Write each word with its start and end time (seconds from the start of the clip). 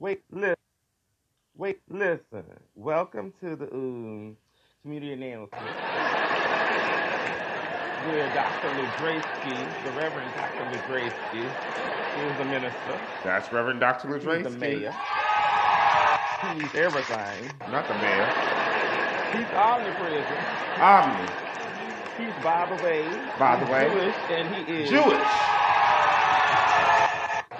Wait, 0.00 0.22
listen. 0.32 0.56
Wait, 1.56 1.80
listen. 1.90 2.44
Welcome 2.74 3.34
to 3.42 3.54
the 3.56 3.66
um, 3.72 4.36
community 4.82 5.12
announcement. 5.12 5.76
Where 8.08 8.32
Dr. 8.34 8.68
Ludrasky, 8.70 9.84
the 9.84 9.90
Reverend 9.92 10.32
Dr. 10.34 10.64
Ludrasky, 10.72 11.44
is 11.44 12.38
the 12.38 12.44
minister. 12.46 13.00
That's 13.24 13.52
Reverend 13.52 13.80
Dr. 13.80 14.08
Ludrasky. 14.08 14.44
the 14.44 14.50
mayor. 14.50 14.94
He's 16.54 16.74
everything. 16.74 17.52
Not 17.70 17.86
the 17.86 17.94
mayor. 17.94 18.26
He's 19.32 19.52
omnipresent. 19.54 20.80
Omni. 20.80 21.28
He's, 22.16 22.44
by 22.44 22.66
the 22.74 22.82
way, 22.84 23.04
By 23.38 23.56
the 23.56 23.66
he's 23.66 23.72
way. 23.72 23.88
Jewish, 23.90 24.16
and 24.30 24.54
he 24.54 24.72
is 24.82 24.90
Jewish. 24.90 25.28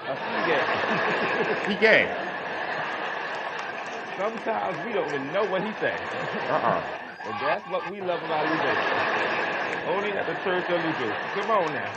a 0.07 0.15
gay. 0.47 0.65
He 1.67 1.75
gay. 1.75 2.30
Sometimes 4.17 4.85
we 4.85 4.93
don't 4.93 5.07
even 5.07 5.33
know 5.33 5.45
what 5.45 5.63
he's 5.63 5.75
saying. 5.77 5.97
Uh-uh. 6.49 6.83
And 7.25 7.35
that's 7.41 7.67
what 7.69 7.89
we 7.89 8.01
love 8.01 8.21
about 8.23 8.45
Ludrasky. 8.45 9.87
Only 9.87 10.11
at 10.11 10.25
the 10.27 10.33
church 10.43 10.69
of 10.69 10.81
Ludrasky. 10.81 11.33
Come 11.33 11.51
on 11.51 11.73
now. 11.73 11.91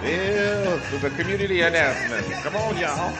This 0.00 0.92
is 0.92 1.04
a 1.04 1.10
community 1.10 1.60
announcement. 1.60 2.26
Come 2.42 2.56
on, 2.56 2.78
y'all. 2.78 3.12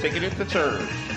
Take 0.00 0.16
it 0.16 0.22
into 0.24 0.44
church. 0.44 1.13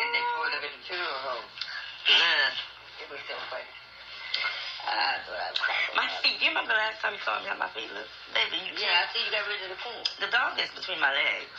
And 0.00 0.10
they 0.16 0.24
pulled 0.32 0.52
up 0.56 0.64
at 0.64 0.72
the 0.72 0.80
funeral. 0.88 1.40
Uh, 1.44 2.48
It 3.04 3.08
was 3.12 3.20
so 3.28 3.36
funny. 3.52 3.68
Was 4.80 5.92
my 5.94 6.08
feet. 6.24 6.40
You 6.40 6.48
remember 6.50 6.72
the 6.72 6.80
last 6.80 7.00
time 7.04 7.12
you 7.14 7.22
saw 7.22 7.36
me 7.40 7.46
how 7.52 7.56
my 7.60 7.68
feet 7.76 7.92
look? 7.92 8.08
Baby, 8.32 8.64
you 8.64 8.72
Yeah, 8.80 9.04
I 9.04 9.12
see 9.12 9.20
you 9.22 9.30
got 9.30 9.44
rid 9.44 9.60
of 9.60 9.70
the 9.76 9.80
pool. 9.84 10.00
The 10.18 10.30
dog 10.32 10.56
is 10.56 10.72
between 10.72 10.98
my 10.98 11.12
legs. 11.12 11.52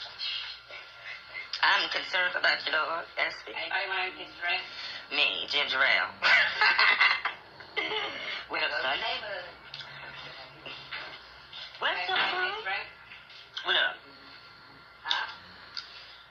I'm 1.62 1.86
concerned 1.94 2.34
about 2.34 2.58
your 2.66 2.74
dog, 2.74 3.06
Espy. 3.22 3.54
Anybody 3.54 3.86
want 3.86 4.02
anything 4.10 4.34
to 4.34 4.38
drink? 4.42 4.66
Me, 5.14 5.46
ginger 5.54 5.78
ale. 5.78 6.10
With 8.50 8.66
a 8.66 8.70
son. 8.82 8.98
What's 11.78 12.10
up, 12.10 12.18
bro? 12.66 12.74
What 13.70 13.78
up? 13.78 13.96
Huh? 15.06 15.30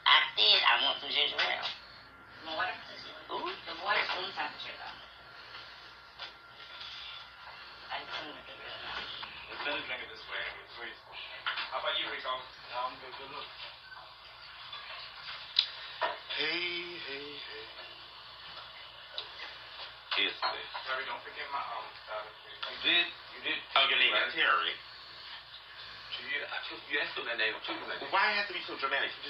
I 0.06 0.18
did. 0.34 0.60
I 0.66 0.74
want 0.84 0.98
some 0.98 1.10
ginger 1.14 1.38
ale. 1.38 1.70
Why 2.56 2.66
it 2.66 2.74
has 2.74 2.82
to 2.90 2.94
be 2.94 2.98
so 3.06 3.10
dramatic? 3.14 3.40
You 3.40 3.46
go? 10.90 10.98
How 11.70 11.78
about 11.78 11.94
we 11.94 12.02
go? 12.18 12.34
Hey, 16.40 16.98
hey, 17.06 17.28
hey. 17.38 17.66
Este. 20.26 20.58
Sorry, 20.88 21.04
don't 21.06 21.22
forget 21.22 21.46
my 21.54 21.62
aunt. 21.62 21.94
I 22.10 22.26
did. 22.82 23.06
You 23.36 23.40
did 23.46 23.62
toggle 23.72 23.94
inventory. 23.94 24.74
You 26.18 26.26
get 26.34 26.50
I 26.50 26.58
just 26.66 26.82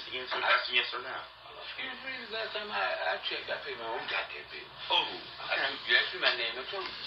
answer 0.09 0.35
a 0.35 0.37
question 0.41 0.73
yes 0.73 0.89
or 0.95 1.03
no. 1.05 1.40
Excuse 1.61 1.99
me, 2.01 2.11
the 2.25 2.33
last 2.33 2.51
time 2.57 2.69
um, 2.69 2.73
I, 2.73 3.13
I 3.13 3.21
checked, 3.29 3.45
oh, 3.45 3.53
oh, 3.53 3.57
I 3.57 3.65
paid 3.65 3.77
my 3.77 3.85
own 3.93 4.05
goddamn 4.09 4.45
bill. 4.49 4.65
Oh, 4.89 5.05
I 5.45 5.61
you 5.85 5.93
asked 5.93 6.13
me 6.17 6.19
my 6.25 6.33
name, 6.33 6.57
I 6.57 6.65
told 6.73 6.85
you. 6.85 7.05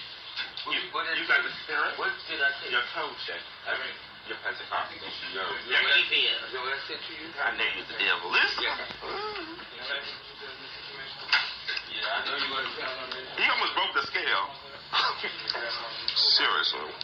What, 0.65 0.73
You, 0.79 0.81
what 0.95 1.05
you 1.19 1.27
got 1.27 1.43
the 1.43 1.53
spirit? 1.67 1.99
What 1.99 2.15
did 2.31 2.39
I 2.39 2.51
say? 2.63 2.71
Your 2.71 2.87
toe 2.95 3.11
check. 3.27 3.43
I 3.67 3.75
mean, 3.83 3.95
Your 4.31 4.39
Pentecostal. 4.47 4.95
Your, 5.35 5.43
you 5.67 5.75
your 5.75 5.83
know 5.83 5.91
what 5.91 5.99
I- 5.99 6.07
you 6.15 6.55
know 6.55 6.63
what 6.65 6.75
I 6.79 6.83
said 6.87 7.01
to 7.03 7.13
you? 7.19 7.27
I 7.35 7.51
know 7.59 7.69
you 7.75 7.83
the 7.85 7.99
devil. 7.99 8.31
Listen. 8.31 8.63
Yeah. 8.63 8.79
Yeah, 11.95 12.15
I 12.15 12.19
know 12.25 12.35
you're 12.39 12.51
going 12.55 12.67
to 12.67 12.75
count 12.79 12.97
on 13.05 13.11
this. 13.11 13.27
He 13.37 13.45
almost 13.51 13.75
broke 13.75 13.93
the 13.95 14.05
scale. 14.07 14.47
Seriously. 16.39 16.95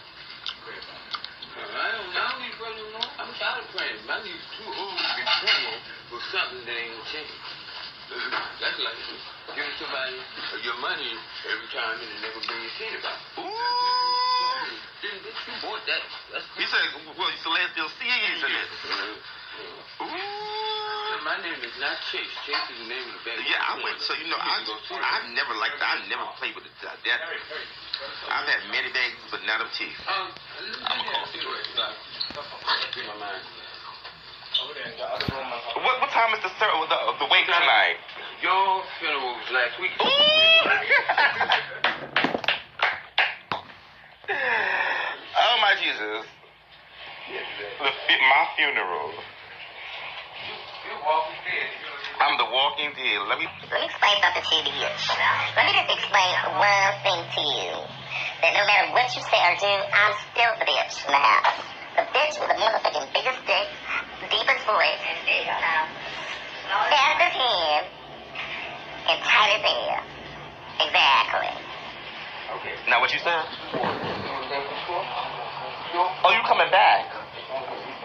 I 1.58 1.86
don't 1.90 2.12
know 2.14 2.30
these 2.38 2.56
brothers 2.56 2.86
no 2.94 3.02
more. 3.02 3.10
I'm 3.18 3.32
tired 3.34 3.66
of 3.66 3.70
praying. 3.74 3.98
My 4.06 4.22
knees 4.22 4.44
too 4.54 4.70
old 4.70 4.94
to 4.94 5.10
be 5.18 5.24
praying 5.42 5.80
for 6.12 6.20
something 6.30 6.62
that 6.62 6.76
ain't 6.78 6.94
gonna 6.94 7.10
change. 7.10 7.42
That's 8.62 8.78
like 8.78 8.98
giving 9.54 9.76
somebody 9.78 10.18
your 10.62 10.78
money 10.82 11.14
every 11.46 11.68
time 11.74 11.98
and 11.98 12.10
it 12.10 12.20
never 12.22 12.40
brings 12.42 12.74
you 12.78 12.86
anybody. 12.90 13.22
Ooh. 13.38 13.70
You 15.00 15.54
bought 15.62 15.82
that. 15.86 16.02
That's 16.34 16.46
He 16.54 16.66
said, 16.68 16.86
well, 17.18 17.30
it's 17.30 17.42
the 17.42 17.50
last 17.54 17.74
deal 17.74 17.88
season. 17.98 18.50
Yeah. 18.50 20.06
Ooh. 20.06 20.79
My 21.20 21.36
name 21.44 21.60
is 21.60 21.76
not 21.76 22.00
Chase. 22.08 22.32
Chase 22.48 22.64
is 22.72 22.80
the 22.80 22.88
name 22.88 23.04
of 23.04 23.12
the 23.12 23.20
band. 23.28 23.44
Yeah, 23.44 23.60
I 23.60 23.76
went. 23.84 24.00
So 24.00 24.16
you 24.16 24.24
know, 24.32 24.40
I 24.40 24.64
I've 24.64 25.28
never 25.36 25.52
liked. 25.60 25.76
I 25.76 26.00
never 26.08 26.24
played 26.40 26.56
with 26.56 26.64
it. 26.64 26.72
That 26.80 26.96
I've 26.96 28.48
had 28.48 28.64
many 28.72 28.88
bags, 28.88 29.20
but 29.28 29.44
not 29.44 29.60
of 29.60 29.68
teeth. 29.76 29.92
Um, 30.08 30.32
I'm 30.88 30.96
a 30.96 31.04
coffee 31.12 31.44
drink. 31.44 31.76
In 31.76 33.04
my 33.04 33.20
mind. 33.20 33.44
Over 34.64 34.72
there 34.72 34.88
in 34.88 34.96
the 34.96 35.04
other 35.04 35.28
room. 35.28 35.44
I'm 35.44 35.84
What 35.84 36.00
what 36.00 36.08
time 36.08 36.32
is 36.32 36.40
the 36.40 36.48
ser- 36.56 36.72
the 36.88 36.98
the 37.20 37.28
wake 37.28 37.44
tonight? 37.44 38.00
Your 38.40 38.80
funeral 38.96 39.36
was 39.36 39.44
last 39.52 39.76
week. 39.76 39.92
oh 40.00 40.08
my 45.60 45.76
Jesus! 45.84 46.24
The 47.28 48.16
my 48.24 48.48
funeral. 48.56 49.12
You're 51.00 51.08
walking 51.08 51.40
dead. 51.48 51.72
I'm 52.20 52.36
the 52.36 52.44
walking 52.52 52.92
dead. 52.92 53.24
Let 53.24 53.40
me. 53.40 53.48
Let 53.72 53.80
me 53.80 53.88
explain 53.88 54.16
something 54.20 54.44
to 54.44 54.54
you 54.60 54.68
here. 54.68 54.92
Let 55.56 55.64
me 55.64 55.72
just 55.72 55.88
explain 55.96 56.28
one 56.60 56.92
thing 57.00 57.20
to 57.24 57.40
you. 57.40 57.72
that 58.44 58.52
no 58.52 58.68
matter 58.68 58.92
what 58.92 59.08
you 59.16 59.22
say 59.24 59.40
or 59.40 59.56
do, 59.56 59.72
I'm 59.96 60.12
still 60.28 60.52
the 60.60 60.68
bitch 60.68 61.00
in 61.08 61.12
the 61.12 61.20
house. 61.24 61.56
The 61.96 62.04
bitch 62.12 62.36
with 62.36 62.52
the 62.52 62.60
motherfucking 62.60 63.08
biggest 63.16 63.40
dick, 63.48 63.68
deepest 64.28 64.62
voice, 64.68 65.00
fastest 66.92 67.36
hand, 67.36 67.84
and 69.08 69.18
tightest 69.24 69.64
hair. 69.64 70.04
Exactly. 70.84 71.52
Okay. 72.60 72.76
Now 72.92 73.00
what 73.00 73.12
you 73.12 73.20
said? 73.24 73.40
Oh, 75.96 76.30
you 76.32 76.42
coming 76.44 76.70
back? 76.70 77.08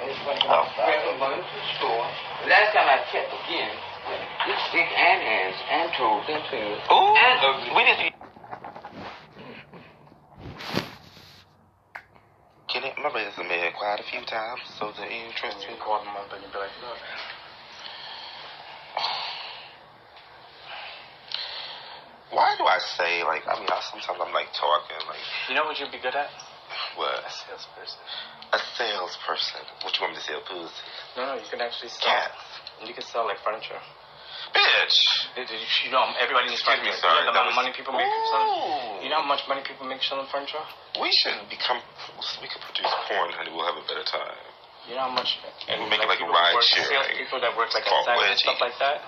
Oh. 0.05 0.69
Last 2.45 2.77
time 2.77 2.85
I 2.85 3.01
checked 3.09 3.33
again, 3.33 3.73
this 4.45 4.61
dick 4.69 4.85
and 4.85 5.17
hands 5.17 5.57
and 5.65 5.89
toes 5.97 6.29
and 6.29 6.45
fingers 6.53 6.77
Ooh, 6.93 7.17
and 7.17 7.39
ugly. 7.41 7.73
we 7.73 7.81
didn't. 7.85 8.13
It, 12.85 12.93
my 13.01 13.09
resume 13.09 13.49
been 13.49 13.73
quite 13.73 13.99
a 13.99 14.03
few 14.03 14.21
times, 14.29 14.61
so 14.77 14.91
the 14.93 15.09
interest 15.09 15.65
in 15.65 15.75
call 15.81 16.05
them 16.05 16.13
up 16.13 16.29
and 16.29 16.43
be 16.53 16.57
like, 16.59 16.69
look. 16.85 17.01
Why 22.29 22.53
do 22.59 22.65
I 22.65 22.77
say 22.77 23.23
like? 23.23 23.41
I 23.47 23.57
mean, 23.57 23.69
I, 23.71 23.81
sometimes 23.89 24.19
I'm 24.21 24.33
like 24.33 24.53
talking 24.53 25.01
like 25.07 25.17
You 25.49 25.55
know 25.55 25.65
what 25.65 25.79
you'd 25.79 25.91
be 25.91 25.97
good 25.97 26.13
at? 26.13 26.29
What? 26.95 27.25
A 27.25 27.31
salesperson. 27.31 27.99
A 28.53 28.59
salesperson. 28.77 29.63
What 29.81 29.91
you 29.97 30.01
want 30.05 30.13
me 30.13 30.19
to 30.19 30.25
sell? 30.25 30.41
Pussy, 30.45 30.71
No, 31.17 31.25
no, 31.25 31.33
you 31.41 31.47
can 31.49 31.61
actually 31.61 31.89
sell. 31.89 32.05
cats, 32.05 32.41
You 32.85 32.93
can 32.93 33.03
sell 33.03 33.25
like 33.25 33.41
furniture. 33.43 33.79
bitch. 34.53 34.97
Did- 35.35 35.47
did 35.47 35.59
You 35.83 35.91
know, 35.91 36.05
everybody 36.19 36.47
needs 36.49 36.61
Excuse 36.61 36.79
me, 36.79 36.91
sorry, 37.01 37.19
You 37.19 37.25
know 37.25 37.31
the 37.31 37.31
that 37.31 37.31
amount 37.35 37.47
of 37.49 37.55
was- 37.57 37.61
money 37.65 37.71
people 37.75 37.93
make 37.93 38.07
selling. 38.31 38.47
Ooh. 38.47 39.03
You 39.03 39.09
know 39.09 39.19
how 39.21 39.27
much 39.27 39.43
money 39.47 39.61
people 39.65 39.85
make 39.87 40.01
selling 40.03 40.27
furniture? 40.27 40.63
We 41.01 41.11
should 41.11 41.35
become. 41.49 41.81
We 42.41 42.47
could 42.47 42.61
produce 42.61 42.91
porn, 43.09 43.33
honey. 43.33 43.51
We'll 43.51 43.65
have 43.65 43.77
a 43.77 43.85
better 43.87 44.03
time. 44.03 44.37
You 44.87 44.95
know 44.95 45.09
how 45.09 45.15
much? 45.17 45.39
And 45.67 45.81
We'll 45.81 45.89
make 45.89 45.99
it 45.99 46.07
like 46.07 46.21
a 46.21 46.25
ride 46.29 46.61
share, 46.63 47.03
people 47.17 47.39
that 47.41 47.57
work 47.57 47.73
like 47.73 47.85
Fault 47.85 48.07
inside 48.07 48.29
and 48.29 48.39
stuff 48.39 48.61
like 48.61 48.77
that. 48.79 49.01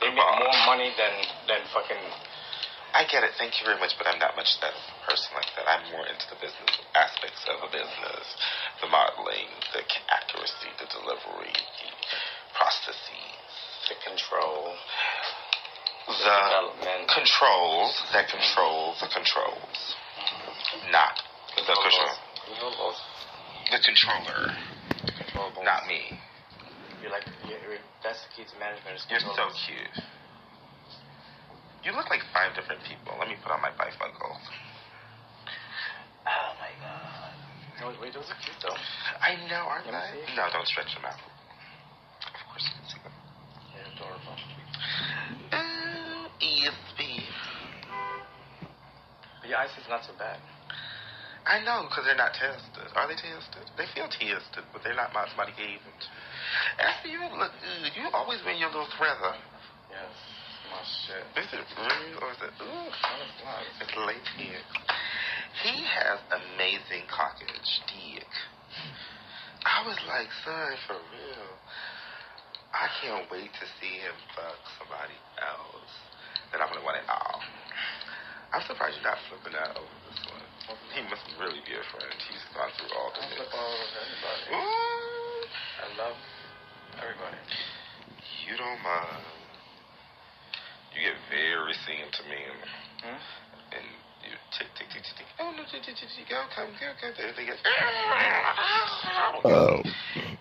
They 0.00 0.10
make 0.10 0.18
more 0.18 0.56
money 0.66 0.90
than 0.98 1.12
than 1.46 1.62
fucking. 1.72 2.02
I 2.92 3.08
get 3.08 3.24
it. 3.24 3.32
Thank 3.40 3.56
you 3.60 3.64
very 3.64 3.80
much, 3.80 3.96
but 3.96 4.06
I'm 4.06 4.20
not 4.20 4.36
much 4.36 4.52
that 4.60 4.76
person 5.08 5.32
like 5.32 5.48
that. 5.56 5.64
I'm 5.64 5.84
more 5.92 6.04
into 6.04 6.26
the 6.28 6.36
business 6.36 6.72
aspects 6.92 7.40
of 7.48 7.64
a 7.64 7.70
business, 7.72 8.26
the 8.84 8.88
modeling, 8.92 9.48
the 9.72 9.80
accuracy, 10.12 10.68
the 10.76 10.88
delivery, 10.92 11.52
the 11.56 11.88
processes, 12.52 13.88
The 13.88 13.96
control, 14.04 14.76
the 16.04 16.14
development. 16.20 17.08
controls 17.08 17.96
that 18.12 18.28
controls 18.28 19.00
the 19.00 19.08
controls, 19.08 19.78
not 20.92 21.16
the 21.56 21.64
control. 21.64 22.12
The 23.72 23.80
controller, 23.80 24.44
Controllables. 25.16 25.64
not 25.64 25.86
me. 25.88 26.12
You're 27.00 27.10
like 27.10 27.24
you, 27.48 27.56
you- 27.56 27.80
that's 28.04 28.20
the 28.20 28.30
key 28.36 28.44
to 28.44 28.56
management. 28.60 29.00
You're 29.08 29.20
so 29.20 29.48
cute. 29.64 29.96
You 31.82 31.90
look 31.92 32.06
like 32.10 32.22
five 32.30 32.54
different 32.54 32.80
people. 32.86 33.18
Let 33.18 33.26
me 33.26 33.34
put 33.42 33.50
on 33.50 33.60
my 33.60 33.74
bifocals. 33.74 34.42
Oh 36.22 36.50
my 36.62 36.70
god. 36.78 37.34
No, 37.82 37.90
wait, 37.98 38.14
those 38.14 38.30
are 38.30 38.38
cute 38.38 38.54
though. 38.62 38.78
I 39.18 39.34
know, 39.50 39.66
aren't 39.66 39.90
Let 39.90 40.14
they? 40.14 40.38
No, 40.38 40.46
don't 40.54 40.66
stretch 40.66 40.94
them 40.94 41.02
out. 41.02 41.18
Of 41.18 42.42
course 42.46 42.62
you 42.62 42.74
can 42.78 42.86
see 42.86 43.00
them. 43.02 43.14
They're 43.74 43.90
adorable. 43.98 44.38
ESP. 46.42 47.00
But 49.40 49.46
your 49.50 49.58
eyes 49.58 49.70
is 49.78 49.86
not 49.90 50.02
so 50.06 50.14
bad. 50.18 50.38
I 51.46 51.58
know, 51.66 51.86
because 51.90 52.06
they're 52.06 52.18
not 52.18 52.34
tested. 52.34 52.86
Are 52.94 53.06
they 53.10 53.18
tested? 53.18 53.66
They 53.74 53.86
feel 53.94 54.06
tested, 54.06 54.62
but 54.70 54.82
they're 54.86 54.94
not 54.94 55.10
my 55.10 55.26
somebody 55.34 55.50
gave 55.58 55.82
them. 55.82 55.94
to. 55.98 56.08
After 56.82 57.10
you 57.10 57.18
look 57.34 57.50
good, 57.58 57.90
you 57.98 58.06
always 58.14 58.38
wear 58.46 58.54
your 58.54 58.70
little 58.70 58.90
threader. 58.94 59.34
Yes. 59.90 60.14
My 60.72 60.80
shit. 61.04 61.24
Is 61.36 61.50
it 61.52 61.68
real 61.76 62.16
or 62.24 62.32
is 62.32 62.40
it, 62.40 62.54
ooh, 62.64 62.88
it's 62.88 63.84
it's 63.84 63.92
latex. 63.92 64.64
He 65.60 65.84
has 65.84 66.16
amazing 66.32 67.04
cockage, 67.12 67.70
dick. 67.92 68.32
I 69.68 69.84
was 69.84 70.00
like, 70.08 70.32
son, 70.48 70.72
for 70.88 70.96
real. 71.12 71.52
I 72.72 72.88
can't 73.04 73.28
wait 73.28 73.52
to 73.52 73.64
see 73.76 74.00
him 74.00 74.16
fuck 74.32 74.56
somebody 74.80 75.12
else. 75.44 75.92
Then 76.48 76.64
I'm 76.64 76.72
gonna 76.72 76.80
want 76.88 76.96
it 76.96 77.04
all. 77.04 77.44
I'm 78.56 78.64
surprised 78.64 78.96
you're 78.96 79.12
not 79.12 79.20
flipping 79.28 79.52
out 79.52 79.76
over 79.76 79.96
this 80.08 80.20
one. 80.32 80.44
He 80.96 81.04
must 81.04 81.24
really 81.36 81.60
be 81.68 81.76
a 81.76 81.84
friend. 81.92 82.16
He's 82.16 82.44
gone 82.56 82.72
through 82.80 82.96
all 82.96 83.12
I 83.12 83.20
the 83.20 83.44
flip 83.44 83.52
all 83.52 83.76
over. 83.76 84.56
Ooh, 84.56 85.44
I 85.52 85.86
love 86.00 86.16
everybody. 86.96 87.40
you 88.48 88.56
don't 88.56 88.80
mind. 88.80 89.41
You 90.94 91.00
get 91.00 91.16
very 91.32 91.74
seen 91.88 92.04
to 92.04 92.22
me, 92.28 92.36
and, 92.36 92.60
Hmm? 93.02 93.18
and 93.72 93.86
you 94.22 94.36
tick, 94.52 94.68
tick, 94.76 94.88
tick, 94.92 95.02
tick, 95.02 95.16
tick. 95.16 95.26
Oh 95.40 95.50
no, 95.56 95.64
tick, 95.64 95.82
tick, 95.82 95.96
tick, 95.96 96.08
tick, 96.12 96.28
go, 96.28 96.44
come, 96.54 96.68
go, 96.78 96.92
go. 97.00 97.08
Everything 97.16 97.46
gets. 97.48 97.60
Oh. 99.44 99.82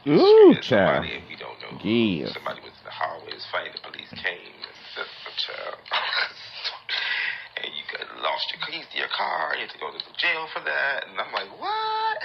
Ooh, 0.07 0.53
child. 0.61 1.05
Somebody, 1.05 1.15
and 1.15 1.25
we 1.29 1.35
don't 1.39 1.57
know. 1.61 1.77
Yeah. 1.81 2.33
Somebody 2.33 2.61
was 2.61 2.73
in 2.75 2.85
the 2.85 2.91
hallways 2.93 3.45
fighting. 3.51 3.73
The 3.73 3.83
police 3.85 4.11
came 4.11 4.53
and 4.61 4.77
said, 4.93 5.07
child." 5.39 5.77
and 7.63 7.69
you 7.73 7.83
got 7.93 8.05
lost 8.21 8.49
your 8.51 8.61
keys 8.65 8.85
to 8.91 8.97
your 8.97 9.11
car. 9.13 9.53
You 9.55 9.65
had 9.65 9.73
to 9.73 9.79
go 9.79 9.93
to 9.93 10.01
the 10.01 10.15
jail 10.17 10.49
for 10.53 10.61
that. 10.65 11.05
And 11.07 11.15
I'm 11.21 11.31
like, 11.33 11.49
what? 11.61 12.21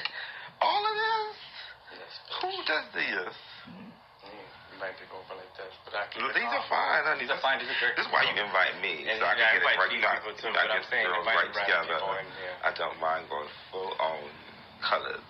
All 0.61 0.83
of 0.83 0.95
this? 0.97 1.37
Who 2.43 2.53
does 2.65 2.87
this? 2.97 3.35
Invite 4.77 4.93
people 5.01 5.25
over 5.25 5.41
like 5.41 5.49
this, 5.57 5.73
but 5.89 5.97
I 5.97 6.05
keep 6.13 6.21
Look, 6.21 6.37
it 6.37 6.45
These 6.45 6.53
are 6.53 6.67
fine. 6.69 7.01
honey. 7.09 7.25
These 7.25 7.33
are 7.33 7.41
fine. 7.41 7.57
These 7.65 7.73
are 7.73 7.81
great. 7.81 7.97
This 7.97 8.05
is 8.05 8.13
why 8.13 8.29
you 8.29 8.37
invite 8.37 8.77
me, 8.85 9.09
And 9.09 9.17
so 9.17 9.25
I 9.25 9.33
yeah, 9.33 9.49
I 9.49 9.57
can 9.57 9.65
get 9.65 9.73
it 9.73 9.81
right. 9.81 9.89
You 9.89 10.01
people 10.05 10.37
too, 10.37 10.53
I 10.53 10.69
I'm 10.69 10.85
get 10.85 10.85
saying 10.93 11.09
girls 11.09 11.25
right 11.25 11.49
together. 11.49 11.97
people 11.97 12.13
here. 12.13 12.57
I 12.61 12.71
don't 12.77 12.99
mind 13.01 13.25
going 13.33 13.49
full 13.73 13.97
on 13.97 14.21
colored. 14.85 15.25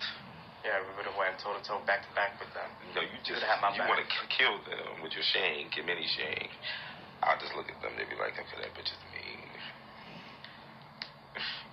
Yeah, 0.67 0.83
we 0.83 0.91
would 0.99 1.07
have 1.07 1.15
went 1.15 1.39
toe 1.39 1.55
to 1.55 1.63
toe, 1.63 1.79
back 1.87 2.03
to 2.03 2.11
back 2.11 2.35
with 2.43 2.51
them. 2.51 2.67
No, 2.91 2.99
you 2.99 3.15
just 3.23 3.39
you 3.39 3.83
want 3.87 4.03
to 4.03 4.09
kill 4.27 4.59
them 4.67 4.99
with 4.99 5.15
your 5.15 5.23
shank, 5.23 5.79
your 5.79 5.87
mini 5.87 6.03
shank. 6.11 6.51
I'll 7.23 7.39
just 7.39 7.55
look 7.55 7.71
at 7.71 7.79
them. 7.79 7.95
They'd 7.95 8.11
be 8.11 8.19
like, 8.19 8.35
"Okay, 8.35 8.57
that 8.61 8.75
bitch 8.75 8.91
is 8.91 8.99
mean," 9.15 9.16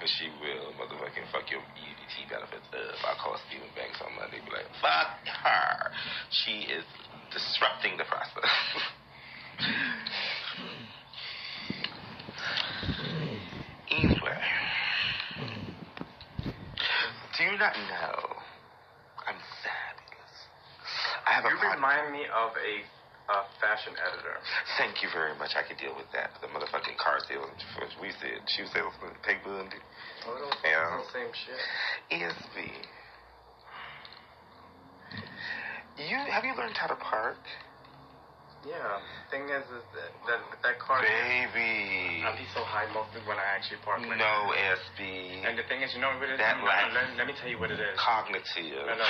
and 0.05 0.12
she 0.21 0.29
will 0.37 0.69
motherfucking 0.77 1.25
fuck 1.33 1.49
your 1.51 1.65
EBT 1.81 2.29
benefits 2.29 2.69
up. 2.69 2.77
Uh, 2.77 3.09
I 3.09 3.17
call 3.25 3.41
Steven 3.49 3.73
Banks 3.73 3.97
on 4.05 4.12
Monday. 4.21 4.37
Be 4.45 4.52
like, 4.52 4.69
"Fuck 4.85 5.17
her. 5.25 5.88
She 6.45 6.69
is 6.69 6.85
disrupting 7.33 7.97
the 7.97 8.05
process." 8.05 8.45
anyway, 13.90 14.40
do 17.33 17.40
you 17.49 17.57
not 17.57 17.73
know 17.88 18.12
I'm 19.25 19.40
fabulous? 19.64 20.35
I 21.25 21.33
have 21.33 21.45
a 21.45 21.49
You 21.49 21.57
pod- 21.57 21.76
remind 21.81 22.12
me 22.12 22.25
of 22.28 22.52
a, 22.61 22.85
a 23.33 23.38
fashion 23.61 23.97
editor. 23.97 24.37
Thank 24.76 25.00
you 25.02 25.09
very 25.17 25.33
much. 25.40 25.57
I 25.57 25.62
could 25.64 25.78
deal 25.81 25.97
with 25.97 26.12
that. 26.12 26.37
The 26.45 26.49
motherfucking 26.52 26.99
car 27.00 27.21
sales. 27.25 27.49
We 28.00 28.12
said 28.21 28.45
shoe 28.52 28.67
salesman, 28.69 29.17
Peg 29.25 29.40
Bundy. 29.45 29.81
Yeah. 30.64 30.99
the 30.99 31.12
same 31.12 31.33
shit. 31.33 31.61
ESV. 32.11 32.71
You 35.97 36.16
have 36.16 36.45
you 36.45 36.57
learned 36.57 36.76
how 36.76 36.87
to 36.88 36.97
park, 36.97 37.38
Yeah. 38.64 38.97
Thing 39.28 39.44
is, 39.52 39.61
is 39.68 39.85
that 39.92 40.09
that, 40.25 40.40
that 40.64 40.76
car. 40.80 41.04
baby? 41.04 42.25
I'll 42.25 42.33
be 42.33 42.49
so 42.56 42.64
high 42.64 42.88
mostly 42.97 43.21
when 43.28 43.37
I 43.37 43.44
actually 43.52 43.76
park. 43.85 44.00
Like 44.00 44.16
No 44.16 44.56
SB. 44.56 45.44
And 45.44 45.52
the 45.61 45.68
thing 45.68 45.85
is, 45.85 45.92
you 45.92 46.00
know 46.00 46.16
what 46.16 46.25
it 46.25 46.33
is? 46.33 46.40
That 46.40 46.56
No, 46.56 46.64
no, 46.64 46.88
let, 46.97 47.04
let 47.21 47.26
me 47.28 47.37
tell 47.37 47.52
you 47.52 47.61
what 47.61 47.68
it 47.68 47.76
is. 47.76 47.92
Cognitive. 48.00 48.88
No, 48.88 48.97
no. 48.97 49.09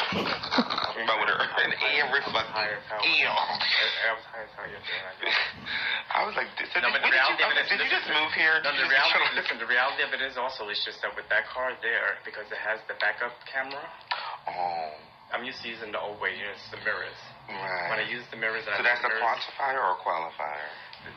Motor 1.06 1.38
and 1.38 1.70
every 2.02 2.23
fucking. 2.26 2.50
I, 2.50 2.75
was 2.75 4.26
higher 4.26 4.50
power 4.58 4.66
yesterday. 4.66 5.06
I 5.06 5.14
guess. 5.23 5.38
I 6.18 6.20
was 6.26 6.34
like, 6.34 6.50
so 6.58 6.82
No, 6.82 6.90
did, 6.90 6.99
but 6.99 7.02
the 7.06 7.14
reality 7.14 7.42
you, 7.42 7.46
of 7.46 7.54
it 7.54 7.58
is, 7.62 7.66
did 7.70 7.78
you 7.82 7.90
just 7.90 8.06
move 8.11 8.30
here? 8.34 8.58
No, 8.62 8.75
Did 8.75 8.82
the 8.82 8.87
you 8.87 8.90
just- 8.90 9.06
reality, 9.14 9.38
listen, 9.38 9.54
the 9.62 9.70
reality 9.70 10.02
of 10.02 10.11
it 10.14 10.23
is 10.23 10.34
also 10.34 10.66
it's 10.66 10.82
just 10.82 10.99
that 11.06 11.14
with 11.14 11.30
that 11.30 11.46
car 11.54 11.75
there, 11.78 12.18
because 12.26 12.46
it 12.50 12.58
has 12.58 12.82
the 12.90 12.99
backup 12.99 13.34
camera, 13.46 13.82
Oh, 14.50 14.90
I'm 15.34 15.42
used 15.46 15.62
to 15.62 15.68
using 15.70 15.90
the 15.94 15.99
old 16.02 16.18
way, 16.20 16.34
you 16.37 16.42
know, 16.42 16.52
it's 16.54 16.66
the 16.75 16.78
mirrors. 16.82 17.18
When 17.48 18.00
I 18.00 18.06
use 18.08 18.24
the 18.32 18.38
mirrors, 18.40 18.64
So 18.64 18.72
I 18.72 18.80
that's 18.82 19.04
a 19.04 19.08
mirrors, 19.08 19.20
quantifier 19.20 19.76
or 19.76 19.94
a 19.96 20.00
qualifier? 20.00 20.68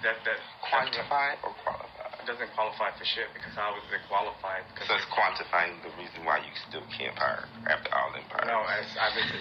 that 0.03 0.19
that 0.27 0.39
Quantify 0.67 1.39
or 1.47 1.55
qualify? 1.63 2.11
It 2.19 2.27
doesn't 2.27 2.51
qualify 2.51 2.91
for 2.99 3.07
shit 3.07 3.31
because 3.31 3.55
I 3.55 3.71
was 3.71 3.79
qualified 4.11 4.67
because 4.67 4.91
So 4.91 4.99
it's 4.99 5.07
quantifying 5.07 5.79
the 5.79 5.95
reason 5.95 6.27
why 6.27 6.43
you 6.43 6.51
still 6.67 6.83
can't 6.91 7.15
park 7.15 7.47
after 7.71 7.87
all 7.95 8.11
them 8.11 8.27
parks. 8.27 8.43
no, 8.51 8.67
as 8.67 8.83
I 8.99 9.07
was. 9.15 9.31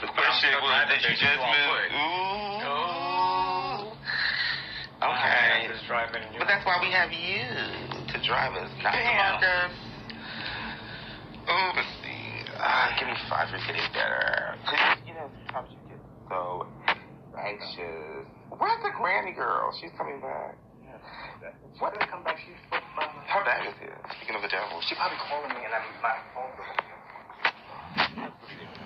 The 0.00 0.08
question 0.08 0.50
was, 0.64 0.82
did 0.88 1.04
you 1.04 1.12
just 1.20 1.36
move? 1.36 1.68
foot. 1.68 1.90
Ooh. 1.92 2.40
Okay. 5.00 5.68
But 6.40 6.48
that's 6.48 6.64
why 6.64 6.76
we 6.80 6.88
have 6.92 7.12
you 7.12 7.44
to 7.44 8.16
to 8.16 8.16
drivers, 8.24 8.72
not 8.84 8.92
to 8.92 9.12
Marcus. 9.16 9.76
Ooh, 11.48 11.72
let's 12.60 12.68
see. 12.68 12.76
Uh, 12.76 13.00
give 13.00 13.08
me 13.08 13.16
five. 13.32 13.48
You're 13.50 13.64
getting 13.64 13.88
better. 13.96 14.54
'Cause, 14.68 15.00
you 15.08 15.14
know, 15.16 15.30
sometimes 15.48 15.72
you 15.72 15.80
get 15.88 16.00
so 16.28 16.66
anxious. 17.40 18.28
Where's 18.52 18.82
the 18.84 18.92
granny 19.00 19.32
girl? 19.32 19.72
She's 19.80 19.92
coming 19.96 20.20
back. 20.20 20.56
What 21.78 21.96
did 21.98 22.08
come 22.10 22.22
back? 22.22 22.36
She's 22.44 22.60
her 22.70 23.44
bag 23.44 23.64
is 23.66 23.78
here. 23.80 23.96
Speaking 24.16 24.36
of 24.36 24.42
the 24.42 24.48
devil, 24.48 24.80
she 24.82 24.94
probably 24.96 25.16
calling 25.16 25.48
me 25.54 25.64
and 25.64 25.72
I'm 25.72 25.86
my 26.02 26.18
phone. 26.34 26.52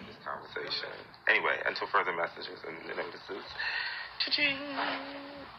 This 0.06 0.18
conversation. 0.22 0.94
Anyway, 1.26 1.58
until 1.66 1.88
further 1.88 2.12
messages 2.12 2.62
and 2.62 2.76
notices. 2.96 3.42
Cha-ching. 4.20 4.58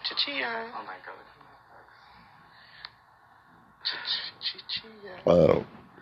Cha-chia. 0.04 0.72
Oh 0.78 0.84
my 0.86 0.96
god. 1.04 1.20
Cha-cha-cha-chia. 3.84 5.16
Oh. 5.28 5.66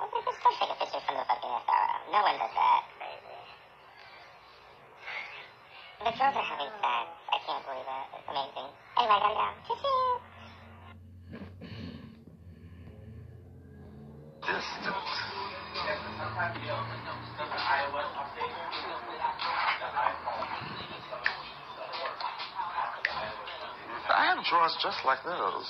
was 0.00 0.10
like, 0.10 0.24
just 0.26 0.38
go 0.42 0.50
take 0.58 0.70
a 0.70 0.76
picture 0.78 0.98
in 0.98 1.04
front 1.06 1.20
of 1.20 1.24
the 1.24 1.28
fucking 1.30 1.52
SRO. 1.54 1.96
No 2.10 2.20
one 2.22 2.36
does 2.38 2.54
that. 2.54 2.82
The 6.04 6.12
girls 6.12 6.36
are 6.36 6.44
having 6.44 6.72
sex. 6.84 7.06
I 7.32 7.38
can't 7.46 7.64
believe 7.64 7.88
it. 7.88 8.06
It's 8.18 8.28
amazing. 8.28 8.70
Anyway, 8.98 9.14
I 9.14 9.20
gotta 9.24 9.34
go. 9.34 9.46
Choo-choo. 9.66 10.20
I 24.06 24.34
have 24.34 24.44
drawers 24.44 24.76
just 24.82 25.04
like 25.06 25.24
those. 25.24 25.66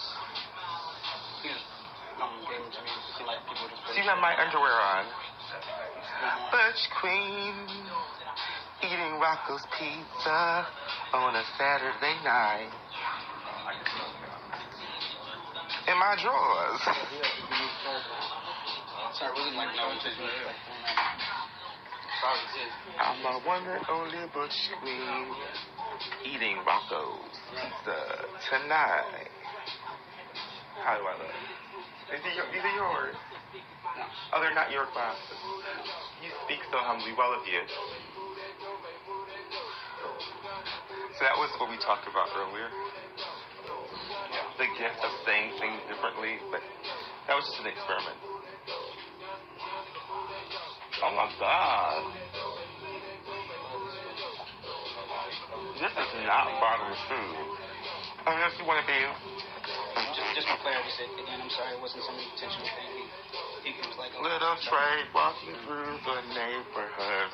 You 3.97 4.03
have 4.03 4.19
my 4.19 4.35
underwear 4.35 4.75
on. 4.75 5.07
Butch 6.51 6.83
Queen 7.01 7.55
eating 8.83 9.21
Rocco's 9.23 9.63
pizza 9.79 10.67
on 11.13 11.37
a 11.37 11.45
Saturday 11.57 12.17
night. 12.25 12.73
In 15.87 15.97
my 15.97 16.17
drawers. 16.21 16.81
I'm 22.99 23.25
a 23.25 23.39
and 23.47 23.87
only 23.91 24.27
Butch 24.35 24.71
Queen 24.83 25.27
eating 26.25 26.57
Rocco's 26.67 27.39
pizza 27.53 28.27
tonight. 28.51 29.31
How 30.83 30.99
do 30.99 31.05
I 31.05 31.13
look? 31.17 31.31
These 32.11 32.21
are, 32.27 32.35
your, 32.35 32.47
these 32.53 32.65
are 32.65 32.77
yours. 32.77 33.15
Oh, 34.35 34.41
they're 34.43 34.55
not 34.55 34.71
your 34.71 34.87
glasses. 34.91 35.39
You 36.23 36.31
speak 36.45 36.59
so 36.73 36.79
humbly 36.83 37.15
well 37.15 37.31
of 37.31 37.47
you. 37.47 37.63
So 41.15 41.21
that 41.23 41.39
was 41.39 41.51
what 41.63 41.71
we 41.71 41.79
talked 41.79 42.11
about 42.11 42.27
earlier. 42.35 42.67
The 44.59 44.67
gift 44.79 44.99
of 45.03 45.13
saying 45.27 45.55
things 45.63 45.79
differently, 45.87 46.43
but 46.51 46.61
that 47.29 47.35
was 47.39 47.47
just 47.47 47.63
an 47.63 47.71
experiment. 47.71 48.19
Oh 51.03 51.13
my 51.15 51.31
god. 51.39 52.03
This 55.79 55.91
is 55.91 56.11
not 56.27 56.47
bottomless 56.59 57.03
food. 57.07 57.37
Unless 58.27 58.59
you 58.59 58.65
want 58.67 58.81
to 58.81 58.87
be. 58.87 58.99
Just, 60.35 60.51
just 60.51 60.51
for 60.51 60.67
clarity's 60.67 60.99
sake, 60.99 61.15
again, 61.15 61.39
I'm 61.39 61.53
sorry, 61.55 61.79
it 61.79 61.83
wasn't 61.83 62.03
some 62.03 62.19
intentional 62.19 62.67
thing. 62.67 62.91
He, 63.63 63.71
he 63.71 63.83
was 63.87 63.95
like, 63.95 64.11
oh, 64.19 64.27
Little 64.27 64.59
Trey 64.67 65.07
walking 65.15 65.55
through 65.63 65.95
the 66.03 66.19
neighborhood. 66.35 67.31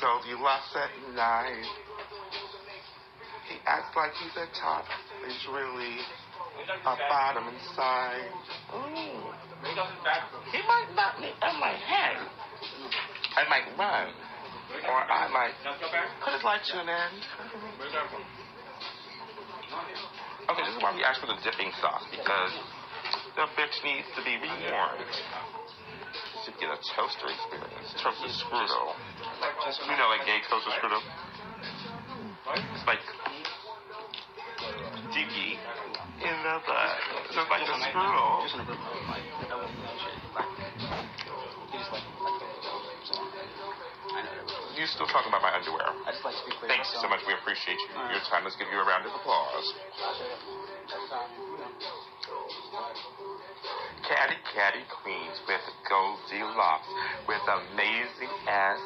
Goldilocks 0.00 0.72
at 0.80 0.88
night. 1.12 1.68
He 3.52 3.60
acts 3.68 3.92
like 3.92 4.16
he's 4.16 4.32
a 4.32 4.48
top. 4.56 4.88
He's 5.28 5.44
really 5.52 6.00
a 6.88 6.96
bottom 7.12 7.52
inside. 7.52 8.32
Ooh. 8.72 9.36
He 10.56 10.60
might 10.64 10.88
knock 10.96 11.20
me 11.20 11.36
on 11.44 11.60
my 11.60 11.76
head. 11.76 12.16
I 13.36 13.44
might 13.52 13.68
run. 13.76 14.08
Or 14.88 15.04
I 15.04 15.28
might 15.28 15.52
put 16.24 16.32
his 16.32 16.44
light 16.44 16.64
to 16.72 16.80
an 16.80 16.88
end. 16.88 17.20
Okay, 20.50 20.66
this 20.66 20.74
is 20.74 20.82
why 20.82 20.90
we 20.90 21.06
asked 21.06 21.22
for 21.22 21.30
the 21.30 21.38
dipping 21.46 21.70
sauce 21.78 22.02
because 22.10 22.50
the 23.38 23.46
bitch 23.54 23.76
needs 23.86 24.10
to 24.18 24.20
be 24.26 24.34
rewarmed. 24.34 25.14
Should 26.42 26.58
get 26.58 26.74
a 26.74 26.78
toaster 26.90 27.30
experience. 27.30 27.94
Toaster 28.02 28.26
strudel. 28.34 28.98
You 29.86 29.94
know, 29.94 30.10
like 30.10 30.26
gay 30.26 30.42
toaster 30.50 30.74
strudel. 30.74 30.98
It's 32.74 32.82
like 32.82 32.98
diggy 35.14 35.54
in 36.18 36.36
the 36.42 36.58
butt. 36.66 36.98
It's 37.30 37.38
like 37.38 37.62
a 37.62 37.78
strudel. 37.86 39.39
You 44.80 44.88
still 44.88 45.12
talking 45.12 45.28
about 45.28 45.44
my 45.44 45.52
underwear? 45.52 45.92
I 46.08 46.16
just 46.16 46.24
like 46.24 46.32
to 46.40 46.44
be 46.48 46.56
clear. 46.56 46.72
Thanks 46.72 46.88
so 46.88 47.04
much. 47.04 47.20
We 47.28 47.36
appreciate 47.36 47.76
you, 47.76 48.00
your 48.16 48.24
time. 48.32 48.48
Let's 48.48 48.56
give 48.56 48.64
you 48.72 48.80
a 48.80 48.86
round 48.88 49.04
of 49.04 49.12
applause. 49.12 49.76
Caddy 54.08 54.40
Caddy 54.56 54.80
Queens 54.88 55.36
with 55.44 55.60
Goldilocks 55.84 56.88
with 57.28 57.44
amazing 57.44 58.32
ass. 58.48 58.80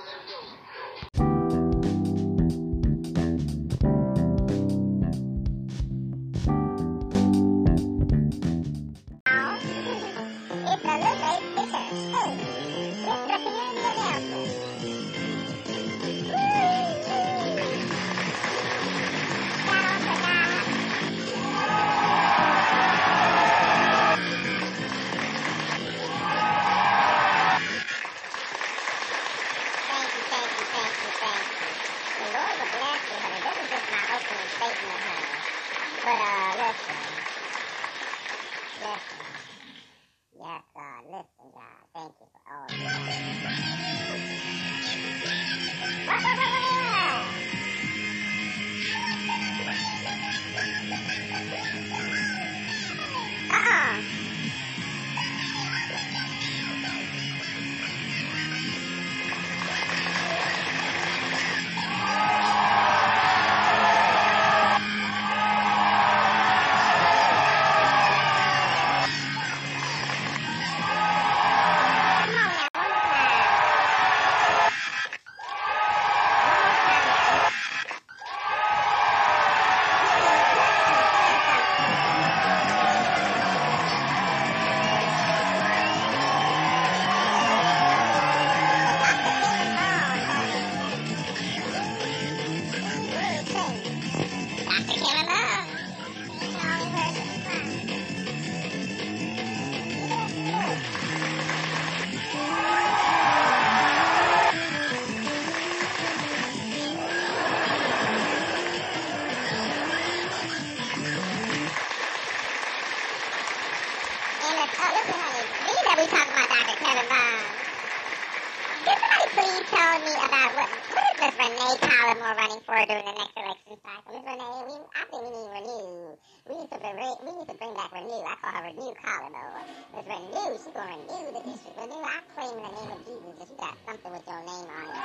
She's 130.95 131.07
gonna 131.07 131.25
renew 131.25 131.33
the 131.33 131.51
district. 131.51 131.79
Renew, 131.79 132.03
I 132.05 132.21
claim 132.35 132.59
in 132.59 132.65
the 132.65 132.71
name 132.71 132.93
of 132.93 133.07
Jesus 133.07 133.35
that 133.39 133.51
you 133.51 133.57
got 133.59 133.79
something 133.87 134.13
with 134.13 134.25
your 134.29 134.41
name 134.41 134.71
on 134.71 134.91
it. 134.91 134.97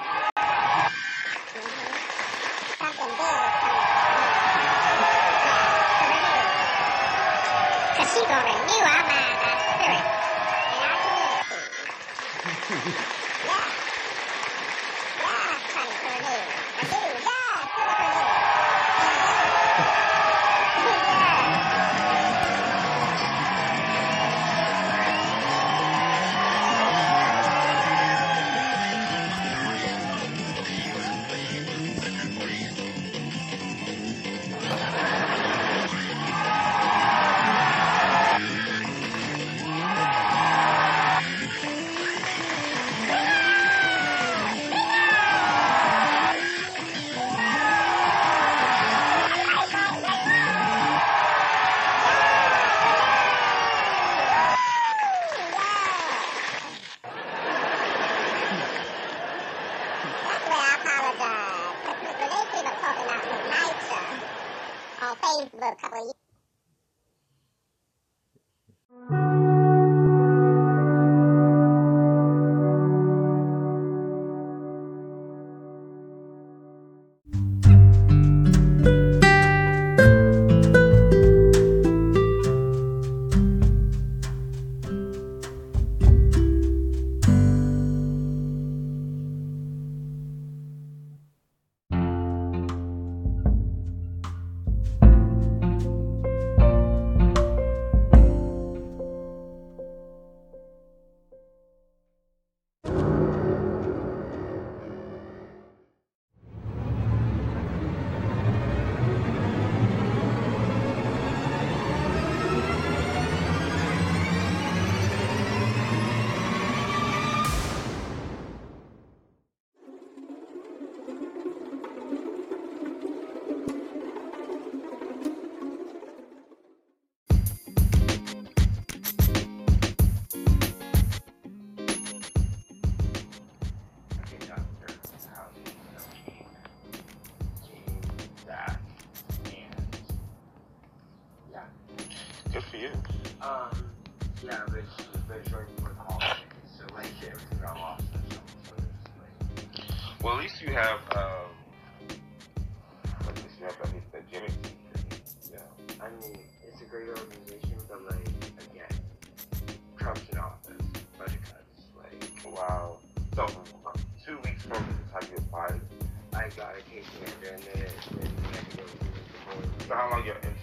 Something 2.82 3.18
big 3.18 3.44
is 3.44 3.54
coming. 3.62 3.90
Cause 7.96 8.14
she 8.14 8.28
gonna 8.28 8.46
renew 8.46 8.86
our 8.86 9.06
mind, 9.06 9.44
our 9.44 9.60
spirit, 9.60 10.08
and 10.72 10.84
our 10.84 11.00
community. 11.00 11.72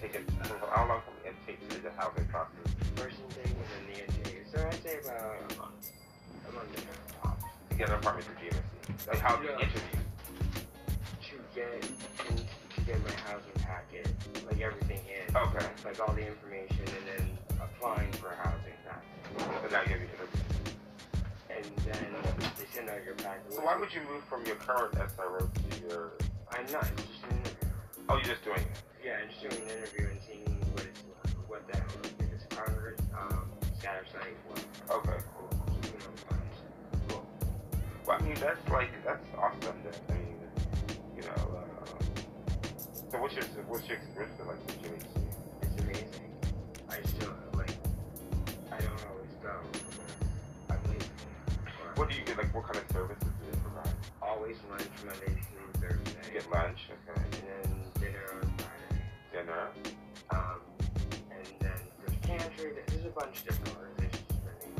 how 0.01 0.05
long 0.05 0.21
your 0.21 0.37
intake 0.37 0.39
is, 0.41 0.61
how 0.69 0.85
long 0.87 1.01
the 1.23 1.29
intake 1.29 1.69
to 1.69 1.81
the 1.81 1.91
housing 1.97 2.25
process? 2.27 2.73
person 2.95 3.17
thing, 3.29 3.53
and 3.53 3.67
then 3.69 3.83
the 3.89 3.97
intake. 4.05 4.45
So 4.53 4.57
I'd 4.65 4.81
say 4.83 4.97
about 5.03 5.37
a 5.51 5.55
month, 5.57 5.89
a 6.47 6.51
month 6.51 6.69
and 6.77 6.85
a 6.85 7.27
half 7.27 7.37
To 7.69 7.75
get 7.75 7.89
an 7.89 7.95
apartment 7.95 8.25
for 8.27 8.33
GMC? 8.33 9.07
Like, 9.07 9.19
how 9.19 9.35
do 9.37 9.43
you 9.43 9.49
Yeah. 9.51 9.59
interview? 9.59 9.99
to 11.27 11.35
get 11.55 11.81
to 11.81 12.81
get 12.85 13.03
my 13.03 13.11
housing 13.27 13.53
packet, 13.61 14.07
like 14.45 14.61
everything 14.61 15.01
in. 15.09 15.35
Okay. 15.35 15.65
Like 15.83 15.99
all 15.99 16.13
the 16.13 16.25
information, 16.25 16.85
and 16.87 17.07
then 17.07 17.37
applying 17.61 18.11
for 18.13 18.29
housing 18.35 18.73
packet. 18.85 19.61
So 19.61 19.67
now 19.69 19.81
you 19.81 19.89
have 19.89 19.89
your 19.89 20.09
interview. 20.09 20.43
And 21.49 21.65
then 21.85 22.15
they 22.57 22.65
send 22.73 22.89
out 22.89 23.03
your 23.03 23.15
packet. 23.15 23.51
So 23.51 23.61
why 23.61 23.75
would 23.77 23.93
you 23.93 24.01
move 24.09 24.23
from 24.29 24.45
your 24.45 24.55
current 24.57 24.93
SRO 24.93 25.49
to 25.51 25.87
your, 25.87 26.11
I'm 26.51 26.71
not. 26.71 26.85
It's 26.97 27.07
just 27.07 27.23
an 27.25 27.37
interview. 27.37 27.69
oh, 28.09 28.15
you're 28.17 28.23
just 28.33 28.43
doing 28.45 28.61
it? 28.61 28.86
Yeah, 29.03 29.17
just 29.29 29.41
doing 29.41 29.61
an 29.63 29.77
interview 29.77 30.07
and 30.09 30.19
seeing 30.27 30.59
what 30.73 30.83
it's 30.85 31.01
what 31.47 31.67
that 31.71 31.81
if 32.19 32.33
it's 32.33 32.45
Congress, 32.55 32.99
um, 33.17 33.49
scatter 33.79 34.05
site, 34.11 34.35
what 34.47 34.59
Okay, 34.91 35.17
cool. 35.37 35.49
you 35.83 35.99
know, 35.99 36.13
funds. 36.27 36.57
Cool. 37.09 37.25
Well, 38.05 38.17
I 38.19 38.23
mean, 38.23 38.35
that's 38.39 38.69
like, 38.69 38.91
that's 39.05 39.25
awesome 39.37 39.77
then. 39.83 39.93
I 40.09 40.13
mean, 40.13 40.37
you 41.15 41.21
know, 41.23 41.57
uh, 41.57 42.03
so 43.11 43.21
what's 43.21 43.35
your, 43.35 43.45
what's 43.67 43.87
your 43.87 43.97
experience 43.97 44.35
been 44.37 44.47
like 44.47 44.65
with 44.65 44.81
GMC? 44.81 45.07
It's 45.61 45.81
amazing. 45.81 46.31
I 46.89 47.01
still 47.07 47.33
like. 47.55 47.71
I 48.71 48.79
don't 48.81 49.05
always 49.09 49.33
go. 49.41 49.55
I'm 50.69 50.79
leaving. 50.89 51.09
What 51.95 52.09
do 52.09 52.15
you 52.15 52.25
get, 52.25 52.37
like, 52.37 52.53
what 52.53 52.65
kind 52.65 52.77
of 52.83 52.91
services 52.91 53.23
do 53.23 53.51
they 53.51 53.57
provide? 53.59 53.93
always 54.21 54.57
lunch 54.69 54.89
Monday 55.05 55.35
through 55.51 55.71
Thursday. 55.81 56.19
You 56.27 56.41
get 56.41 56.51
lunch, 56.51 56.79
okay, 56.91 57.21
and 57.21 57.33
then 57.33 57.71
on. 57.73 57.76
Dinner, 59.37 59.69
Um, 60.31 60.59
and 61.29 61.45
then 61.59 61.77
there's 61.99 62.17
pantry. 62.23 62.73
There's 62.87 63.05
a 63.05 63.09
bunch 63.09 63.37
of 63.37 63.43
different 63.45 63.77
organizations 63.77 64.25
spending 64.33 64.73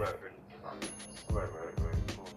Right. 0.00 0.12
different 0.12 0.50
departments. 0.50 1.04
right, 1.30 1.52
right, 1.52 1.80
right, 1.84 2.16
cool. 2.16 2.28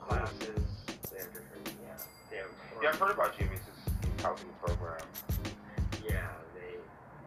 Classes. 0.00 0.66
They 1.10 1.18
have 1.18 1.32
different. 1.32 1.70
Yeah. 1.80 1.96
They 2.30 2.36
have. 2.38 2.50
Yeah, 2.82 2.88
I've 2.88 2.98
heard 2.98 3.12
about 3.12 3.34
GMC's 3.38 4.22
housing 4.22 4.50
program. 4.60 5.06
Yeah. 6.02 6.26
They 6.54 6.74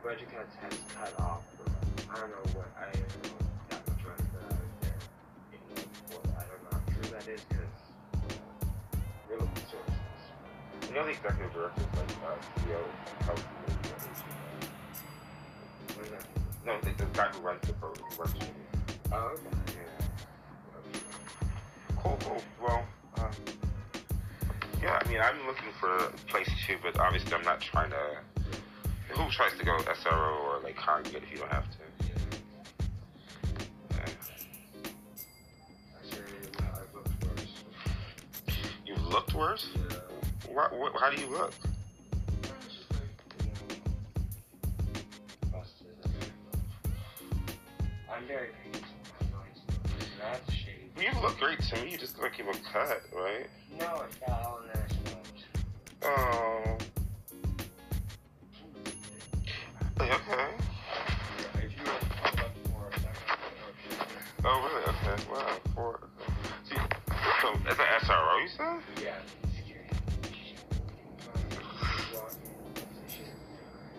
budget 0.04 0.30
cuts 0.30 0.56
has 0.56 0.78
cut 0.94 1.13
off. 1.22 1.44
I 2.12 2.15
don't 2.20 2.32
know 2.32 2.60
what 2.60 2.68
I 2.78 2.92
don't 2.92 3.24
know 3.24 3.39
that 3.70 3.88
much 3.88 4.04
but 4.04 4.44
I 4.44 4.48
was 4.60 4.76
there. 4.82 5.00
In 5.54 5.60
I 6.36 6.44
don't 6.44 6.63
know 6.68 6.78
how 6.78 6.94
true 6.94 7.10
that 7.15 7.28
is 7.30 7.42
because 7.48 7.74
looking 9.30 9.65
sources. 9.72 9.99
You 10.89 10.95
know 10.95 11.06
the 11.06 11.12
executive 11.12 11.54
director 11.54 11.82
is 11.82 11.88
like, 11.99 12.10
uh, 12.25 12.36
CEO 12.62 12.82
of 13.30 13.38
is 16.04 16.10
that? 16.10 16.25
No, 16.65 16.80
the, 16.82 16.89
the 16.97 17.06
guy 17.13 17.28
who 17.28 17.41
runs 17.41 17.62
the 17.67 17.73
program, 17.73 18.06
who 18.10 18.23
runs. 18.23 18.34
Oh, 19.12 19.36
okay. 19.36 19.43
Yeah. 19.67 20.08
Cool, 21.97 22.17
cool. 22.21 22.41
Well, 22.60 22.88
um, 23.17 23.32
yeah, 24.82 24.99
I 24.99 25.08
mean, 25.08 25.19
I'm 25.21 25.45
looking 25.45 25.69
for 25.80 25.95
a 25.95 26.10
place 26.28 26.49
too, 26.65 26.78
but 26.82 26.99
obviously 26.99 27.34
I'm 27.36 27.43
not 27.43 27.62
trying 27.62 27.91
to. 27.91 28.21
Who 29.10 29.30
tries 29.30 29.56
to 29.60 29.65
go 29.65 29.78
SRO 29.78 30.39
or 30.41 30.60
like 30.63 30.75
congregate 30.75 31.21
if 31.21 31.32
you 31.32 31.38
don't 31.38 31.52
have 31.52 31.65
to? 31.69 31.78
Yeah. 33.91 34.06
Sure 36.12 36.25
looked 39.10 39.34
worse? 39.34 39.67
Yeah. 39.75 40.09
What, 40.54 40.78
what, 40.78 40.94
how 41.00 41.10
do 41.12 41.22
you 41.22 41.28
look? 41.30 41.54
I'm 48.12 48.28
very. 48.28 48.50
You 50.98 51.22
look 51.22 51.40
great 51.40 51.62
to 51.62 51.82
me. 51.82 51.92
You 51.92 51.98
just 51.98 52.16
look 52.18 52.32
like 52.32 52.40
you 52.40 52.46
look 52.46 52.62
cut, 52.74 53.02
right? 53.16 53.48
No, 53.80 54.04
it's 54.06 54.18
not 54.28 54.46
all 54.46 54.60
national. 54.68 55.22
Oh. 56.04 56.78
Okay. 60.02 60.48
Oh, 64.44 64.70
really? 64.70 64.84
Okay. 64.88 65.24
Wow. 65.32 65.58
Four. 65.76 66.00
See, 66.64 66.76
so 67.42 67.54
it's 67.66 67.80
an 67.80 67.86
SRO, 68.02 68.42
you 68.42 68.50
said? 68.50 69.04
Yeah, 69.04 69.14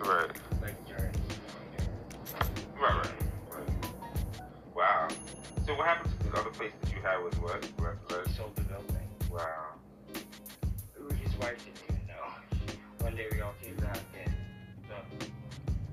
Right. 0.00 0.30
Like. 0.62 0.74
Right, 2.80 2.94
right. 2.96 3.06
right. 3.50 3.68
Wow. 4.74 5.08
So 5.66 5.74
what 5.74 5.86
happened 5.86 6.12
to 6.20 6.26
the 6.30 6.38
other 6.38 6.50
place 6.50 6.72
that 6.82 6.90
you 6.92 6.98
had 7.02 7.22
was 7.22 7.34
what? 7.38 7.64
What? 7.78 7.96
what? 8.08 8.28
Sold 8.36 8.56
the 8.56 8.62
building. 8.62 8.96
Wow. 9.30 9.74
His 11.22 11.36
wife 11.38 11.58
didn't 11.64 11.80
even 11.88 12.06
know. 12.08 12.24
One 13.00 13.14
day 13.16 13.26
we 13.32 13.40
all 13.42 13.54
came 13.62 13.76
back 13.76 13.98
and 14.24 14.34
the 14.88 15.26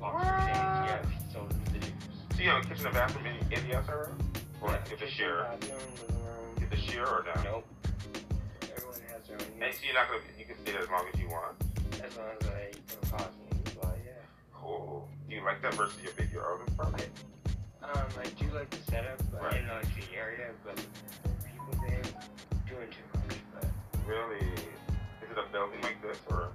lobster 0.01 0.25
What? 0.25 0.37
tank, 0.47 0.57
yeah, 0.87 0.99
he 1.09 1.33
sold 1.33 1.51
it 1.51 1.65
to 1.65 1.71
the 1.73 1.79
Jews. 1.79 1.91
So 2.35 2.41
you 2.41 2.49
have 2.49 2.63
a 2.63 2.67
kitchen 2.67 2.85
and 2.85 2.95
bathroom 2.95 3.25
in, 3.25 3.35
in 3.51 3.67
the 3.67 3.75
SRO? 3.75 4.09
Or 4.61 4.69
Yeah, 4.69 4.75
if 4.77 4.83
the 4.89 4.95
kitchen, 4.95 5.09
share? 5.09 5.43
bathroom, 5.43 5.79
living 6.07 6.23
room. 6.25 6.55
Get 6.59 6.69
the 6.71 6.77
share 6.77 7.07
or 7.07 7.25
no? 7.35 7.43
Nope. 7.43 7.67
Everyone 8.75 8.99
has 9.11 9.27
their 9.27 9.37
own 9.37 9.61
And 9.61 9.73
so 9.75 9.79
you're 9.83 9.93
not 9.93 10.07
gonna, 10.07 10.21
you 10.39 10.45
can 10.45 10.55
stay 10.63 10.71
there 10.71 10.81
as 10.81 10.89
long 10.89 11.05
as 11.13 11.19
you 11.19 11.27
want. 11.29 11.55
As 12.03 12.15
long 12.17 12.27
as 12.39 12.47
I 12.47 12.71
can't 12.87 13.11
cause 13.11 13.21
me, 13.21 13.21
but 13.21 13.45
yeah. 13.45 13.46
Cool. 14.67 15.07
Do 15.29 15.35
you 15.35 15.43
like 15.45 15.61
that 15.61 15.73
versus 15.75 15.95
your 16.03 16.11
big, 16.17 16.29
your 16.31 16.43
other 16.43 16.63
apartment? 16.67 17.07
Um, 17.81 18.03
I 18.19 18.27
do 18.35 18.51
like 18.53 18.69
the 18.69 18.83
setup, 18.91 19.17
but 19.31 19.41
Right. 19.41 19.53
I 19.53 19.57
didn't 19.59 19.69
like 19.79 19.95
the 19.95 20.15
area, 20.17 20.51
but 20.65 20.75
people 21.47 21.87
there 21.87 22.03
doing 22.67 22.89
too 22.91 23.07
much. 23.15 23.37
But 23.55 23.65
Really? 24.05 24.43
Is 25.23 25.31
it 25.31 25.37
a 25.37 25.47
building 25.53 25.79
like 25.83 26.01
this 26.01 26.19
or? 26.29 26.51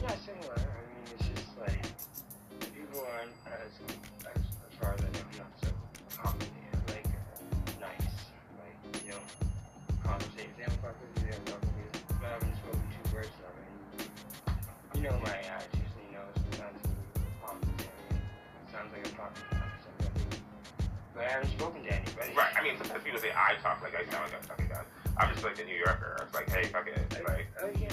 yeah, 0.00 0.14
similar. 0.24 0.54
I 0.54 0.80
mean, 0.94 1.10
it's 1.18 1.26
just 1.26 1.58
like 1.58 1.82
the 2.60 2.66
people 2.70 3.02
aren't 3.02 3.34
as 3.50 3.72
as, 4.30 4.42
as 4.46 4.74
far 4.78 4.94
as 4.94 5.00
I 5.00 5.10
know, 5.10 5.26
not 5.42 5.50
so 5.60 5.68
accommodating, 6.14 6.70
like 6.86 7.06
uh, 7.06 7.80
nice, 7.82 8.14
like 8.62 8.78
you 9.04 9.10
know, 9.10 9.22
conversating. 10.04 10.54
They 10.56 10.64
don't 10.70 10.80
talk 10.82 10.94
with 11.02 11.10
you, 11.18 11.30
they 11.30 11.34
don't 11.34 11.46
talk 11.50 11.60
with 11.66 11.78
you. 11.82 11.90
But 12.14 12.26
I 12.26 12.32
haven't 12.38 12.54
spoken 12.62 12.82
to 12.94 13.10
person. 13.10 13.42
I 13.42 13.50
mean, 13.58 14.06
you 14.94 15.02
know 15.10 15.18
my 15.24 15.34
attitude, 15.34 15.85
sounds 18.86 18.94
like 18.94 19.06
I'm 19.06 19.16
talking 19.18 19.42
to 19.42 19.56
somebody, 19.82 20.38
but 21.14 21.24
I 21.24 21.28
haven't 21.28 21.50
spoken 21.50 21.82
to 21.82 21.92
anybody. 21.92 22.32
Right. 22.36 22.52
I 22.56 22.62
mean, 22.62 22.74
sometimes 22.78 23.02
people 23.04 23.20
say 23.20 23.30
I 23.34 23.54
talk 23.62 23.82
like 23.82 23.94
I 23.94 24.04
sound 24.10 24.30
like 24.30 24.40
a 24.40 24.46
fucking 24.46 24.68
guy. 24.68 24.82
I'm 25.16 25.32
just 25.32 25.44
like 25.44 25.58
a 25.58 25.64
New 25.64 25.76
Yorker. 25.76 26.18
It's 26.22 26.34
like, 26.34 26.50
hey, 26.50 26.64
fuck 26.68 26.86
it. 26.86 27.24
Like, 27.26 27.46
Oh 27.62 27.70
yeah. 27.80 27.88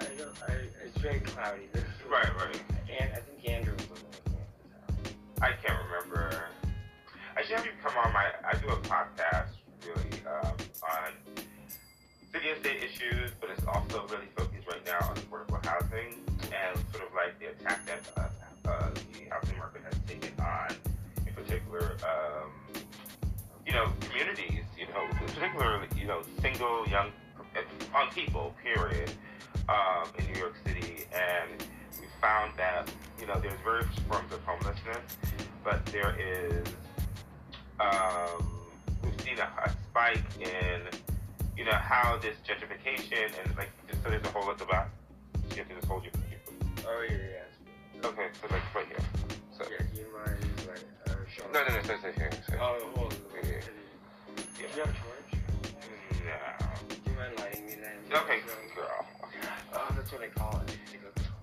I 0.00 0.04
don't. 0.16 0.34
I, 0.48 0.52
it's 0.84 0.98
very 0.98 1.20
cloudy. 1.20 1.68
This 1.72 1.84
right, 2.10 2.34
right. 2.36 2.62
And 2.88 3.12
I 3.12 3.20
think 3.20 3.48
Andrew 3.48 3.74
was 3.74 3.90
living 3.90 4.08
with 4.08 4.32
me 4.32 4.38
the 4.64 5.10
time. 5.10 5.16
I 5.42 5.52
can't 5.60 5.78
remember. 5.84 6.44
I 7.36 7.42
should 7.42 7.56
have 7.56 7.66
you 7.66 7.72
come 7.82 7.92
on 8.02 8.12
my. 8.12 8.32
I 8.44 8.56
do 8.56 8.68
a 8.68 8.76
podcast 8.80 9.60
really 9.84 10.24
um, 10.26 10.56
on 10.82 11.12
city 12.32 12.48
and 12.48 12.60
state 12.60 12.82
issues, 12.82 13.30
but 13.40 13.50
it's 13.50 13.64
also 13.66 14.06
really 14.08 14.28
focused 14.36 14.66
right 14.66 14.84
now 14.86 15.06
on 15.06 15.16
affordable 15.16 15.64
housing 15.64 16.16
and 16.48 16.78
sort 16.92 17.04
of 17.06 17.12
like 17.14 17.38
the 17.38 17.52
attack 17.52 17.84
that 17.86 18.00
uh, 18.16 18.28
um, 22.02 22.50
you 23.66 23.72
know, 23.72 23.92
communities. 24.00 24.64
You 24.78 24.86
know, 24.86 25.06
particularly, 25.26 25.86
you 25.96 26.06
know, 26.06 26.22
single 26.40 26.86
young 26.88 27.10
on 27.94 28.10
people. 28.12 28.54
Period. 28.62 29.10
Um, 29.68 30.08
in 30.18 30.32
New 30.32 30.40
York 30.40 30.54
City, 30.66 31.04
and 31.14 31.62
we 32.00 32.06
found 32.20 32.52
that 32.56 32.90
you 33.20 33.26
know 33.26 33.38
there's 33.38 33.60
various 33.62 33.86
forms 34.08 34.32
of 34.32 34.42
homelessness, 34.42 35.16
but 35.62 35.84
there 35.86 36.16
is 36.18 36.66
um, 37.78 38.50
we've 39.04 39.20
seen 39.20 39.38
a, 39.38 39.48
a 39.64 39.70
spike 39.88 40.24
in 40.40 40.80
you 41.56 41.64
know 41.64 41.72
how 41.72 42.18
this 42.18 42.36
gentrification 42.46 43.30
and 43.44 43.56
like 43.56 43.70
just, 43.88 44.02
so 44.02 44.10
there's 44.10 44.24
a 44.24 44.30
hole 44.30 44.50
at 44.50 44.58
the 44.58 44.64
back. 44.64 44.90
So 45.50 45.56
you 45.56 45.62
have 45.62 45.68
to 45.68 45.74
just 45.76 45.86
hold 45.86 46.02
your. 46.04 46.12
your 46.30 46.40
Oh 46.92 47.06
yeah, 47.08 47.16
yeah. 47.16 48.08
okay, 48.08 48.26
so 48.40 48.48
like 48.52 48.74
right 48.74 48.86
here. 48.86 48.98
So 49.56 49.64
Yeah, 49.70 49.86
you 49.94 50.06
mind 50.12 50.49
uh, 51.38 51.52
no, 51.52 51.60
no, 51.68 51.74
no, 51.76 51.82
so, 51.82 51.94
so 52.02 52.12
here. 52.12 52.30
So, 52.48 52.54
Oh, 52.60 52.90
hold 52.94 53.12
on. 53.12 53.18
Yeah. 53.42 53.60
Do 54.36 54.62
you 54.62 54.66
have 54.84 54.88
a 54.88 54.92
torch? 54.92 55.42
no. 56.24 56.86
Do 56.88 57.10
you 57.10 57.16
mind 57.16 57.38
lighting 57.38 57.66
me 57.66 57.74
then? 57.74 58.18
Okay, 58.22 58.40
girl. 58.74 59.06
Okay. 59.24 59.48
Oh, 59.74 59.88
that's 59.94 60.12
what 60.12 60.22
I 60.22 60.28
call 60.28 60.60
it. 60.66 60.76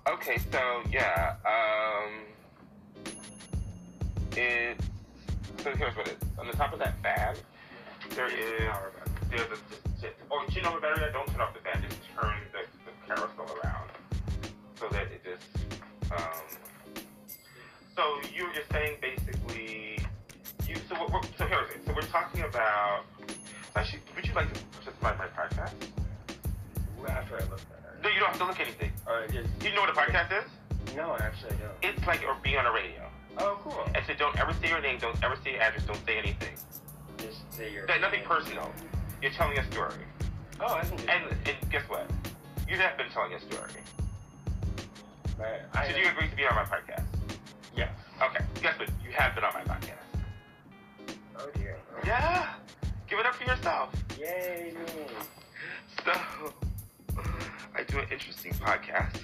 Okay, 0.08 0.38
so 0.50 0.80
yeah, 0.90 1.36
um, 1.44 2.12
it's 4.36 4.84
so 5.62 5.70
here's 5.74 5.94
what 5.96 6.08
it 6.08 6.16
is. 6.22 6.28
On 6.38 6.46
the 6.46 6.52
top 6.54 6.72
of 6.72 6.78
that 6.78 6.94
fan, 7.02 7.34
there 8.14 8.28
is 8.28 8.70
there's 9.30 9.42
a 9.42 10.00
just, 10.00 10.14
oh, 10.30 10.44
do 10.48 10.54
you 10.54 10.62
know 10.62 10.70
what 10.72 10.82
battery? 10.82 11.10
Don't 11.12 11.26
turn 11.28 11.40
off 11.42 11.52
the 11.52 11.60
fan. 11.60 11.82
Just 11.86 12.00
turn 12.18 12.36
the, 12.52 12.60
the 12.86 12.92
carousel 13.06 13.58
around 13.62 13.90
so 14.78 14.88
that 14.92 15.08
it 15.12 15.22
just. 15.24 15.44
Um, 16.12 16.58
so 17.98 18.20
you 18.32 18.46
were 18.46 18.54
just 18.54 18.70
saying 18.70 18.94
basically, 19.02 19.98
you 20.68 20.76
so 20.88 20.94
what, 20.94 21.10
what, 21.12 21.26
so 21.36 21.46
here's 21.46 21.68
it. 21.70 21.82
So 21.84 21.92
we're 21.92 22.02
talking 22.02 22.42
about. 22.42 23.02
Actually, 23.74 24.00
would 24.14 24.24
you 24.24 24.34
like 24.34 24.52
to 24.54 24.60
participate 24.78 25.12
in 25.12 25.18
my 25.18 25.26
podcast? 25.34 25.74
After 27.08 27.36
I 27.36 27.40
look 27.50 27.58
at 27.58 27.98
it. 27.98 28.02
No, 28.02 28.08
you 28.10 28.20
don't 28.20 28.28
have 28.28 28.38
to 28.38 28.46
look 28.46 28.60
anything. 28.60 28.92
All 29.06 29.14
right, 29.14 29.30
just 29.32 29.48
you 29.64 29.74
know 29.74 29.80
what 29.80 29.90
a 29.90 29.98
podcast 29.98 30.30
is? 30.30 30.94
no, 30.94 31.16
actually 31.18 31.50
I 31.50 31.58
don't. 31.58 31.96
It's 31.96 32.06
like 32.06 32.22
or 32.22 32.36
being 32.42 32.56
on 32.56 32.66
a 32.66 32.72
radio. 32.72 33.02
Oh, 33.38 33.58
cool. 33.64 33.82
And 33.94 34.04
so 34.06 34.14
don't 34.14 34.38
ever 34.38 34.54
say 34.62 34.68
your 34.68 34.80
name, 34.80 34.98
don't 35.00 35.18
ever 35.24 35.36
say 35.42 35.52
your 35.52 35.62
address, 35.62 35.84
don't 35.84 36.04
say 36.06 36.18
anything. 36.18 36.54
Just 37.18 37.38
say 37.52 37.72
your. 37.72 37.86
No, 37.86 37.98
nothing 37.98 38.22
personal. 38.22 38.70
You're 39.20 39.32
telling 39.32 39.58
a 39.58 39.72
story. 39.72 40.06
Oh, 40.60 40.74
I 40.74 40.82
can 40.82 40.98
And, 41.10 41.24
and 41.46 41.70
guess 41.70 41.82
what? 41.88 42.08
You 42.68 42.76
have 42.76 42.96
been 42.96 43.10
telling 43.10 43.34
a 43.34 43.40
story. 43.40 43.82
Right. 45.36 45.62
I 45.74 45.88
So 45.88 45.94
do 45.94 46.00
you 46.00 46.08
agree 46.08 46.28
to 46.28 46.36
be 46.36 46.46
on 46.46 46.54
my 46.54 46.64
podcast? 46.64 47.07
Yes. 48.18 48.30
Okay. 48.30 48.44
Guess 48.62 48.78
what? 48.78 48.88
You 49.04 49.10
have 49.12 49.34
been 49.34 49.44
on 49.44 49.54
my 49.54 49.62
podcast. 49.62 49.94
Oh 51.38 51.50
dear. 51.54 51.76
Yeah. 52.04 52.54
Give 53.08 53.18
it 53.18 53.26
up 53.26 53.34
for 53.34 53.44
yourself. 53.44 53.94
Yay. 54.18 54.74
So, 56.04 56.12
I 57.74 57.82
do 57.84 57.98
an 57.98 58.06
interesting 58.10 58.52
podcast. 58.54 59.16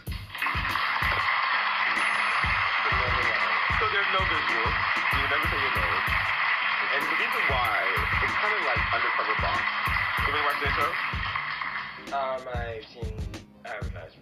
So 3.80 3.84
there's 3.90 4.10
no 4.14 4.22
visual. 4.24 4.68
You 5.12 5.22
never 5.28 5.46
say 5.50 5.58
your 5.60 5.74
name. 5.74 6.02
And 6.94 7.02
the 7.04 7.16
reason 7.18 7.42
why, 7.50 7.82
it's 8.22 8.36
kind 8.38 8.54
of 8.54 8.62
like 8.64 8.80
Undercover 8.94 9.36
Boss. 9.42 9.64
You 10.22 10.32
ever 10.32 10.42
watch 10.46 10.58
that 10.62 10.72
show? 10.78 10.90
Um, 12.14 12.42
I've 12.54 12.86
seen 12.86 13.18
advertisements. 13.64 14.13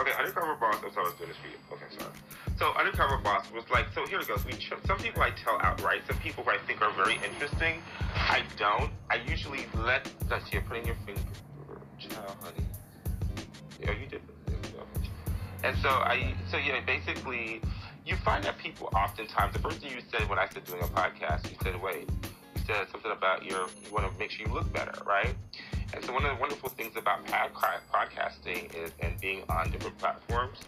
Okay, 0.00 0.12
Undercover 0.18 0.54
Boss. 0.54 0.76
That's 0.80 0.94
how 0.94 1.02
I 1.02 1.04
was 1.04 1.14
doing 1.14 1.28
this 1.28 1.36
for 1.36 1.48
you. 1.48 1.58
Okay, 1.72 1.84
sorry. 1.98 2.10
So 2.56 2.72
Undercover 2.72 3.18
Boss 3.18 3.50
was 3.52 3.64
like, 3.70 3.86
so 3.94 4.06
here 4.06 4.20
it 4.20 4.28
goes. 4.28 4.42
We 4.46 4.52
ch- 4.52 4.72
some 4.86 4.96
people 4.96 5.20
I 5.20 5.30
tell 5.30 5.60
outright. 5.60 6.00
Some 6.08 6.16
people 6.18 6.42
I 6.48 6.56
think 6.66 6.80
are 6.80 6.92
very 6.92 7.16
interesting, 7.16 7.82
I 8.14 8.42
don't. 8.56 8.90
I 9.10 9.16
usually 9.28 9.66
let. 9.74 10.10
That's 10.26 10.50
you're 10.52 10.62
putting 10.62 10.86
your 10.86 10.96
finger, 11.04 11.20
child, 11.98 12.34
honey. 12.40 12.64
Yeah, 13.78 13.92
you 13.92 14.06
did. 14.06 14.22
And 15.62 15.76
so 15.82 15.90
I, 15.90 16.32
so 16.50 16.56
yeah, 16.56 16.80
basically, 16.86 17.60
you 18.06 18.16
find 18.24 18.42
that 18.44 18.56
people 18.56 18.88
oftentimes. 18.94 19.52
The 19.52 19.58
first 19.58 19.80
thing 19.80 19.92
you 19.92 20.00
said 20.10 20.26
when 20.30 20.38
I 20.38 20.48
said 20.48 20.64
doing 20.64 20.80
a 20.80 20.86
podcast, 20.86 21.50
you 21.50 21.58
said, 21.62 21.80
wait, 21.82 22.08
you 22.56 22.62
said 22.66 22.86
something 22.90 23.12
about 23.12 23.44
your. 23.44 23.66
You 23.84 23.92
want 23.92 24.10
to 24.10 24.18
make 24.18 24.30
sure 24.30 24.46
you 24.46 24.52
look 24.54 24.72
better, 24.72 24.94
right? 25.04 25.34
And 25.94 26.04
so 26.04 26.12
one 26.12 26.24
of 26.24 26.34
the 26.36 26.40
wonderful 26.40 26.68
things 26.70 26.96
about 26.96 27.26
podcasting 27.26 28.74
is 28.74 28.92
and 29.00 29.20
being 29.20 29.42
on 29.48 29.70
different 29.70 29.98
platforms, 29.98 30.58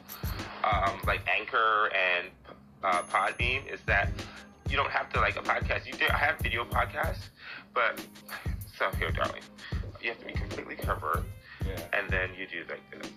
um, 0.65 1.01
like 1.07 1.21
Anchor 1.29 1.91
and 1.95 2.29
uh, 2.83 3.03
Podbean, 3.03 3.73
is 3.73 3.81
that 3.87 4.11
you 4.69 4.77
don't 4.77 4.91
have 4.91 5.13
to 5.13 5.21
like 5.21 5.37
a 5.37 5.43
podcast. 5.43 5.87
You 5.87 5.93
do. 5.93 6.07
I 6.11 6.17
have 6.17 6.39
video 6.39 6.65
podcasts, 6.65 7.29
but 7.75 8.05
so 8.77 8.91
here, 8.99 9.11
darling, 9.11 9.43
you 10.01 10.11
have 10.11 10.19
to 10.21 10.27
be 10.27 10.33
completely 10.33 10.77
covered, 10.77 11.25
Yeah. 11.65 11.79
and 11.93 12.09
then 12.11 12.31
you 12.39 12.47
do 12.47 12.65
like 12.69 12.81
this. 12.91 13.11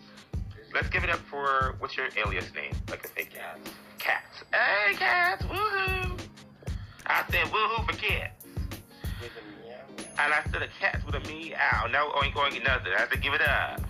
Let's 0.73 0.89
give 0.89 1.03
it 1.03 1.09
up 1.09 1.19
for 1.19 1.75
what's 1.79 1.95
your 1.95 2.07
alias 2.17 2.53
name? 2.53 2.73
Like 2.89 3.05
a 3.05 3.07
fake 3.07 3.33
cat. 3.33 3.57
Cats. 3.97 4.43
Hey, 4.53 4.93
cats. 4.95 5.43
Woohoo! 5.45 6.19
I 7.07 7.23
said 7.31 7.45
woohoo 7.47 7.85
for 7.89 7.97
cats. 7.97 8.45
And 9.97 10.33
I 10.33 10.41
said 10.51 10.61
a 10.61 10.67
cat 10.79 11.01
with 11.05 11.15
a 11.15 11.19
meow. 11.27 11.87
No 11.91 12.11
oink 12.11 12.33
get 12.51 12.63
nothing. 12.63 12.93
I 12.95 12.99
have 12.99 13.11
to 13.11 13.19
give 13.19 13.33
it 13.33 13.41
up. 13.41 13.81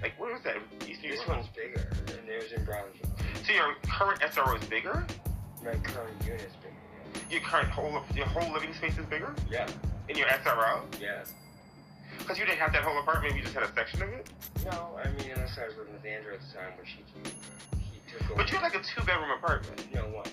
Like, 0.00 0.18
where 0.18 0.32
was 0.32 0.42
that? 0.44 0.56
East 0.88 1.02
New 1.02 1.10
This 1.10 1.26
one's 1.26 1.46
bigger, 1.48 1.88
and 2.18 2.26
was 2.28 2.52
in 2.52 2.64
Brownsville. 2.64 3.10
So 3.46 3.52
your 3.52 3.74
current 3.82 4.20
SRO 4.20 4.60
is 4.60 4.66
bigger. 4.68 5.04
My 5.64 5.74
current 5.82 6.14
unit 6.24 6.40
is 6.40 6.52
bigger. 6.62 7.26
Your 7.30 7.40
current 7.42 7.68
whole, 7.68 8.02
your 8.14 8.26
whole 8.26 8.52
living 8.52 8.72
space 8.74 8.96
is 8.98 9.06
bigger 9.06 9.34
Yeah. 9.50 9.68
in 10.08 10.16
your 10.16 10.26
SRO. 10.28 10.82
Yeah. 11.00 11.24
Because 12.18 12.38
you 12.38 12.44
didn't 12.46 12.58
have 12.60 12.72
that 12.72 12.82
whole 12.82 12.98
apartment. 13.00 13.34
You 13.36 13.42
just 13.42 13.54
had 13.54 13.64
a 13.64 13.72
section 13.74 14.02
of 14.02 14.08
it. 14.10 14.30
No, 14.64 14.98
I 15.02 15.08
mean, 15.18 15.32
unless 15.34 15.58
I 15.58 15.66
was 15.66 15.76
living 15.76 15.92
with 15.94 16.04
Andrew 16.04 16.34
at 16.34 16.40
the 16.40 16.46
time, 16.56 16.72
which 16.78 16.90
he 16.94 17.02
he 17.80 18.00
took 18.10 18.22
over. 18.30 18.36
But 18.36 18.50
you 18.50 18.58
had 18.58 18.62
like 18.62 18.74
a 18.76 18.82
two-bedroom 18.84 19.30
apartment. 19.30 19.82
no 19.94 20.02
one. 20.08 20.26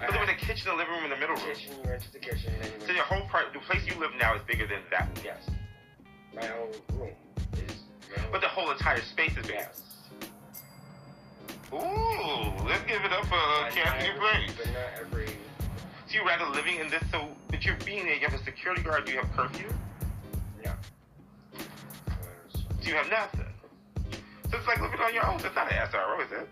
But 0.00 0.12
there 0.12 0.20
was 0.20 0.28
a 0.30 0.34
kitchen 0.34 0.68
and 0.70 0.78
living 0.78 0.94
room 0.94 1.04
in 1.04 1.10
the 1.10 1.16
middle 1.16 1.34
room. 1.34 1.44
kitchen. 1.52 1.72
You 1.82 1.90
went 1.90 2.02
to 2.02 2.12
the 2.12 2.18
kitchen, 2.20 2.52
and 2.54 2.62
then 2.62 2.70
you 2.80 2.86
So 2.86 2.92
your 2.92 3.04
whole 3.04 3.26
part, 3.28 3.52
the 3.52 3.58
place 3.60 3.82
you 3.84 3.98
live 3.98 4.10
now 4.18 4.34
is 4.36 4.42
bigger 4.46 4.66
than 4.66 4.80
that. 4.90 5.08
Yes. 5.24 5.42
My 6.34 6.46
whole 6.46 6.70
room 6.94 7.10
is. 7.54 7.77
But 8.30 8.40
the 8.40 8.48
whole 8.48 8.70
entire 8.70 9.00
space 9.02 9.36
is 9.36 9.48
yes. 9.48 9.82
Ooh, 11.72 11.76
let's 12.66 12.82
give 12.86 13.04
it 13.04 13.12
up 13.12 13.26
for 13.26 13.34
uh, 13.34 13.38
But 13.38 13.62
not 13.62 13.72
Cassidy 13.72 14.08
every- 14.08 14.20
Blaze. 14.20 14.56
But 14.56 14.66
not 14.66 14.76
every. 15.00 15.26
So 16.06 16.14
you 16.14 16.24
rather 16.26 16.46
living 16.46 16.78
in 16.80 16.88
this, 16.88 17.02
so, 17.10 17.28
but 17.50 17.64
you're 17.64 17.76
being 17.84 18.06
there, 18.06 18.14
you 18.14 18.26
have 18.26 18.38
a 18.40 18.42
security 18.44 18.82
guard, 18.82 19.04
do 19.04 19.12
you 19.12 19.18
have 19.18 19.30
curfew? 19.36 19.68
No. 20.64 20.72
So 22.52 22.88
you 22.88 22.94
have 22.94 23.10
nothing. 23.10 23.44
So 24.50 24.56
it's 24.56 24.66
like 24.66 24.80
living 24.80 24.98
on 25.00 25.12
your 25.12 25.26
own. 25.26 25.36
It's 25.36 25.54
not 25.54 25.70
an 25.70 25.76
SRO, 25.88 26.24
is 26.24 26.32
it? 26.32 26.48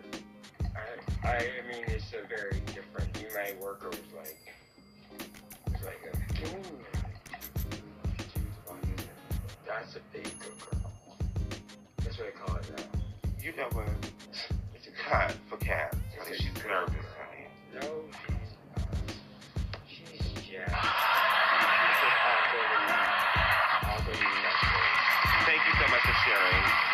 I, 1.24 1.26
I, 1.26 1.36
I 1.36 1.72
mean, 1.72 1.84
it's 1.86 2.12
a 2.12 2.26
very 2.28 2.60
different. 2.66 3.16
You, 3.18 3.28
my 3.34 3.54
worker 3.58 3.88
was 3.88 3.98
like, 4.14 4.36
was 5.72 5.82
like, 5.82 6.02
a? 6.12 6.16
That's 9.66 9.96
a 9.96 10.00
big 10.12 10.24
girl. 10.38 10.75
That's 12.16 12.34
what 12.34 12.46
I 12.46 12.46
call 12.46 12.56
it 12.56 12.70
now. 12.78 13.00
You 13.44 13.52
know 13.56 13.68
what? 13.72 13.88
It's 14.74 14.86
a 14.86 14.90
Cut 14.90 15.34
for 15.50 15.58
Cass. 15.58 15.94
Honey, 16.18 16.36
she's 16.38 16.64
nervous, 16.64 16.94
honey. 17.12 17.46
No, 17.74 18.04
she's 18.24 18.56
not. 18.74 18.88
She's 19.86 20.32
just. 20.32 20.46
She's 20.46 20.64
just 22.00 22.16
awkward 22.24 22.72
and 22.72 22.92
awkward 23.84 24.16
and 24.16 24.32
messy. 24.40 24.80
Thank 25.44 25.60
you 25.66 25.74
so 25.76 25.90
much 25.90 26.00
for 26.00 26.16
sharing. 26.24 26.85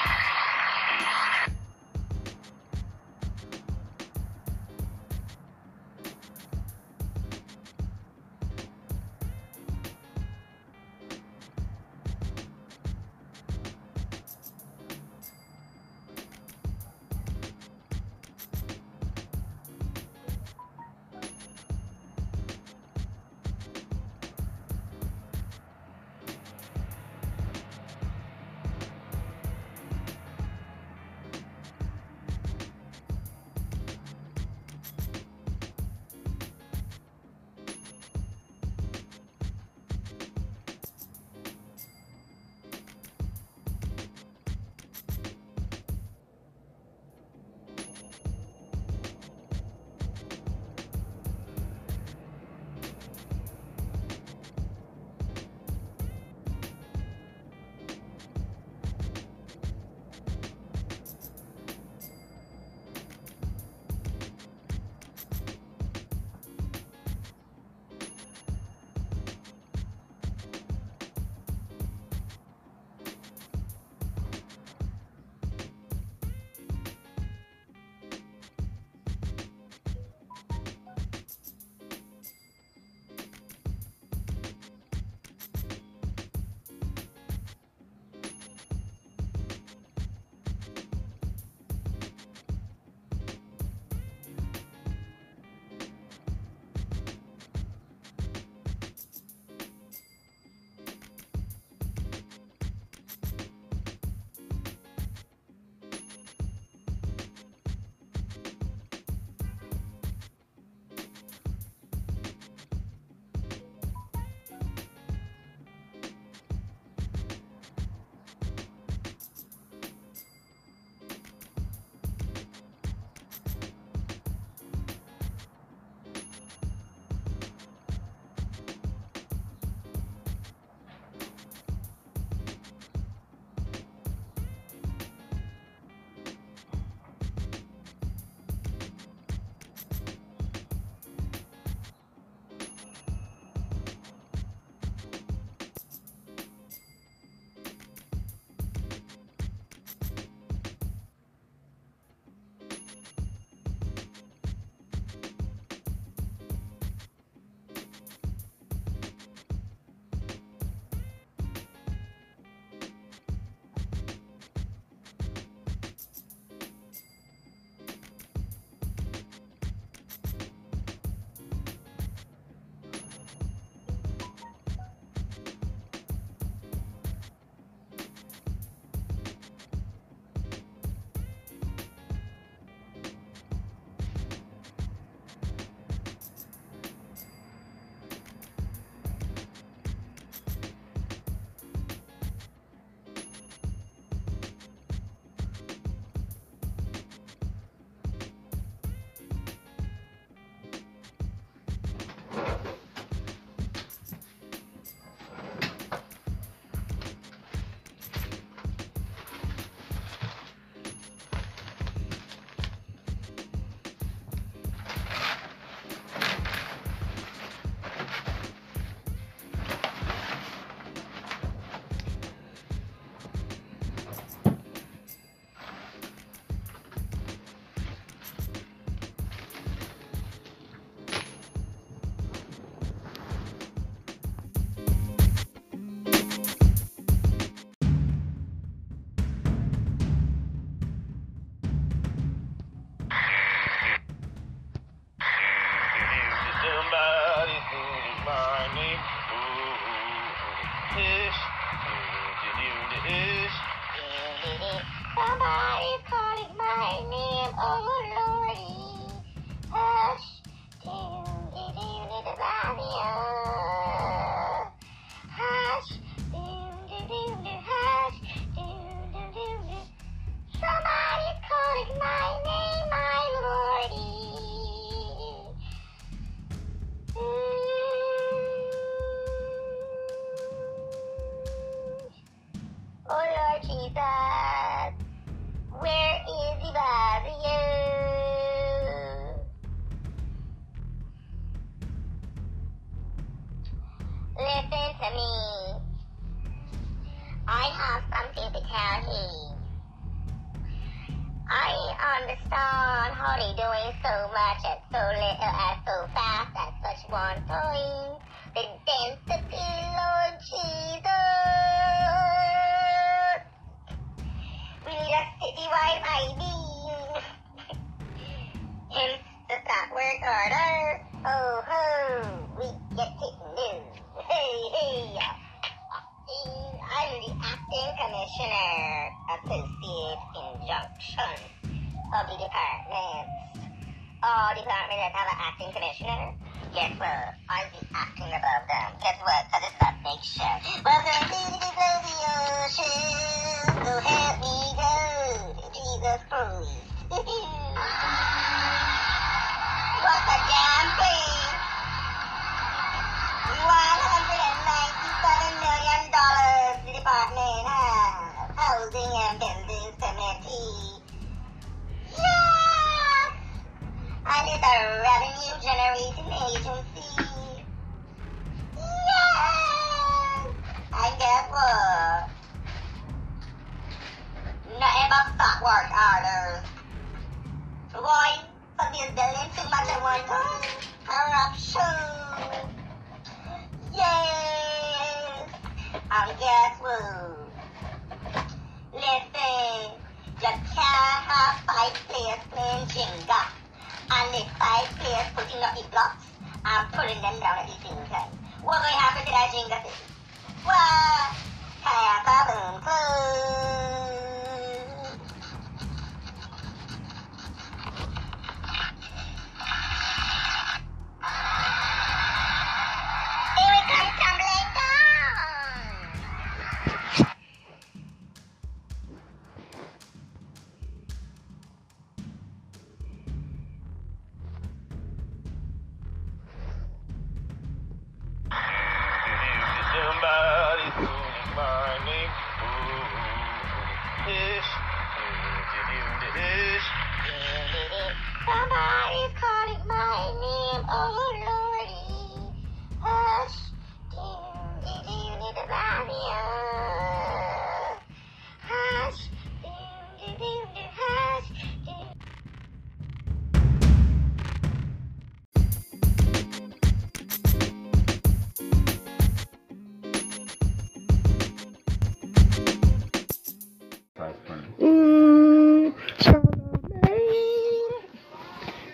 Acting 335.42 335.72
commissioner, 335.72 336.34
guess 336.74 336.92
what? 336.98 337.41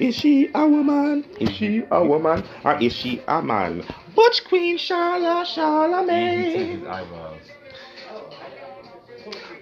Is 0.08 0.14
she 0.14 0.48
a 0.54 0.66
woman? 0.66 1.26
Is 1.38 1.50
she 1.50 1.84
a 1.90 2.02
woman? 2.02 2.42
Or 2.64 2.80
is 2.80 2.94
she 2.94 3.20
a 3.28 3.42
man? 3.42 3.84
Butch 4.14 4.42
Queen 4.44 4.78
Charla 4.78 5.44
Charlamagne. 5.44 6.82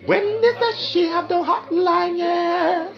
When 0.06 0.40
does 0.40 0.78
she 0.78 1.08
have 1.08 1.28
the 1.28 1.42
hotline? 1.42 2.18
Yes. 2.18 2.94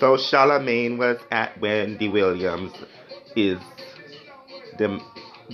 So 0.00 0.16
Charlamagne 0.16 0.98
was 0.98 1.18
at 1.30 1.60
Wendy 1.60 2.08
Williams 2.08 2.72
is 3.36 3.60
the 4.78 5.00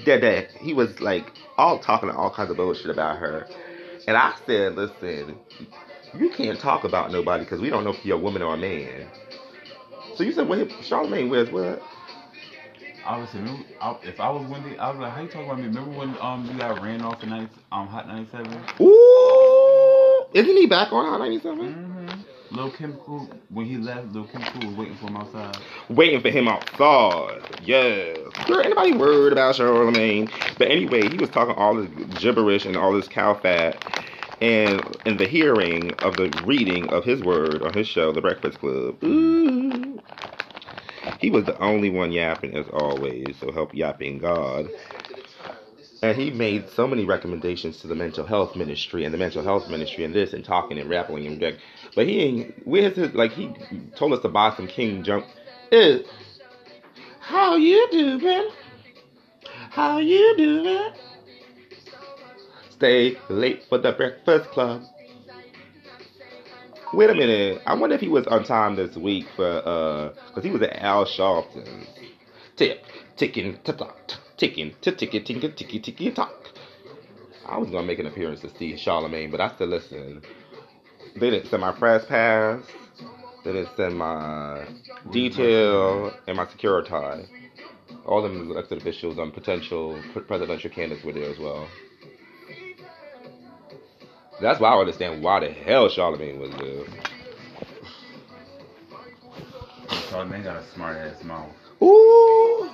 dead 0.07 0.49
he 0.59 0.73
was 0.73 1.01
like 1.01 1.33
all 1.59 1.79
talking 1.79 2.09
all 2.09 2.31
kinds 2.31 2.51
of 2.51 2.57
bullshit 2.57 2.91
about 2.91 3.19
her. 3.19 3.47
And 4.07 4.17
I 4.17 4.35
said, 4.47 4.75
listen, 4.75 5.37
you 6.15 6.31
can't 6.31 6.59
talk 6.59 6.85
about 6.85 7.13
nobody 7.13 7.45
because 7.45 7.61
we 7.61 7.71
don't 7.71 7.85
know 7.85 7.91
if 7.91 8.05
you're 8.05 8.19
a 8.19 8.21
woman 8.21 8.43
or 8.43 8.55
a 8.55 8.57
man. 8.57 9.07
So 10.17 10.25
you 10.25 10.33
said, 10.33 10.49
well, 10.49 10.65
Charlamagne 10.67 11.31
wears 11.31 11.51
what? 11.51 11.83
Obviously, 13.05 13.41
remember, 13.41 13.65
I, 13.81 13.97
if 14.03 14.21
I 14.21 14.31
was 14.31 14.51
Wendy, 14.51 14.77
I 14.79 14.91
was 14.91 14.99
like, 14.99 15.13
"How 15.13 15.23
you 15.23 15.29
talking 15.29 15.47
about 15.47 15.59
me?" 15.61 15.67
Remember 15.67 15.97
when 15.97 16.15
um 16.21 16.47
you 16.53 16.59
got 16.59 16.83
ran 16.83 17.01
off 17.01 17.23
in 17.23 17.31
90, 17.31 17.55
um 17.73 17.87
Hot 17.87 18.07
97? 18.07 18.53
Ooh, 18.83 20.27
isn't 20.35 20.57
he 20.57 20.67
back 20.67 20.93
on 20.93 21.07
Hot 21.07 21.19
97? 21.19 21.59
Mm-hmm. 21.59 22.57
Lil 22.57 22.71
Kim 22.73 22.99
Cool, 23.05 23.29
when 23.51 23.67
he 23.67 23.77
left, 23.77 24.13
Lil 24.13 24.25
Kim 24.25 24.43
Cool 24.43 24.71
was 24.71 24.79
waiting 24.79 24.97
for 24.97 25.07
him 25.07 25.17
outside. 25.17 25.57
Waiting 25.89 26.21
for 26.21 26.31
him 26.31 26.49
outside. 26.49 27.43
Yes. 27.63 28.19
Girl, 28.47 28.61
anybody 28.61 28.93
worried 28.93 29.33
about 29.33 29.55
Charlamagne? 29.55 30.31
But 30.59 30.71
anyway, 30.71 31.09
he 31.09 31.17
was 31.17 31.31
talking 31.31 31.55
all 31.55 31.77
this 31.77 31.89
gibberish 32.21 32.65
and 32.67 32.77
all 32.77 32.93
this 32.93 33.09
cow 33.09 33.35
fat. 33.35 33.77
And 34.41 34.99
in 35.05 35.19
the 35.19 35.27
hearing 35.27 35.97
of 36.01 36.17
the 36.17 36.31
reading 36.31 36.93
of 36.93 37.05
his 37.05 37.23
word 37.23 37.63
on 37.63 37.75
his 37.75 37.89
show, 37.89 38.13
The 38.13 38.21
Breakfast 38.21 38.61
Club, 38.61 39.03
ooh, 39.03 40.01
he 41.19 41.31
was 41.31 41.45
the 41.45 41.59
only 41.59 41.91
one 41.91 42.13
yapping 42.13 42.55
as 42.57 42.67
always. 42.69 43.39
So 43.39 43.51
help 43.53 43.75
yapping 43.75 44.19
God. 44.19 44.71
And 46.03 46.17
he 46.17 46.31
made 46.31 46.71
so 46.71 46.87
many 46.87 47.05
recommendations 47.05 47.79
to 47.81 47.89
the 47.89 47.97
mental 47.97 48.25
health 48.25 48.55
ministry 48.55 49.05
and 49.05 49.13
the 49.13 49.19
mental 49.19 49.43
health 49.43 49.69
ministry 49.69 50.05
and 50.05 50.15
this 50.15 50.33
and 50.33 50.45
talking 50.45 50.79
and 50.79 50.89
rapping 50.89 51.27
and 51.27 51.41
back. 51.41 51.55
But 51.97 52.07
he 52.07 52.21
ain't 52.21 52.67
where's 52.67 52.97
his 52.97 53.13
like 53.15 53.33
he 53.33 53.51
told 53.97 54.13
us 54.13 54.21
to 54.21 54.29
buy 54.29 54.55
some 54.55 54.69
King 54.69 55.03
junk. 55.03 55.25
Eh, 55.73 55.99
how 57.21 57.57
you 57.57 57.89
doing? 57.91 58.51
How 59.71 59.99
you 59.99 60.35
doing? 60.37 60.91
Stay 62.79 63.17
late 63.29 63.65
for 63.69 63.79
the 63.79 63.91
breakfast 63.91 64.51
club. 64.51 64.83
Wait 66.95 67.11
a 67.11 67.15
minute. 67.15 67.61
I 67.67 67.75
wonder 67.75 67.97
if 67.97 68.01
he 68.01 68.09
was 68.09 68.25
on 68.29 68.45
time 68.45 68.77
this 68.77 68.97
week 68.97 69.27
for 69.35 69.45
uh, 69.45 70.33
cause 70.33 70.45
he 70.45 70.51
was 70.51 70.63
at 70.63 70.77
Al 70.81 71.05
Sharpton's. 71.05 71.89
Tick, 72.55 72.81
ticking, 73.17 73.59
tick 73.65 73.79
tock, 73.79 74.13
ticking, 74.37 74.77
tick, 74.81 74.97
ticking, 74.97 75.23
ticky, 75.23 75.81
ticky, 75.81 76.13
tock. 76.13 76.33
I 77.49 77.59
was 77.59 77.69
gonna 77.69 77.85
make 77.85 77.99
an 77.99 78.07
appearance 78.07 78.43
to 78.43 78.57
see 78.57 78.75
Charlamagne, 78.75 79.33
but 79.33 79.41
I 79.41 79.53
still 79.57 79.67
listen. 79.67 80.23
They 81.17 81.31
didn't 81.31 81.51
send 81.51 81.63
my 81.63 81.73
press 81.73 82.05
pass. 82.07 82.63
They 83.45 83.55
didn't 83.55 83.77
send 83.77 83.99
my 83.99 84.69
detail 85.11 86.13
and 86.29 86.37
my 86.37 86.47
security. 86.47 86.91
All 88.07 88.23
them 88.23 88.53
elected 88.53 88.79
officials 88.79 89.19
and 89.19 89.35
potential 89.35 90.01
presidential 90.29 90.71
candidates 90.71 91.05
were 91.05 91.13
there 91.13 91.29
as 91.29 91.41
well. 91.41 91.69
That's 94.41 94.61
why 94.61 94.71
I 94.71 94.79
understand 94.79 95.23
why 95.23 95.41
the 95.41 95.51
hell 95.51 95.89
Charlamagne 95.89 96.39
was 96.39 96.51
there. 96.53 96.85
Charlamagne 100.11 100.45
got 100.45 100.57
a 100.57 100.65
smart 100.75 100.97
ass 100.97 101.23
mouth, 101.25 101.51
Ooh, 101.83 102.71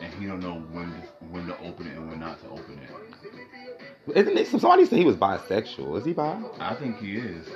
and 0.00 0.12
he 0.14 0.26
don't 0.26 0.40
know 0.40 0.54
when 0.72 0.86
to, 0.86 0.98
when 1.30 1.46
to 1.46 1.58
open 1.66 1.86
it 1.86 1.96
and 1.96 2.08
when 2.08 2.20
not 2.20 2.40
to 2.42 2.48
open 2.50 2.78
it. 2.78 4.16
isn't 4.16 4.36
it? 4.38 4.46
Somebody 4.48 4.84
said 4.84 4.98
he 4.98 5.04
was 5.04 5.16
bisexual. 5.16 5.98
Is 5.98 6.04
he 6.04 6.12
bi? 6.12 6.40
I 6.58 6.74
think 6.74 6.98
he 6.98 7.16
is, 7.16 7.46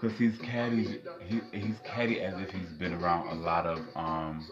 cause 0.00 0.12
he's 0.18 0.36
catty. 0.38 1.00
He, 1.28 1.40
he's 1.52 1.76
catty 1.84 2.20
as 2.20 2.34
if 2.40 2.50
he's 2.50 2.68
been 2.78 2.94
around 2.94 3.28
a 3.28 3.34
lot 3.34 3.66
of 3.66 3.80
um 3.96 4.46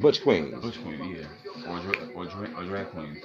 Butch 0.00 0.22
Queens. 0.22 0.54
bush 0.62 0.78
queen, 0.78 1.16
yeah, 1.16 1.70
or 1.70 1.80
dra- 1.80 2.08
or, 2.14 2.24
or 2.56 2.64
drag 2.64 2.90
queens. 2.90 3.24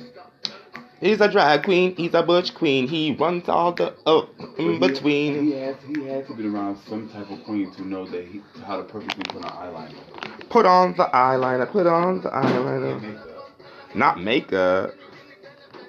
He's 0.99 1.21
a 1.21 1.31
drag 1.31 1.63
queen. 1.63 1.95
He's 1.95 2.15
a 2.15 2.23
butch 2.23 2.55
queen. 2.55 2.87
He 2.87 3.13
runs 3.13 3.47
all 3.47 3.71
the 3.71 3.93
up 4.07 4.29
in 4.57 4.79
But 4.79 4.93
between. 4.93 5.45
He 5.45 5.51
has 5.51 5.75
he 5.85 6.05
has 6.05 6.25
to 6.27 6.33
be 6.33 6.47
around 6.47 6.79
some 6.89 7.07
type 7.09 7.29
of 7.29 7.43
queen 7.43 7.71
to 7.73 7.87
know 7.87 8.07
that 8.07 8.25
he 8.25 8.41
how 8.65 8.77
to 8.77 8.83
perfectly 8.83 9.21
put 9.29 9.45
on 9.45 9.51
eyeliner. 9.51 10.49
Put 10.49 10.65
on 10.65 10.95
the 10.97 11.07
eyeliner. 11.13 11.71
Put 11.71 11.85
on 11.85 12.21
the 12.21 12.29
eyeliner. 12.29 12.99
makeup. 13.01 13.51
Not 13.93 14.19
makeup. 14.19 14.91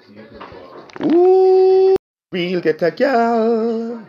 He 0.07 0.13
has 0.19 0.29
to, 0.29 1.15
Ooh, 1.15 1.95
we'll 2.31 2.61
get 2.61 2.79
a 2.83 2.91
girl. 2.91 3.95
Like, 3.97 4.05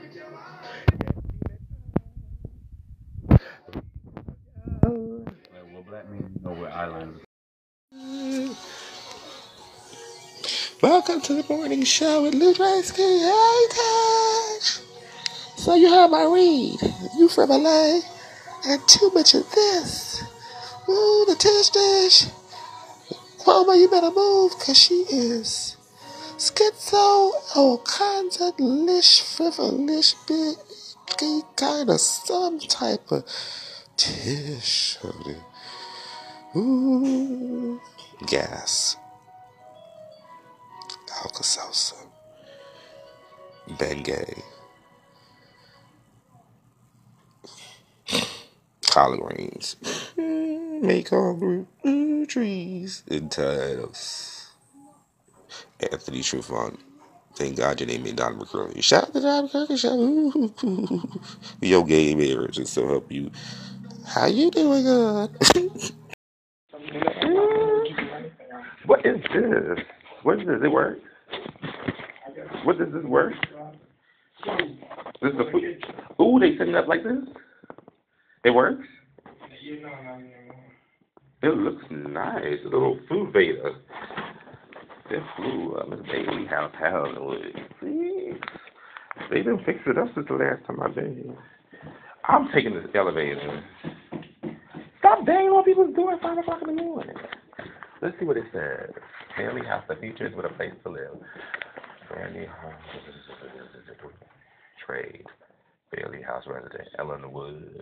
well, 5.72 5.82
black 5.88 6.10
men 6.10 6.30
know 6.42 6.50
what 6.50 6.70
eyeliner 6.72 7.20
Welcome 10.82 11.20
to 11.22 11.34
the 11.34 11.44
morning 11.52 11.84
show 11.84 12.22
with 12.22 12.34
Lou 12.34 12.54
Dransky. 12.54 12.96
Hey, 12.96 13.66
Taj. 13.68 14.80
So 15.58 15.74
you 15.74 15.90
heard 15.90 16.10
my 16.10 16.24
read. 16.24 16.80
You 17.18 17.28
from 17.28 17.50
LA. 17.50 18.00
And 18.66 18.80
too 18.88 19.10
much 19.12 19.34
of 19.34 19.50
this. 19.52 20.24
Ooh, 20.88 21.26
the 21.28 21.34
tish 21.34 21.68
dish. 21.68 22.28
Cuomo, 23.40 23.78
you 23.78 23.90
better 23.90 24.10
move, 24.10 24.52
cause 24.58 24.78
she 24.78 25.04
is 25.10 25.76
schizo, 26.38 27.32
all 27.54 27.82
kinds 27.84 28.40
of 28.40 28.58
lish, 28.58 29.20
frivolous, 29.20 30.14
big, 30.26 30.56
kind 31.56 31.90
of 31.90 32.00
some 32.00 32.58
type 32.58 33.12
of 33.12 33.24
tish. 33.98 34.96
Ooh, 36.56 37.78
gas. 38.26 38.96
Alka-Seltzer, 41.22 41.96
Bengay, 43.70 44.42
collard 48.86 49.20
greens, 49.20 49.76
mm, 50.18 50.82
make 50.82 51.12
all 51.12 51.34
group 51.34 51.68
mm, 51.84 52.28
trees 52.28 53.04
and 53.10 53.30
titles. 53.30 54.40
Anthony 55.80 56.20
Trufant. 56.20 56.78
Thank 57.36 57.56
God 57.58 57.80
your 57.80 57.88
name 57.88 58.06
ain't 58.06 58.16
Don 58.16 58.38
McCurry. 58.38 58.82
Shout 58.82 59.04
out 59.04 59.12
to 59.14 59.20
Don 59.20 59.48
McCurry. 59.48 59.78
Shout 59.78 59.92
out. 61.04 61.20
Your 61.62 61.84
gay 61.84 62.14
marriage 62.14 62.58
and 62.58 62.68
so 62.68 62.88
help 62.88 63.12
you. 63.12 63.30
How 64.06 64.26
you 64.26 64.50
doing, 64.50 64.84
God? 64.84 65.30
what 68.86 69.06
is 69.06 69.20
this? 69.34 69.78
What 70.24 70.40
is 70.40 70.46
this? 70.46 70.60
It 70.64 70.72
work? 70.72 70.98
What 72.64 72.78
does 72.78 72.92
this 72.92 73.04
work? 73.04 73.32
This 75.22 75.32
is 75.32 75.38
the 75.38 75.50
food. 75.52 75.84
Ooh, 76.20 76.38
they 76.38 76.56
set 76.56 76.68
it 76.68 76.74
up 76.74 76.88
like 76.88 77.02
this. 77.02 77.18
It 78.44 78.50
works. 78.50 78.86
It 81.42 81.56
looks 81.56 81.84
nice. 81.90 82.58
A 82.64 82.68
little 82.68 82.98
food 83.08 83.32
beta. 83.32 83.72
This 85.10 85.20
flew 85.36 85.76
uh, 85.76 85.86
Miss 85.86 86.00
Bailey 86.06 86.46
House 86.46 86.72
Hollywood. 86.78 87.40
See, 87.80 88.32
they 89.30 89.38
didn't 89.38 89.64
fix 89.64 89.80
it 89.86 89.98
up 89.98 90.08
since 90.14 90.26
the 90.28 90.34
last 90.34 90.64
time 90.66 90.80
I've 90.80 90.94
been 90.94 91.16
here. 91.16 91.36
I'm 92.28 92.48
taking 92.54 92.74
this 92.74 92.84
elevator. 92.94 93.62
Stop 95.00 95.26
banging 95.26 95.48
on 95.48 95.64
people's 95.64 95.94
door 95.96 96.12
at 96.12 96.22
five 96.22 96.38
o'clock 96.38 96.60
in 96.62 96.76
the 96.76 96.82
morning. 96.82 97.16
Let's 98.00 98.16
see 98.20 98.24
what 98.24 98.36
it 98.36 98.44
says. 98.52 98.90
Bailey 99.40 99.66
House, 99.66 99.84
the 99.88 99.96
features 99.96 100.34
with 100.36 100.44
a 100.44 100.50
place 100.50 100.72
to 100.84 100.90
live. 100.90 101.16
Brandy 102.12 102.44
Home. 102.60 102.74
Trade. 104.86 105.24
Bailey 105.96 106.20
House 106.20 106.44
resident. 106.46 106.88
Ellen 106.98 107.32
Wood. 107.32 107.80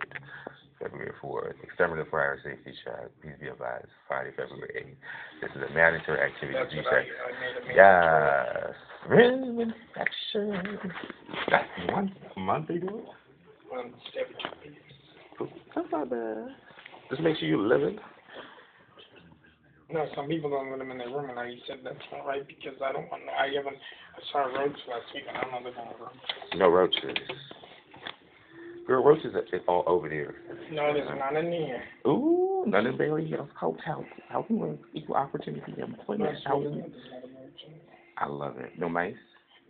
February 0.81 1.11
4th. 1.21 1.61
Exterminative 1.61 2.09
fire 2.09 2.39
safety 2.45 2.71
shot. 2.85 3.11
Please 3.21 3.33
be 3.41 3.49
advised. 3.49 3.87
Friday, 4.07 4.29
February 4.37 4.95
8th. 5.41 5.41
This 5.41 5.51
is 5.57 5.69
a 5.69 5.73
mandatory 5.73 6.21
activity. 6.21 6.57
That's 6.57 6.71
G 6.71 6.77
check. 6.77 7.03
I 7.03 7.31
made 7.41 7.73
a 7.73 7.75
Yes. 7.75 8.75
Real 9.09 9.59
infection. 9.59 10.79
That's 11.51 11.67
once 11.91 12.11
a 12.37 12.39
month 12.39 12.69
they 12.69 12.77
do 12.77 12.87
it? 12.87 13.05
Once 13.69 13.93
every 14.17 14.35
two 14.35 14.69
weeks. 15.43 15.53
That's 15.75 15.91
not 15.91 16.09
bad. 16.09 16.55
Just 17.09 17.21
make 17.21 17.35
sure 17.37 17.49
you're 17.49 17.57
living. 17.57 17.99
No, 19.91 20.05
some 20.15 20.27
people 20.27 20.49
don't 20.51 20.69
let 20.69 20.79
them 20.79 20.91
in 20.91 20.97
their 20.99 21.09
room, 21.09 21.29
and 21.31 21.39
I 21.39 21.51
said 21.67 21.77
that's 21.83 21.97
not 22.11 22.25
right 22.25 22.45
because 22.47 22.77
I 22.83 22.91
don't 22.91 23.09
want. 23.09 23.23
I 23.29 23.47
haven't. 23.55 23.75
I 23.75 24.19
saw 24.31 24.39
roads 24.39 24.75
last 24.87 25.05
week, 25.15 25.23
and 25.27 25.37
I 25.37 25.41
don't 25.41 25.51
know 25.51 25.59
they're 25.63 25.73
gonna 25.73 25.95
roads. 25.99 26.15
No 26.55 26.69
roaches. 26.69 27.17
Girl, 28.85 29.03
roaches 29.03 29.33
are 29.35 29.43
it's 29.51 29.65
all 29.67 29.83
over 29.87 30.09
there. 30.09 30.35
No, 30.71 30.93
there's 30.93 31.07
none 31.17 31.37
in 31.37 31.51
here. 31.51 31.83
Ooh, 32.07 32.63
none 32.67 32.85
in 32.87 32.97
Bailey 32.97 33.27
Hills. 33.27 33.49
Hotel. 33.59 34.05
Housing 34.29 34.59
with 34.59 34.79
equal 34.93 35.15
opportunity 35.15 35.73
No, 35.77 35.85
employment. 35.85 36.35
it's 36.35 36.45
Housing. 36.45 36.79
there's 36.79 36.91
not 37.11 37.23
a 37.23 37.27
road. 37.27 37.51
I 38.17 38.27
love 38.27 38.57
it. 38.57 38.77
No 38.79 38.89
mice? 38.89 39.13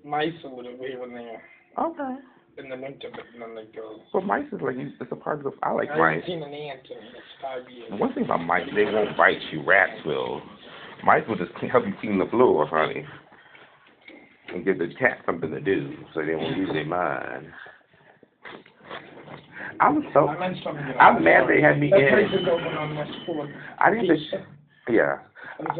Mice 0.05 0.33
a 0.45 0.47
little 0.47 0.75
bit 0.77 0.99
when 0.99 1.13
they're 1.13 1.41
Okay. 1.77 2.15
In 2.57 2.69
the 2.69 2.75
winter, 2.75 3.07
uh, 3.07 3.15
but 3.15 3.25
then 3.39 3.55
they 3.55 3.65
go. 3.75 3.99
Well, 4.13 4.23
mice 4.23 4.45
is 4.51 4.61
like, 4.61 4.75
it's 4.77 5.11
a 5.11 5.15
part 5.15 5.37
of 5.39 5.43
the, 5.45 5.51
I 5.63 5.71
like 5.71 5.89
I 5.91 5.97
mice. 5.97 6.21
haven't 6.21 6.27
seen 6.27 6.43
an 6.43 6.53
ant 6.53 6.79
in 6.89 6.97
five 7.41 7.69
years. 7.71 7.91
One 7.99 8.13
thing 8.13 8.25
about 8.25 8.41
mice, 8.43 8.67
they 8.75 8.85
won't 8.85 9.15
bite 9.17 9.39
you. 9.51 9.63
Rats 9.65 9.99
will. 10.05 10.41
Mice 11.03 11.23
will 11.27 11.37
just 11.37 11.51
help 11.71 11.85
you 11.85 11.93
clean 12.01 12.19
the 12.19 12.25
floor, 12.25 12.65
honey. 12.67 13.05
And 14.53 14.65
give 14.65 14.79
the 14.79 14.87
cat 14.99 15.19
something 15.25 15.51
to 15.51 15.61
do 15.61 15.95
so 16.13 16.25
they 16.25 16.33
won't 16.35 16.57
lose 16.57 16.69
their 16.73 16.85
mind. 16.85 17.47
I 19.79 19.89
was 19.89 20.03
so. 20.13 20.27
I 20.27 20.35
I'm 21.05 21.23
mad 21.23 21.47
they 21.47 21.61
had 21.61 21.79
me 21.79 21.89
That 21.91 21.99
in. 21.99 22.09
place 22.09 22.41
is 22.41 22.47
open 22.51 22.73
on 22.75 22.95
West 22.95 23.11
Fulham. 23.25 23.53
I 23.79 23.91
didn't. 23.91 24.19
Yeah. 24.89 25.19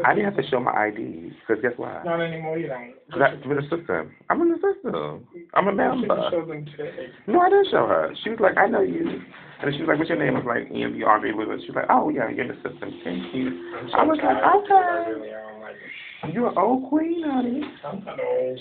I 0.04 0.14
didn't 0.14 0.32
have 0.32 0.42
to 0.42 0.50
show 0.50 0.60
my 0.60 0.72
ID 0.72 1.32
because 1.40 1.62
guess 1.62 1.72
what? 1.76 2.04
Not 2.04 2.20
anymore, 2.20 2.58
you 2.58 2.68
don't. 2.68 2.94
That's 3.18 3.36
in 3.44 3.56
the 3.56 3.62
system. 3.62 4.12
I'm 4.28 4.40
in 4.42 4.48
the 4.50 4.60
system. 4.60 5.26
I'm 5.54 5.68
a 5.68 5.72
member. 5.72 6.06
show 6.30 6.44
them 6.44 6.66
today. 6.76 7.08
No, 7.26 7.40
I 7.40 7.48
didn't 7.48 7.68
show 7.70 7.86
her. 7.86 8.12
She 8.22 8.30
was 8.30 8.38
like, 8.40 8.58
I 8.58 8.66
know 8.66 8.82
you. 8.82 9.22
And 9.62 9.74
she 9.74 9.80
was 9.80 9.88
like, 9.88 9.98
what's 9.98 10.08
your 10.08 10.18
name? 10.18 10.36
I 10.36 10.40
was 10.40 10.46
like, 10.46 10.70
EMB 10.70 11.06
Andre 11.06 11.32
Lewis. 11.32 11.60
She 11.62 11.72
was 11.72 11.76
like, 11.76 11.90
oh, 11.90 12.08
yeah, 12.08 12.28
you're 12.28 12.44
in 12.44 12.48
the 12.48 12.56
system. 12.56 12.92
Thank 13.04 13.34
you. 13.34 13.72
I'm 13.76 14.00
I 14.00 14.04
was 14.04 14.18
like, 14.22 14.40
okay. 14.40 15.10
really 15.10 15.30
am. 15.30 15.60
Like, 15.60 16.34
You're 16.34 16.48
an 16.48 16.58
old 16.58 16.88
queen, 16.88 17.24
honey. 17.24 17.62
I'm 17.84 18.04
not 18.04 18.18
old. 18.20 18.60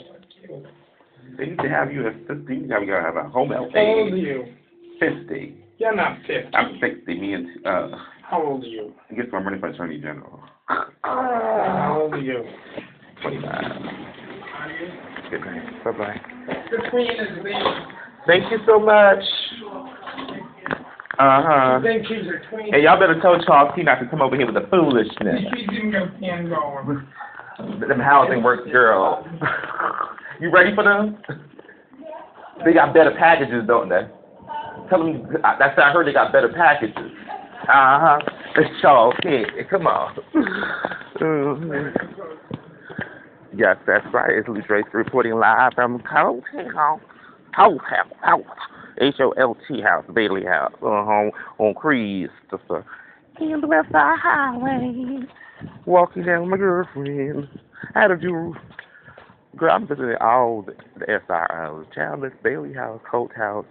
They 1.37 1.45
used 1.45 1.61
to 1.61 1.69
have 1.69 1.91
you 1.91 2.07
as 2.07 2.15
50. 2.27 2.53
You 2.53 2.67
gotta 2.67 3.01
have 3.01 3.15
a 3.15 3.29
home 3.29 3.49
health 3.49 3.69
How 3.73 3.79
old 3.79 4.13
are 4.13 4.17
you? 4.17 4.45
50. 4.99 5.55
You're 5.77 5.95
not 5.95 6.17
50. 6.27 6.49
I'm 6.53 6.79
60. 6.81 7.19
Me 7.19 7.33
and, 7.33 7.65
uh, 7.65 7.89
How 8.23 8.43
old 8.43 8.63
are 8.63 8.67
you? 8.67 8.93
I 9.09 9.15
guess 9.15 9.25
I'm 9.33 9.43
running 9.43 9.59
for 9.59 9.67
Attorney 9.67 9.99
General. 9.99 10.41
How 10.69 11.97
old 12.01 12.13
are 12.13 12.19
you? 12.19 12.43
25. 13.21 13.63
Good 15.31 15.41
night. 15.41 15.83
Bye-bye. 15.83 16.21
The 16.71 16.89
queen 16.89 17.11
is 17.11 17.37
leaving. 17.43 17.85
Thank 18.27 18.51
you 18.51 18.59
so 18.67 18.79
much. 18.79 19.23
Uh-huh. 21.17 21.79
Think 21.83 22.07
she's 22.07 22.27
a 22.27 22.49
queen. 22.49 22.71
Hey, 22.73 22.83
y'all 22.83 22.99
better 22.99 23.19
tell 23.19 23.41
Charles 23.43 23.73
T 23.75 23.83
not 23.83 23.99
to 23.99 24.07
come 24.07 24.21
over 24.21 24.35
here 24.35 24.45
with 24.45 24.55
the 24.55 24.69
foolishness. 24.69 25.41
She's 25.55 25.91
got 25.91 26.03
a 26.03 26.11
pen 26.19 26.49
going. 26.49 27.07
Them 27.87 27.99
housing 27.99 28.41
work 28.41 28.65
girls. 28.71 29.25
You 30.39 30.49
ready 30.51 30.73
for 30.73 30.83
them? 30.83 31.17
They 32.63 32.73
got 32.73 32.93
better 32.93 33.11
packages, 33.11 33.65
don't 33.67 33.89
they? 33.89 34.07
Tell 34.89 34.99
them 34.99 35.27
that's 35.41 35.77
I 35.77 35.91
heard 35.91 36.07
they 36.07 36.13
got 36.13 36.31
better 36.31 36.49
packages. 36.49 36.95
Uh 37.69 37.99
huh. 37.99 38.19
It's 38.55 38.81
Charles 38.81 39.13
King. 39.21 39.45
Come 39.69 39.87
on. 39.87 40.17
Yes, 43.55 43.77
that's 43.85 44.05
right. 44.13 44.29
It's 44.37 44.47
Lee 44.47 44.61
Drake 44.65 44.93
reporting 44.93 45.33
live 45.33 45.73
from 45.73 46.01
Holt 46.07 46.43
House. 46.73 47.01
Holt 47.55 47.81
House. 47.81 48.13
House. 48.21 48.43
H 49.01 49.15
O 49.19 49.31
L 49.31 49.57
T 49.67 49.81
House, 49.81 50.05
Bailey 50.13 50.45
House, 50.45 50.73
uh, 50.81 50.85
on 50.85 51.31
on 51.57 51.73
Christopher. 51.73 52.85
In 53.39 53.61
the 53.61 53.67
West 53.67 53.91
Side 53.91 54.17
Highway, 54.21 55.19
walking 55.85 56.23
down 56.23 56.41
with 56.43 56.51
my 56.51 56.57
girlfriend. 56.57 57.47
How 57.93 58.07
to 58.07 58.17
do? 58.17 58.55
Girl, 59.55 59.71
I'm 59.73 59.87
visiting 59.87 60.15
all 60.21 60.63
the, 60.63 60.73
the 60.99 61.05
SROs. 61.05 61.93
Chandler's, 61.93 62.33
Bailey 62.43 62.73
House, 62.73 63.01
Holt 63.09 63.33
House, 63.35 63.65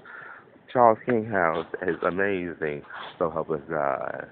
Charles 0.73 0.99
King 1.07 1.25
House 1.25 1.67
is 1.83 1.97
amazing. 2.03 2.83
So 3.19 3.31
help 3.31 3.51
us 3.51 3.61
God. 3.69 4.29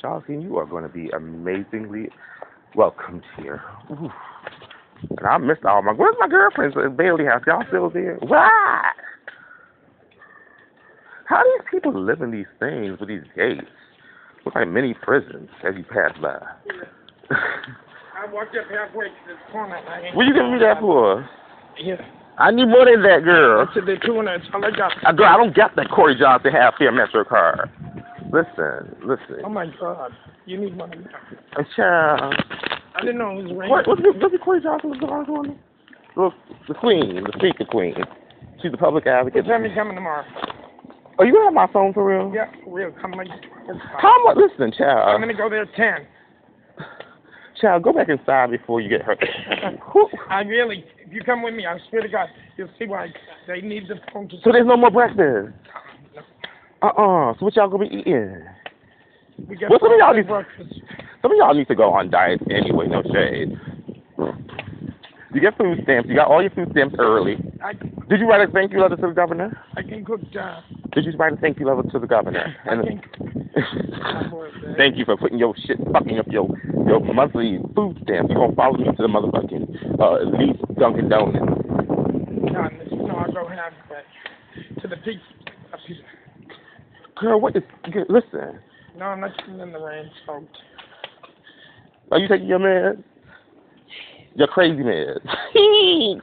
Charles 0.00 0.24
King, 0.26 0.42
you 0.42 0.56
are 0.58 0.66
going 0.66 0.84
to 0.84 0.88
be 0.88 1.08
amazingly 1.10 2.08
welcomed 2.74 3.22
here. 3.36 3.62
Ooh. 3.90 4.08
And 5.10 5.26
I 5.26 5.38
missed 5.38 5.64
all 5.64 5.82
my. 5.82 5.92
Where's 5.92 6.16
my 6.20 6.28
girlfriends 6.28 6.76
at 6.76 6.96
Bailey 6.96 7.24
House? 7.24 7.42
Y'all 7.46 7.64
still 7.68 7.90
there? 7.90 8.16
What? 8.20 8.50
How 11.26 11.42
do 11.42 11.58
these 11.58 11.68
people 11.70 11.98
live 11.98 12.20
in 12.20 12.30
these 12.30 12.46
things 12.60 13.00
with 13.00 13.08
these 13.08 13.24
gates? 13.34 13.66
Look 14.44 14.54
like 14.54 14.68
mini 14.68 14.94
prisons 15.02 15.48
as 15.66 15.74
you 15.76 15.84
pass 15.84 16.12
by. 16.20 16.38
I 17.30 18.30
walked 18.32 18.54
up 18.56 18.64
halfway 18.70 19.06
to 19.06 19.10
this 19.26 19.36
corner. 19.50 19.76
and 19.76 19.88
I 19.88 20.06
ain't 20.06 20.16
what 20.16 20.26
you 20.26 20.34
giving 20.34 20.52
me 20.52 20.58
that 20.60 20.80
for? 20.80 21.28
Yeah. 21.80 21.96
I 22.38 22.50
need 22.50 22.66
more 22.66 22.86
than 22.86 23.02
that, 23.02 23.24
girl. 23.24 23.66
I 23.68 23.74
said 23.74 23.84
they're 23.86 23.98
two 23.98 24.18
and 24.18 24.28
that's 24.28 24.44
all 24.54 24.64
I 24.64 24.70
got. 24.70 24.92
Uh, 25.04 25.12
girl, 25.12 25.26
I 25.26 25.36
don't 25.36 25.54
get 25.54 25.76
that 25.76 25.90
Corey 25.90 26.16
Johnson 26.18 26.52
half 26.52 26.76
fare 26.78 26.92
Metro 26.92 27.24
card. 27.24 27.70
Listen, 28.32 28.96
listen. 29.04 29.44
Oh 29.44 29.50
my 29.50 29.66
God. 29.78 30.12
You 30.46 30.58
need 30.58 30.76
money. 30.76 30.96
Uh, 31.56 31.62
child. 31.76 32.34
I 32.94 33.00
didn't 33.00 33.18
know 33.18 33.30
it 33.30 33.42
was 33.44 33.52
raining. 33.52 33.70
What, 33.70 33.86
what's, 33.86 34.02
the, 34.02 34.12
what's 34.16 34.32
the 34.32 34.38
Corey 34.38 34.62
Johnson 34.62 34.90
was 34.90 34.98
going 34.98 35.12
on? 35.12 35.58
Look, 36.16 36.34
the 36.68 36.74
queen, 36.74 37.24
the 37.24 37.32
speaker 37.36 37.64
queen. 37.70 37.94
She's 38.62 38.70
the 38.72 38.78
public 38.78 39.06
advocate. 39.06 39.44
What 39.44 39.52
time 39.52 39.64
you 39.64 39.74
coming 39.74 39.94
tomorrow? 39.94 40.24
Oh, 41.18 41.24
you 41.24 41.32
gonna 41.32 41.46
have 41.46 41.54
my 41.54 41.70
phone 41.72 41.92
for 41.92 42.06
real? 42.06 42.32
Yeah, 42.34 42.50
for 42.64 42.74
real. 42.74 42.92
Come 43.00 43.12
like. 43.12 43.28
How 44.00 44.24
much? 44.24 44.36
Listen, 44.36 44.72
child. 44.72 45.08
I'm 45.08 45.20
gonna 45.20 45.34
go 45.34 45.50
there 45.50 45.62
at 45.62 45.74
ten. 45.74 46.06
Child, 47.60 47.82
go 47.82 47.92
back 47.92 48.08
inside 48.08 48.50
before 48.50 48.80
you 48.80 48.88
get 48.88 49.02
hurt. 49.02 49.22
I 50.30 50.40
really, 50.40 50.84
if 51.12 51.16
you 51.16 51.22
come 51.24 51.42
with 51.42 51.52
me, 51.52 51.66
I 51.66 51.76
swear 51.90 52.00
to 52.00 52.08
God, 52.08 52.28
you'll 52.56 52.70
see 52.78 52.86
why 52.86 53.08
they 53.46 53.60
need 53.60 53.86
the 53.86 53.96
phone 54.14 54.30
to. 54.30 54.36
so 54.42 54.50
there's 54.50 54.66
no 54.66 54.78
more 54.78 54.90
breakfast. 54.90 55.52
Uh-uh. 56.80 57.34
So 57.38 57.44
what 57.44 57.54
y'all 57.54 57.68
gonna 57.68 57.86
be 57.86 57.96
eating? 57.96 58.42
We 59.46 59.56
got 59.56 59.68
Well, 59.68 59.78
some 59.82 59.92
of 59.92 59.98
y'all 59.98 60.14
need 60.14 60.26
breakfast. 60.26 60.80
some 61.20 61.32
of 61.32 61.36
y'all 61.36 61.52
need 61.52 61.68
to 61.68 61.74
go 61.74 61.92
on 61.92 62.08
diets 62.08 62.42
anyway. 62.50 62.86
No 62.88 63.02
shade. 63.12 63.52
You 65.34 65.40
get 65.40 65.56
food 65.56 65.78
stamps. 65.84 66.08
You 66.08 66.14
got 66.16 66.28
all 66.28 66.42
your 66.42 66.50
food 66.50 66.68
stamps 66.72 66.94
early. 66.98 67.36
I, 67.64 67.72
Did 67.72 68.20
you 68.20 68.28
write 68.28 68.46
a 68.46 68.52
thank 68.52 68.72
you 68.72 68.80
letter 68.80 68.96
to 68.96 69.06
the 69.08 69.12
governor? 69.14 69.56
I 69.76 69.82
can 69.82 70.04
cook. 70.04 70.20
Uh, 70.38 70.60
Did 70.92 71.06
you 71.06 71.12
write 71.12 71.32
a 71.32 71.36
thank 71.36 71.58
you 71.58 71.66
letter 71.66 71.88
to 71.90 71.98
the 71.98 72.06
governor? 72.06 72.54
I 72.66 72.72
And 72.74 72.84
can. 72.84 74.74
thank 74.76 74.96
you 74.98 75.04
for 75.06 75.16
putting 75.16 75.38
your 75.38 75.54
shit, 75.66 75.78
fucking 75.92 76.18
up 76.18 76.26
your 76.28 76.48
your 76.86 77.00
monthly 77.14 77.58
food 77.74 77.98
stamps. 78.02 78.28
You 78.30 78.36
gonna 78.36 78.54
follow 78.54 78.76
me 78.76 78.84
to 78.84 78.92
the 78.96 79.08
motherfucking 79.08 79.98
uh, 80.00 80.14
at 80.16 80.38
least 80.38 80.60
Dunkin' 80.78 81.08
Donuts. 81.08 81.38
No, 81.38 82.68
no, 83.06 83.14
I'll 83.16 83.32
go 83.32 83.48
have 83.48 83.72
to 84.82 84.88
the 84.88 84.96
pizza. 84.96 85.22
Girl, 87.18 87.40
what 87.40 87.56
is? 87.56 87.62
Listen, 88.08 88.58
No, 88.98 89.06
I'm 89.06 89.20
not 89.20 89.30
sitting 89.40 89.60
in 89.60 89.72
the 89.72 89.78
rain, 89.78 90.10
so. 90.26 90.44
are 92.10 92.18
you 92.18 92.28
taking 92.28 92.48
your 92.48 92.58
meds? 92.58 93.02
Your 94.34 94.48
crazy 94.48 94.82
meds. 94.82 95.20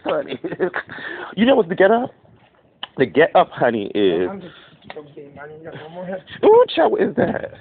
honey. 0.03 0.39
you 1.36 1.45
know 1.45 1.55
what's 1.55 1.70
the 1.70 1.76
get 1.76 1.91
up? 1.91 2.12
The 2.97 3.05
get 3.05 3.36
up, 3.36 3.49
honey, 3.51 3.91
is. 3.95 4.28
I'm 4.30 4.41
just 4.41 4.53
okay. 4.97 5.32
I 5.39 5.47
ain't 5.47 5.64
got 5.64 5.76
no 5.76 5.89
more. 5.89 6.18
Ooh, 6.43 6.89
what 6.89 7.01
is 7.01 7.16
that? 7.16 7.53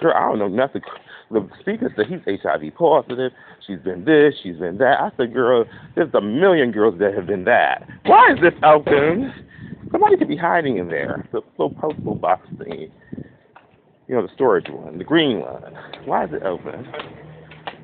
Girl, 0.00 0.14
I 0.14 0.20
don't 0.20 0.38
know 0.38 0.48
nothing. 0.48 0.82
The 1.30 1.48
speaker 1.60 1.92
said 1.96 2.06
he's 2.06 2.20
HIV 2.42 2.74
positive. 2.76 3.32
She's 3.66 3.78
been 3.80 4.04
this, 4.04 4.34
she's 4.42 4.56
been 4.56 4.78
that. 4.78 5.00
I 5.00 5.10
said, 5.16 5.32
girl, 5.32 5.64
there's 5.94 6.12
a 6.14 6.20
million 6.20 6.72
girls 6.72 6.98
that 6.98 7.14
have 7.14 7.26
been 7.26 7.44
that. 7.44 7.88
Why 8.06 8.32
is 8.32 8.40
this 8.40 8.54
open? 8.64 9.32
Somebody 9.92 10.16
could 10.16 10.28
be 10.28 10.36
hiding 10.36 10.78
in 10.78 10.88
there. 10.88 11.28
The 11.32 11.40
little 11.58 11.74
postal 11.74 12.14
box 12.14 12.46
thingy. 12.54 12.90
You 14.08 14.16
know, 14.16 14.22
the 14.22 14.32
storage 14.34 14.68
one, 14.68 14.98
the 14.98 15.04
green 15.04 15.40
one. 15.40 15.72
Why 16.04 16.24
is 16.24 16.30
it 16.32 16.42
open? 16.42 16.86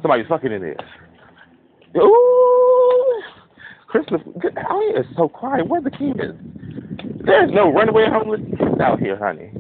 Somebody's 0.03 0.26
fucking 0.28 0.51
in 0.51 0.61
there. 0.61 0.76
Ooh! 1.97 3.22
Christmas, 3.88 4.20
out 4.59 4.82
here 4.82 5.01
is 5.01 5.07
so 5.16 5.28
quiet. 5.28 5.68
Where 5.68 5.80
the 5.80 5.90
kids? 5.90 6.34
There's 7.24 7.51
no 7.51 7.72
runaway 7.72 8.07
homeless 8.09 8.40
kids 8.59 8.80
out 8.80 9.01
here, 9.01 9.16
honey. 9.16 9.51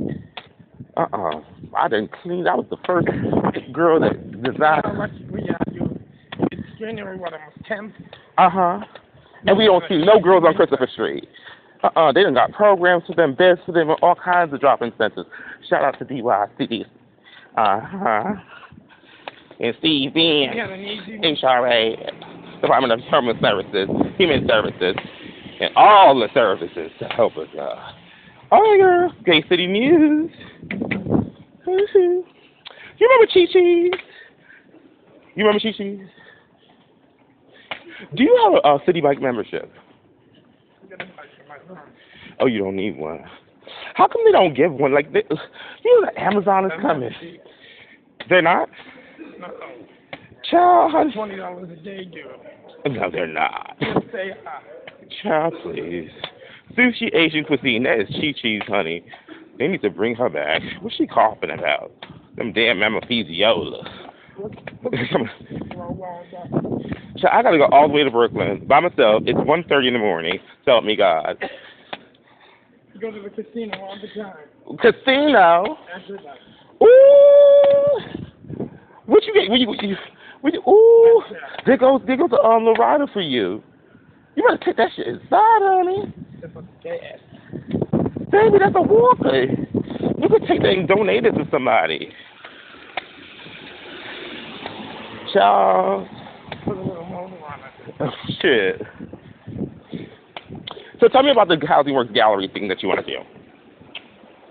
Uh-uh. 0.96 1.40
I 1.76 1.88
didn't 1.88 2.12
clean. 2.22 2.46
I 2.46 2.54
was 2.54 2.66
the 2.70 2.76
first 2.86 3.08
girl 3.72 4.00
that 4.00 4.12
How 4.16 4.80
designed. 4.80 4.98
much 4.98 5.10
we 5.30 5.42
uh, 5.42 5.54
do? 5.72 5.98
It's 6.52 6.78
January, 6.78 7.18
what, 7.18 7.32
almost 7.32 7.58
10th? 7.70 7.92
Uh-huh. 8.38 8.80
And 9.46 9.56
we 9.56 9.64
don't 9.66 9.84
see 9.88 10.04
no 10.04 10.18
girls 10.20 10.44
on 10.46 10.54
Christopher 10.54 10.88
Street. 10.92 11.28
Uh-uh. 11.82 12.12
They 12.12 12.22
done 12.22 12.34
got 12.34 12.52
programs 12.52 13.04
for 13.06 13.14
them, 13.14 13.34
beds 13.34 13.60
for 13.66 13.72
them, 13.72 13.90
and 13.90 13.98
all 14.02 14.14
kinds 14.14 14.52
of 14.52 14.60
drop-in 14.60 14.92
centers. 14.98 15.26
Shout 15.68 15.84
out 15.84 15.98
to 15.98 16.04
DYC. 16.04 16.84
Uh-huh. 17.56 18.34
And 19.58 19.74
Steve 19.78 20.14
an 20.14 21.22
HRA, 21.22 22.60
Department 22.60 22.92
of 22.92 23.00
Human 23.00 23.38
Services, 23.40 23.88
Human 24.18 24.46
Services, 24.46 24.96
and 25.60 25.70
all 25.76 26.18
the 26.18 26.28
services 26.34 26.90
to 26.98 27.06
help 27.06 27.36
us 27.36 27.48
out. 27.58 27.94
All 28.50 28.60
right, 28.60 28.78
girl. 28.78 29.12
Gay 29.24 29.42
City 29.48 29.66
News. 29.66 30.30
You 31.68 32.24
remember 33.00 33.26
Chi 33.32 33.46
Chi's? 33.52 33.92
You 35.34 35.44
remember 35.44 35.60
Chi 35.60 35.72
Chi's? 35.76 36.00
Do 38.14 38.22
you 38.22 38.38
have 38.44 38.52
a, 38.52 38.76
a 38.76 38.80
Citi 38.80 39.02
Bike 39.02 39.20
membership? 39.20 39.72
Oh, 42.40 42.46
you 42.46 42.58
don't 42.58 42.76
need 42.76 42.98
one. 42.98 43.24
How 43.94 44.06
come 44.06 44.22
they 44.24 44.32
don't 44.32 44.54
give 44.54 44.72
one? 44.72 44.92
Like, 44.94 45.12
they, 45.12 45.24
you 45.84 46.00
know, 46.02 46.10
Amazon 46.16 46.66
is 46.66 46.72
coming. 46.82 47.10
They're 48.28 48.42
not. 48.42 48.68
No, 49.40 49.48
Child, 50.50 50.92
honey. 50.92 51.12
twenty 51.12 51.36
dollars 51.36 51.68
a 51.72 51.76
day, 51.82 52.04
dude. 52.04 52.94
No, 52.94 53.10
they're 53.10 53.26
not. 53.26 53.76
Just 53.80 54.06
say 54.12 54.30
hi. 54.44 54.62
Child, 55.22 55.54
please. 55.62 56.10
Sushi 56.76 57.14
Asian 57.14 57.44
cuisine, 57.44 57.82
that 57.84 58.00
is 58.00 58.08
Chi 58.10 58.34
Chi's, 58.40 58.62
honey. 58.66 59.04
They 59.58 59.66
need 59.68 59.82
to 59.82 59.90
bring 59.90 60.14
her 60.16 60.28
back. 60.28 60.62
What's 60.80 60.96
she 60.96 61.06
coughing 61.06 61.50
about? 61.50 61.92
Them 62.36 62.52
damn 62.52 62.76
mammophesiolus. 62.76 63.88
Well, 64.38 64.50
well, 65.74 65.96
well. 65.98 66.82
Child, 67.18 67.32
I 67.32 67.42
gotta 67.42 67.58
go 67.58 67.66
all 67.72 67.88
the 67.88 67.94
way 67.94 68.04
to 68.04 68.10
Brooklyn 68.10 68.66
by 68.68 68.80
myself. 68.80 69.22
It's 69.26 69.38
one 69.38 69.64
thirty 69.68 69.88
in 69.88 69.94
the 69.94 69.98
morning. 70.00 70.38
So 70.64 70.72
help 70.72 70.84
me 70.84 70.96
God. 70.96 71.38
You 72.92 73.00
go 73.00 73.10
to 73.10 73.20
the 73.20 73.30
casino 73.30 73.78
all 73.80 73.96
the 74.00 74.22
time. 74.22 74.78
Casino. 74.80 75.78
What 79.06 79.24
you 79.24 79.34
get? 79.34 79.48
What 79.50 79.60
you? 79.60 79.68
What 79.68 79.82
you? 79.82 79.96
What 80.40 80.52
you 80.52 80.62
ooh. 80.68 81.22
There 81.64 81.76
goes, 81.76 82.02
there 82.06 82.16
goes 82.16 82.30
um, 82.44 82.64
Loretta 82.64 83.06
for 83.12 83.20
you. 83.20 83.62
You 84.34 84.42
better 84.42 84.62
take 84.64 84.76
that 84.76 84.90
shit 84.94 85.06
inside, 85.06 85.30
honey. 85.30 86.12
Baby, 88.30 88.58
that's 88.58 88.74
a 88.76 88.82
walker. 88.82 89.44
You 90.18 90.28
could 90.28 90.46
take 90.46 90.60
that 90.62 90.72
and 90.72 90.86
donate 90.88 91.24
it 91.24 91.32
to 91.32 91.46
somebody. 91.50 92.12
It. 95.34 96.06
Oh, 98.00 98.10
shit. 98.40 98.82
So 101.00 101.08
tell 101.08 101.22
me 101.22 101.30
about 101.30 101.48
the 101.48 101.58
Housing 101.66 101.94
Works 101.94 102.12
Gallery 102.12 102.48
thing 102.52 102.68
that 102.68 102.82
you 102.82 102.88
want 102.88 103.04
to 103.04 103.06
do. 103.06 103.18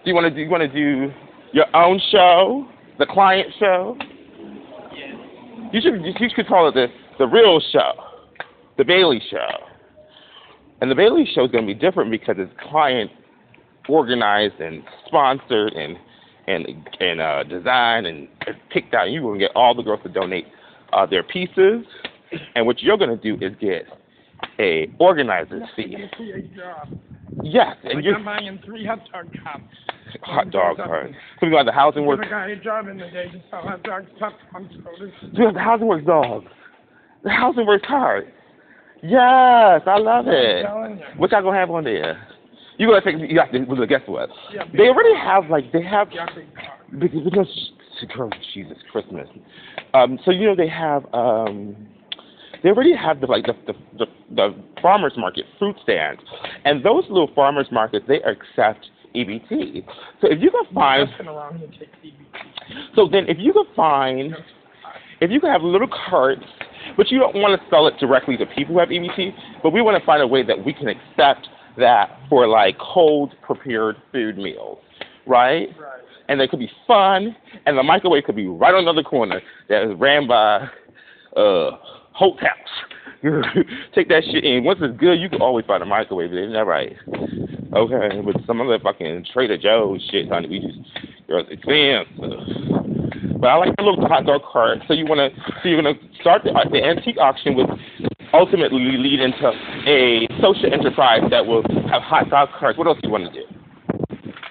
Do 0.04 0.10
you 0.10 0.14
want 0.14 0.26
to 0.26 0.30
do? 0.32 0.42
You 0.42 0.50
want 0.50 0.62
to 0.62 0.68
do 0.68 1.12
your 1.52 1.76
own 1.76 2.00
show, 2.12 2.68
the 3.00 3.06
client 3.06 3.48
show? 3.60 3.98
You 5.72 5.82
should. 5.82 6.06
You 6.06 6.30
should 6.36 6.48
call 6.48 6.68
it 6.70 6.74
the 6.74 6.88
the 7.18 7.26
real 7.26 7.60
show, 7.72 7.92
the 8.78 8.84
Bailey 8.84 9.22
Show. 9.30 9.48
And 10.82 10.92
the 10.92 10.96
Bailey 10.96 11.28
Show 11.34 11.46
is 11.46 11.52
going 11.52 11.66
to 11.66 11.74
be 11.74 11.80
different 11.80 12.12
because 12.12 12.36
it's 12.38 12.52
client 12.70 13.10
organized 13.88 14.60
and 14.60 14.84
sponsored 15.08 15.74
and 15.74 15.98
and 16.48 16.68
and 17.00 17.22
uh, 17.22 17.44
designed 17.44 18.08
and 18.08 18.28
picked 18.72 18.94
out. 18.94 19.12
You're 19.12 19.22
going 19.22 19.40
to 19.40 19.46
get 19.46 19.56
all 19.56 19.74
the 19.74 19.84
girls 19.84 20.02
to 20.04 20.10
donate 20.10 20.46
uh, 20.94 21.06
their 21.06 21.24
pieces, 21.24 21.86
and 22.56 22.66
what 22.66 22.82
you're 22.82 22.98
going 22.98 23.18
to 23.18 23.38
do 23.38 23.44
is 23.46 23.54
get 23.60 23.86
a 24.60 24.90
organizer's 25.00 25.64
fee. 25.76 25.92
Gonna 25.92 26.10
create 26.16 26.56
jobs. 26.56 26.92
Yes, 27.44 27.76
and 27.84 27.96
Like 27.96 28.04
you're 28.06 28.16
I'm 28.16 28.26
buying 28.26 28.60
three 28.66 28.86
hot 28.86 29.00
dog 29.12 29.28
cups. 29.44 29.76
hot 30.22 30.52
dog 30.52 30.78
carts. 30.78 31.14
So 31.40 31.48
we 31.48 31.52
got 31.52 31.66
the 31.66 31.72
housing 31.72 32.06
work. 32.06 32.26
a 32.26 32.30
guy 32.30 32.50
a 32.50 32.56
job 32.56 32.88
in 32.88 32.98
the 32.98 33.08
day 33.10 33.26
to 33.32 33.42
sell 33.50 33.62
hot 33.62 33.84
dogs, 33.84 34.06
popcorn 34.20 34.70
sodas. 34.84 35.12
Dude, 35.36 35.56
the 35.56 35.60
housing 35.60 35.88
works 35.88 36.06
dog. 36.06 36.46
The 37.24 37.30
housing 37.32 37.66
works 37.66 37.86
hard. 37.88 38.32
Yes, 39.04 39.82
I 39.86 39.98
love 39.98 40.26
it. 40.28 40.66
What 41.18 41.32
y'all 41.32 41.42
gonna 41.44 41.58
have 41.58 41.70
on 41.72 41.84
there? 41.84 42.28
You 42.78 42.88
gonna 42.88 43.02
take? 43.02 43.16
You 43.30 43.40
have 43.40 43.52
to. 43.52 43.60
Well, 43.66 43.86
guess 43.86 44.02
what? 44.06 44.30
Yeah, 44.54 44.64
They 44.76 44.88
already 44.88 45.16
have 45.16 45.50
like 45.50 45.72
they 45.72 45.84
have 45.84 46.10
Yeah, 46.12 46.26
because 46.98 47.48
because 48.02 48.34
Jesus 48.54 48.78
Christmas. 48.92 49.28
Um, 49.94 50.20
so 50.26 50.32
you 50.32 50.48
know 50.48 50.56
they 50.56 50.68
have 50.68 51.06
um, 51.14 51.76
they 52.66 52.72
already 52.72 52.96
have 52.96 53.22
the 53.22 53.28
like 53.28 53.46
the 53.46 53.54
the, 53.68 53.74
the 54.00 54.06
the 54.36 54.56
farmers 54.82 55.14
market 55.18 55.46
fruit 55.60 55.76
stands, 55.84 56.20
and 56.66 56.84
those 56.84 57.04
little 57.10 57.30
farmers 57.36 57.68
markets 57.72 58.06
they 58.08 58.20
accept 58.24 58.88
EBT. 59.16 59.86
So 60.20 60.32
if 60.32 60.42
you 60.42 60.50
can 60.50 60.74
find 60.74 61.08
Nothing 61.12 61.28
around 61.28 61.60
here 61.60 61.68
takes 61.68 61.96
EBT. 62.04 62.96
so 62.96 63.08
then 63.08 63.26
if 63.30 63.38
you 63.40 63.54
could 63.54 63.68
find 63.76 64.34
if 65.22 65.30
you 65.30 65.40
could 65.40 65.52
have 65.52 65.62
little 65.62 65.88
carts, 66.10 66.42
but 66.98 67.12
you 67.12 67.20
don't 67.20 67.36
want 67.36 67.62
to 67.62 67.70
sell 67.70 67.86
it 67.86 67.94
directly 68.00 68.36
to 68.38 68.48
people 68.48 68.74
who 68.74 68.80
have 68.80 68.90
EBT, 68.90 69.36
but 69.62 69.72
we 69.72 69.84
want 69.84 70.00
to 70.02 70.04
find 70.04 70.24
a 70.24 70.28
way 70.28 70.42
that 70.42 70.66
we 70.66 70.74
can 70.74 70.88
accept 70.88 71.48
that 71.78 72.20
for 72.30 72.48
like 72.48 72.80
cold 72.80 73.36
prepared 73.44 73.96
food 74.12 74.40
meals, 74.40 74.80
right? 75.28 75.70
Right. 75.80 76.02
And 76.30 76.40
they 76.40 76.48
could 76.48 76.58
be 76.58 76.72
fun, 76.88 77.36
and 77.68 77.78
the 77.78 77.84
microwave 77.84 78.24
could 78.24 78.36
be 78.36 78.48
right 78.48 78.74
on 78.74 78.86
the 78.86 78.90
other 78.90 79.04
corner 79.04 79.40
that 79.70 79.84
is 79.84 80.00
ran 80.00 80.28
by 80.28 80.68
uh 81.38 81.78
hotels. 82.16 82.72
Take 83.96 84.10
that 84.10 84.24
shit 84.32 84.44
in. 84.44 84.64
Once 84.64 84.80
it's 84.82 84.98
good, 85.00 85.20
you 85.20 85.30
can 85.30 85.42
always 85.42 85.66
buy 85.66 85.78
a 85.78 85.86
microwave. 85.86 86.32
Isn't 86.34 86.54
that 86.54 86.66
right? 86.66 86.96
Okay, 87.76 88.22
but 88.24 88.36
some 88.48 88.62
other 88.62 88.80
fucking 88.80 89.26
Trader 89.34 89.58
Joe's 89.58 90.02
shit, 90.10 90.30
honey, 90.30 90.48
we 90.48 90.60
just, 90.60 91.28
girl, 91.28 91.44
it's 91.44 91.52
expensive. 91.52 92.08
But 93.42 93.48
I 93.48 93.56
like 93.56 93.76
the 93.76 93.84
little 93.84 94.08
hot 94.08 94.26
dog 94.26 94.42
cart. 94.50 94.80
So 94.88 94.94
you 94.94 95.06
wanna, 95.06 95.30
so 95.62 95.70
you're 95.70 95.82
gonna 95.82 96.00
start 96.22 96.44
the, 96.44 96.54
the 96.72 96.84
antique 96.84 97.18
auction 97.20 97.56
with 97.56 97.68
ultimately 98.34 98.98
lead 98.98 99.20
into 99.20 99.48
a 99.88 100.28
social 100.42 100.72
enterprise 100.72 101.22
that 101.32 101.46
will 101.46 101.64
have 101.90 102.02
hot 102.02 102.30
dog 102.30 102.50
carts. 102.58 102.78
What 102.78 102.88
else 102.88 102.98
do 103.02 103.08
you 103.08 103.12
want 103.12 103.34
to 103.34 103.40
do? 103.42 103.46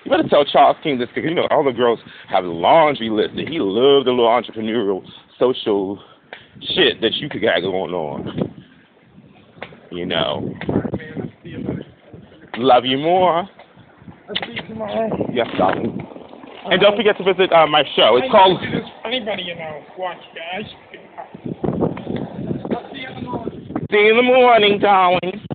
You 0.05 0.11
better 0.11 0.29
tell 0.29 0.45
Charles 0.45 0.77
King 0.83 0.99
this 0.99 1.09
because 1.15 1.29
you 1.29 1.35
know 1.35 1.49
all 1.51 1.65
the 1.65 1.73
girls 1.73 1.99
have 2.29 2.45
laundry 2.45 3.09
lists. 3.09 3.37
and 3.39 3.49
He 3.49 3.59
loved 3.59 4.07
the 4.07 4.11
little 4.11 4.29
entrepreneurial 4.29 5.03
social 5.39 6.03
shit 6.61 7.01
that 7.01 7.15
you 7.15 7.29
could 7.29 7.43
got 7.43 7.61
going 7.61 7.93
on. 7.93 8.55
You 9.91 10.07
know, 10.07 10.41
Man, 10.69 11.13
let's 11.19 11.33
see 11.43 11.51
you 11.51 11.59
later. 11.59 11.85
love 12.57 12.85
you 12.85 12.99
more. 12.99 13.49
See 14.47 14.53
you 14.55 14.63
tomorrow. 14.69 15.31
Yes, 15.33 15.47
darling. 15.57 16.07
And 16.67 16.81
don't 16.81 16.97
forget 16.97 17.17
to 17.19 17.25
visit 17.25 17.53
uh, 17.53 17.67
my 17.67 17.85
show. 17.95 18.17
It's 18.17 18.31
called. 18.31 18.59
anybody 19.05 19.43
you 19.43 19.55
know. 19.55 19.83
Watch, 19.99 20.17
guys. 20.35 20.65
See 22.93 23.01
you 23.01 23.09
in 23.09 23.15
the 23.17 23.23
morning. 23.23 23.77
See 23.91 23.99
you 23.99 24.11
in 24.11 24.17
the 24.17 24.23
morning, 24.23 24.79
darling. 24.81 25.47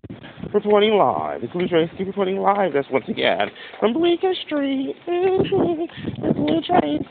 Reporting 0.54 0.94
live. 0.94 1.44
It's 1.44 1.54
Blue 1.54 1.68
Tracy 1.68 2.04
reporting 2.04 2.38
live. 2.38 2.74
That's 2.74 2.90
once 2.90 3.06
again 3.08 3.52
from 3.80 3.94
Bleecker 3.94 4.34
Street. 4.46 4.96
It's 5.08 6.38
Blue 6.38 6.62
Tracy. 6.66 7.06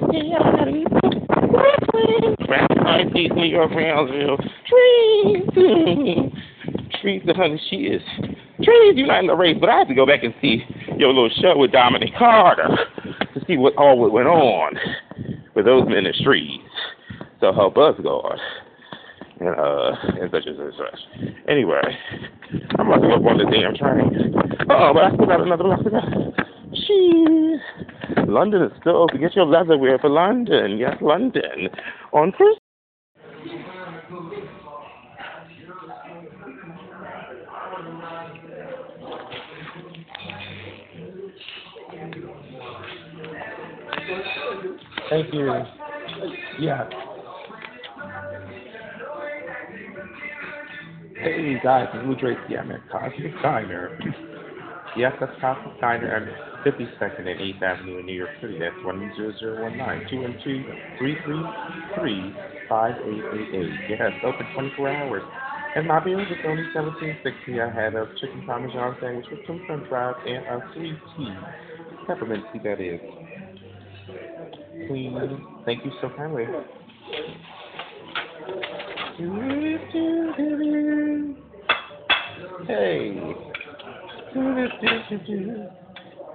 Grand 2.45 3.12
Peace, 3.12 3.30
New 3.34 3.45
York, 3.45 3.70
Brownsville. 3.70 4.39
Trees. 4.66 5.43
Trees, 7.01 7.22
the 7.26 7.34
honey, 7.34 7.61
she 7.70 7.76
is. 7.76 8.03
Trees, 8.62 8.95
you're 8.97 9.07
not 9.07 9.20
in 9.20 9.28
the 9.28 9.34
race, 9.34 9.57
but 9.61 9.68
I 9.68 9.78
have 9.78 9.89
to 9.89 9.95
go 9.95 10.05
back 10.05 10.24
and 10.24 10.34
see 10.43 10.64
your 10.97 11.09
little 11.09 11.30
show 11.41 11.57
with 11.57 11.70
Dominic 11.70 12.11
Carter 12.18 12.76
to 13.34 13.45
see 13.47 13.57
what 13.57 13.76
all 13.76 14.11
went 14.11 14.26
on 14.26 14.74
with 15.55 15.64
those 15.64 15.89
ministries. 15.89 16.61
So 17.41 17.53
help 17.53 17.78
us, 17.78 17.95
God 18.03 18.39
and 19.41 19.49
uh 19.49 19.93
and 20.20 20.30
such 20.30 20.47
and 20.47 20.57
such 20.57 20.66
and 20.66 20.74
such. 20.76 21.01
Anyway, 21.49 21.80
I'm 22.78 22.86
about 22.86 23.01
to 23.01 23.09
go 23.09 23.28
on 23.28 23.39
the 23.39 23.45
damn 23.45 23.74
train. 23.74 24.34
Oh, 24.70 24.93
but 24.93 25.05
I 25.05 25.14
still 25.14 25.26
got 25.26 25.41
another 25.41 25.64
one. 25.64 25.84
Jeez. 26.72 28.28
London 28.28 28.62
is 28.62 28.72
still 28.80 28.97
open. 28.97 29.20
Get 29.20 29.34
your 29.36 29.47
leatherware 29.47 30.01
for 30.01 30.11
London. 30.11 30.78
Yes, 30.78 30.97
London. 31.01 31.68
On 32.12 32.32
Christmas. 32.32 32.59
Thank 45.11 45.32
you. 45.32 45.51
Yeah. 46.61 46.89
Hey 51.19 51.59
guys, 51.64 51.89
it's 51.95 52.07
Lou 52.07 52.14
Tracy. 52.14 52.57
I'm 52.57 52.71
at 52.71 52.79
Cosmic 52.93 53.35
Diner. 53.43 53.99
yes, 54.97 55.12
that's 55.19 55.33
Cosmic 55.41 55.81
Diner 55.81 56.14
at 56.14 56.23
52nd 56.64 57.27
and 57.27 57.41
8th 57.41 57.62
Avenue 57.62 57.99
in 57.99 58.07
New 58.07 58.14
York 58.14 58.31
City. 58.41 58.57
That's 58.61 58.77
10019 58.87 60.39
212 60.45 60.75
Yes, 63.91 64.12
open 64.23 64.47
24 64.55 64.89
hours. 64.89 65.25
And 65.75 65.89
my 65.89 65.99
bill 65.99 66.21
is 66.21 66.29
only 66.47 66.62
1760 66.73 67.61
I 67.62 67.69
had 67.69 67.97
a 67.97 68.07
chicken 68.21 68.45
parmesan 68.47 68.97
sandwich 69.01 69.27
with 69.29 69.41
some 69.45 69.61
french 69.66 69.89
fries 69.89 70.14
and 70.25 70.47
a 70.47 70.62
sweet 70.73 70.95
tea. 71.16 71.35
Peppermint 72.07 72.45
tea, 72.53 72.61
that 72.62 72.81
is. 72.81 73.01
Please. 74.87 75.12
Thank 75.66 75.85
you 75.85 75.91
so 76.01 76.11
kindly. 76.16 76.45
Hey. 79.19 79.25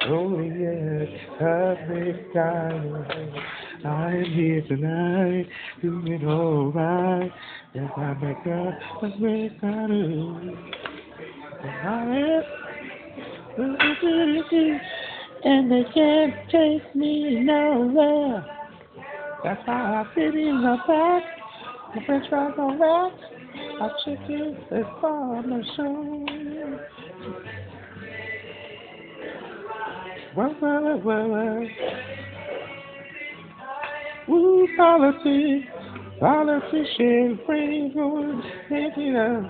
Only 0.06 0.50
yet 0.60 1.08
perfect 1.40 2.34
time. 2.34 3.06
I'm 3.86 4.26
here 4.26 4.64
tonight, 4.68 5.48
doing 5.82 6.28
alright. 6.28 7.32
Yes, 7.74 7.90
I 7.96 8.14
make 8.16 8.48
up 8.48 8.74
a 9.02 9.18
great 9.18 9.62
time. 9.62 10.58
And 15.46 15.72
they 15.72 15.86
can't 15.94 16.34
take 16.52 16.96
me 16.98 17.40
nowhere. 17.46 18.46
That's 19.42 19.66
how 19.66 20.04
I 20.06 20.16
fit 20.16 20.36
in 20.36 20.62
the 20.62 20.78
back. 20.86 21.33
My 21.96 22.06
french 22.08 22.26
fries 22.28 22.54
on 22.58 22.80
rack. 22.80 23.14
My 23.80 23.90
chicken 24.04 24.58
is 24.72 24.86
on 25.04 25.50
the 25.50 25.64
show. 25.76 26.26
Well, 30.36 30.56
well, 30.60 31.02
well, 31.04 31.30
well. 31.30 31.68
Woo, 34.28 34.68
politics, 34.76 35.68
politician, 36.20 37.40
free 37.46 37.92
good, 37.94 38.42
taking 38.70 39.16
up. 39.16 39.44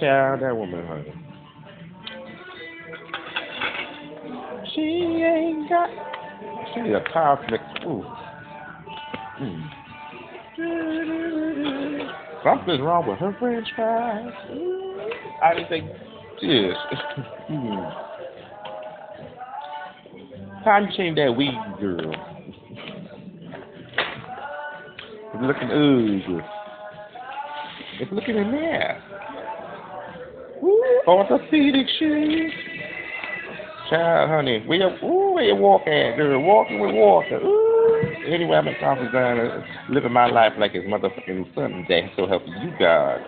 Child, 0.00 0.40
that 0.40 0.56
woman, 0.56 0.86
honey. 0.86 1.12
She 4.74 4.80
ain't 4.80 5.68
got. 5.68 5.90
She 6.72 6.80
need 6.80 6.94
a 6.94 7.04
cosmic 7.12 7.60
ooh. 7.84 8.04
Mm. 9.40 9.70
Something's 12.44 12.80
wrong 12.80 13.06
with 13.08 13.18
her 13.18 13.34
french 13.38 13.68
fries. 13.74 14.32
I 15.42 15.54
didn't 15.54 15.68
think 15.68 15.90
mm. 16.42 16.74
Time 20.64 20.86
to 20.86 20.96
change 20.96 21.16
that 21.16 21.34
weed, 21.34 21.58
girl. 21.80 22.14
It's 25.32 25.42
looking 25.42 25.70
ooh. 25.70 26.40
It's 27.98 28.12
looking 28.12 28.36
in 28.36 28.50
there. 28.50 29.02
Ooh, 30.62 31.00
orthopedic 31.06 31.86
shoes. 31.98 32.52
Child, 33.88 34.30
honey, 34.30 34.62
where 34.66 34.78
you, 34.78 35.06
ooh, 35.06 35.32
where 35.32 35.44
you 35.44 35.56
walking 35.56 35.92
at, 35.92 36.16
girl? 36.16 36.40
Walking 36.42 36.80
with 36.80 36.94
Walker. 36.94 37.38
Ooh. 37.38 37.59
Anyway, 38.26 38.56
I'm 38.56 38.68
at 38.68 38.78
Conference 38.80 39.12
Diner, 39.12 39.66
living 39.88 40.12
my 40.12 40.26
life 40.26 40.52
like 40.58 40.72
it's 40.74 40.86
motherfucking 40.86 41.54
Sunday. 41.54 42.12
So 42.16 42.26
help 42.26 42.42
you 42.46 42.70
God. 42.78 43.20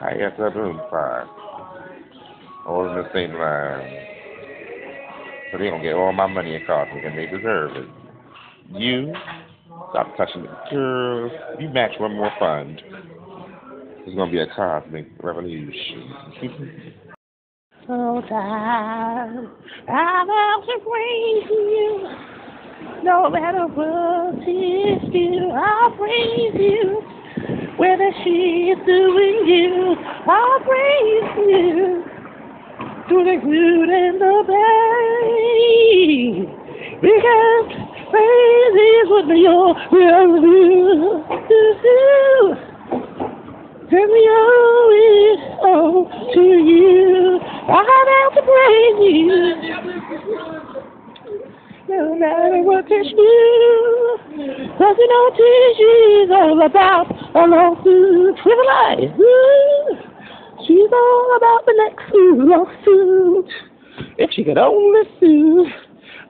I 0.00 0.16
got 0.18 0.36
to 0.36 0.58
room 0.58 0.80
five. 0.90 1.26
All 2.66 2.88
in 2.88 2.96
the 2.96 3.08
same 3.14 3.32
line. 3.32 4.06
So 5.50 5.58
they 5.58 5.70
gonna 5.70 5.82
get 5.82 5.94
all 5.94 6.12
my 6.12 6.26
money 6.26 6.54
and 6.54 6.66
coffee, 6.66 7.00
and 7.04 7.16
they 7.16 7.26
deserve 7.26 7.76
it. 7.76 7.88
You 8.72 9.12
stop 9.90 10.16
touching 10.16 10.42
the 10.42 10.56
girl. 10.70 11.30
You 11.58 11.68
match 11.70 11.92
one 11.98 12.14
more 12.14 12.30
fund. 12.38 12.80
It's 14.06 14.14
gonna 14.14 14.30
be 14.30 14.40
a 14.40 14.46
cosmic 14.54 15.08
revolution. 15.22 16.14
Sometimes 17.86 19.48
I 19.88 20.24
love 20.24 20.64
to 20.66 20.90
you. 21.48 22.39
No 23.02 23.30
matter 23.30 23.66
what 23.66 24.34
it 24.46 25.14
is, 25.14 25.52
I'll 25.56 25.90
praise 25.96 26.54
you. 26.54 27.00
Whether 27.78 28.12
she's 28.22 28.76
doing 28.84 29.46
you, 29.48 29.96
I'll 30.28 30.60
praise 30.60 31.32
you. 31.48 32.04
Through 33.08 33.24
the 33.24 33.40
good 33.40 33.88
and 33.88 34.20
the 34.20 34.44
bad. 34.46 35.30
Because 37.00 37.72
praise 38.10 38.76
is 38.84 39.08
what 39.08 39.32
your 39.32 39.74
will 39.90 40.40
do. 40.42 41.24
And 43.92 44.08
we 44.12 44.22
owe 44.30 44.90
it 44.92 45.40
all 45.64 46.04
to 46.34 46.40
you. 46.40 47.40
I 47.66 47.74
have 48.12 48.32
to 48.34 48.42
praise 48.44 48.98
you. 49.00 50.59
No 51.90 52.14
matter 52.14 52.62
what 52.62 52.84
they 52.84 53.02
do, 53.02 53.10
you 53.10 54.56
know 55.10 55.24
she's 55.74 56.30
all 56.30 56.62
about 56.64 57.10
a 57.34 57.42
lawsuit 57.50 58.38
with 58.46 58.58
a 58.58 58.66
lie. 58.70 59.10
She's 60.68 60.92
all 60.92 61.36
about 61.36 61.66
the 61.66 61.74
next 61.82 62.06
lawsuit. 62.14 63.50
If 64.18 64.30
she 64.30 64.44
could 64.44 64.56
only 64.56 65.00
sue. 65.18 65.66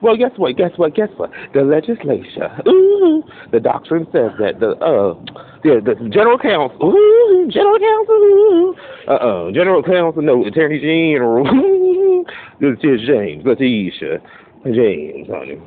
Well, 0.01 0.17
guess 0.17 0.31
what? 0.37 0.57
Guess 0.57 0.71
what? 0.77 0.95
Guess 0.95 1.09
what? 1.17 1.29
The 1.53 1.61
legislature. 1.61 2.49
Ooh, 2.67 3.23
the 3.51 3.59
doctrine 3.59 4.07
says 4.11 4.31
that 4.39 4.59
the 4.59 4.71
uh, 4.81 5.13
the, 5.61 5.79
the 5.85 6.09
general 6.09 6.39
counsel. 6.39 6.89
Ooh, 6.89 7.47
general 7.51 7.77
counsel. 7.77 8.75
Uh, 9.07 9.11
uh, 9.11 9.51
general 9.51 9.83
counsel. 9.83 10.23
No, 10.23 10.43
attorney 10.43 10.79
general. 10.79 11.45
this 12.59 12.79
is 12.81 13.05
James 13.05 13.45
Letitia 13.45 14.21
James, 14.65 15.27
honey. 15.27 15.61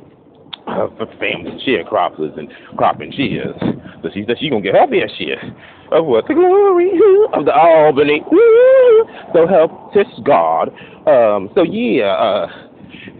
Her 0.67 0.89
family 1.19 1.61
sharecroppers 1.67 2.37
and 2.39 2.49
cropping 2.77 3.11
shears. 3.11 3.55
So 4.01 4.09
she 4.13 4.23
said 4.25 4.37
she 4.39 4.49
gonna 4.49 4.61
get 4.61 4.73
her 4.73 4.87
fair 4.87 5.07
share 5.17 5.55
of 5.91 6.05
what 6.05 6.27
the 6.27 6.33
glory 6.33 6.91
of 7.33 7.45
the 7.45 7.53
Albany. 7.53 8.23
So 9.33 9.45
help 9.47 9.93
this 9.93 10.07
God. 10.23 10.69
Um. 11.07 11.49
So 11.55 11.63
yeah. 11.63 12.13
Uh. 12.13 12.47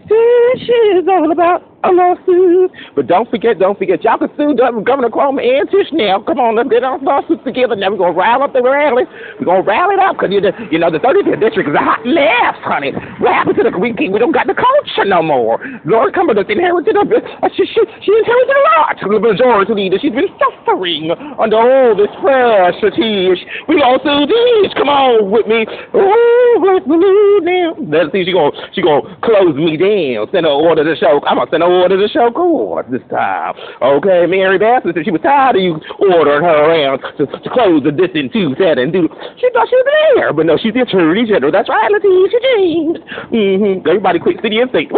This 0.08 0.62
is 0.62 1.06
all 1.08 1.30
about 1.30 1.75
a 1.86 1.94
lawsuit. 1.94 2.70
But 2.94 3.06
don't 3.06 3.28
forget, 3.30 3.58
don't 3.58 3.78
forget, 3.78 4.02
y'all 4.04 4.18
can 4.18 4.30
sue 4.36 4.54
Governor 4.54 5.10
Cuomo 5.10 5.40
and 5.40 5.68
Tish 5.70 5.88
now. 5.92 6.22
Come 6.22 6.38
on, 6.38 6.56
let's 6.56 6.68
get 6.68 6.84
our 6.84 6.98
lawsuits 6.98 7.44
together. 7.44 7.76
Now 7.76 7.90
we're 7.90 8.02
going 8.02 8.14
to 8.14 8.18
rile 8.18 8.42
up 8.42 8.52
the 8.52 8.62
rally. 8.62 9.04
We're 9.38 9.46
going 9.46 9.62
to 9.62 9.68
rally 9.68 9.96
it 9.96 10.00
up 10.00 10.16
because, 10.16 10.32
you, 10.32 10.40
know, 10.40 10.52
you 10.70 10.78
know, 10.78 10.90
the 10.90 11.00
35th 11.00 11.40
district 11.40 11.68
is 11.70 11.76
a 11.76 11.82
hot 11.82 12.04
mess, 12.04 12.56
honey. 12.66 12.92
What 13.18 13.32
happened 13.32 13.56
to 13.56 13.64
the 13.64 13.72
we, 13.76 13.92
we 13.92 14.18
don't 14.18 14.32
got 14.32 14.46
the 14.46 14.56
culture 14.56 15.06
no 15.08 15.22
more. 15.22 15.60
Lord 15.84 16.14
Cumberland 16.14 16.48
inherited 16.50 16.96
a, 16.96 17.04
uh, 17.04 17.48
she, 17.54 17.64
she, 17.66 17.80
she 18.02 18.12
inherited 18.12 18.56
a 18.56 18.62
lot. 18.76 18.96
The 19.00 19.20
majority 19.20 19.72
leader, 19.74 19.98
she's 20.00 20.12
been 20.12 20.28
suffering 20.36 21.10
under 21.38 21.56
all 21.56 21.96
this 21.96 22.12
pressure, 22.20 22.92
Tish. 22.92 23.40
We 23.68 23.80
all 23.82 23.98
sue 24.02 24.26
Tish. 24.28 24.72
Come 24.76 24.88
on 24.88 25.30
with 25.30 25.46
me. 25.46 25.64
Oh, 25.94 26.56
let's 26.60 26.86
believe 26.86 27.42
now. 27.44 27.76
Let's 27.88 28.12
see, 28.12 28.24
she 28.24 28.32
going 28.32 28.52
she 28.74 28.82
gonna 28.82 29.16
close 29.22 29.56
me 29.56 29.76
down. 29.76 30.28
Send 30.32 30.44
her 30.46 30.52
order 30.52 30.84
to 30.84 30.94
show. 30.96 31.20
I'm 31.26 31.36
going 31.36 31.46
to 31.48 31.52
send 31.52 31.62
her 31.62 31.70
order 31.82 31.96
to 32.00 32.08
show 32.12 32.30
court 32.30 32.90
this 32.90 33.02
time. 33.10 33.54
Okay, 33.82 34.26
Mary 34.26 34.58
Beth 34.58 34.82
said 34.84 35.04
she 35.04 35.10
was 35.10 35.20
tired 35.22 35.56
of 35.56 35.62
you 35.62 35.80
ordering 35.98 36.42
her 36.42 36.58
around 36.64 37.00
to, 37.18 37.26
to 37.26 37.50
close 37.50 37.82
the 37.84 37.92
this 37.92 38.10
and 38.14 38.32
two, 38.32 38.54
that 38.58 38.78
and 38.78 38.92
do. 38.92 39.08
She 39.38 39.50
thought 39.52 39.68
she 39.68 39.76
was 39.76 39.88
there, 40.16 40.32
but 40.32 40.46
no, 40.46 40.56
she's 40.56 40.74
the 40.74 40.82
attorney 40.82 41.26
general. 41.26 41.52
That's 41.52 41.68
right, 41.68 41.90
Letitia 41.90 42.40
James. 42.40 42.98
Mm-hmm. 43.32 43.88
Everybody 43.88 44.18
quick 44.18 44.40
city 44.42 44.58
and 44.60 44.70
state. 44.70 44.90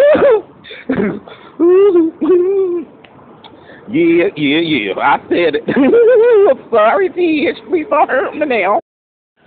yeah, 3.89 4.29
yeah, 4.37 4.63
yeah. 4.63 4.95
I 4.97 5.19
said 5.29 5.59
it. 5.59 5.65
I'm 5.69 6.71
sorry, 6.71 7.09
Tish. 7.11 7.59
Don't 7.67 8.09
hurt 8.09 8.35
me 8.35 8.47
now. 8.47 8.81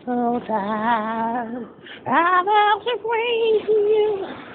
Sometimes 0.06 1.68
I 2.08 2.42
love 2.42 2.84
to 2.84 2.98
praise 3.06 3.66
you. 3.70 4.51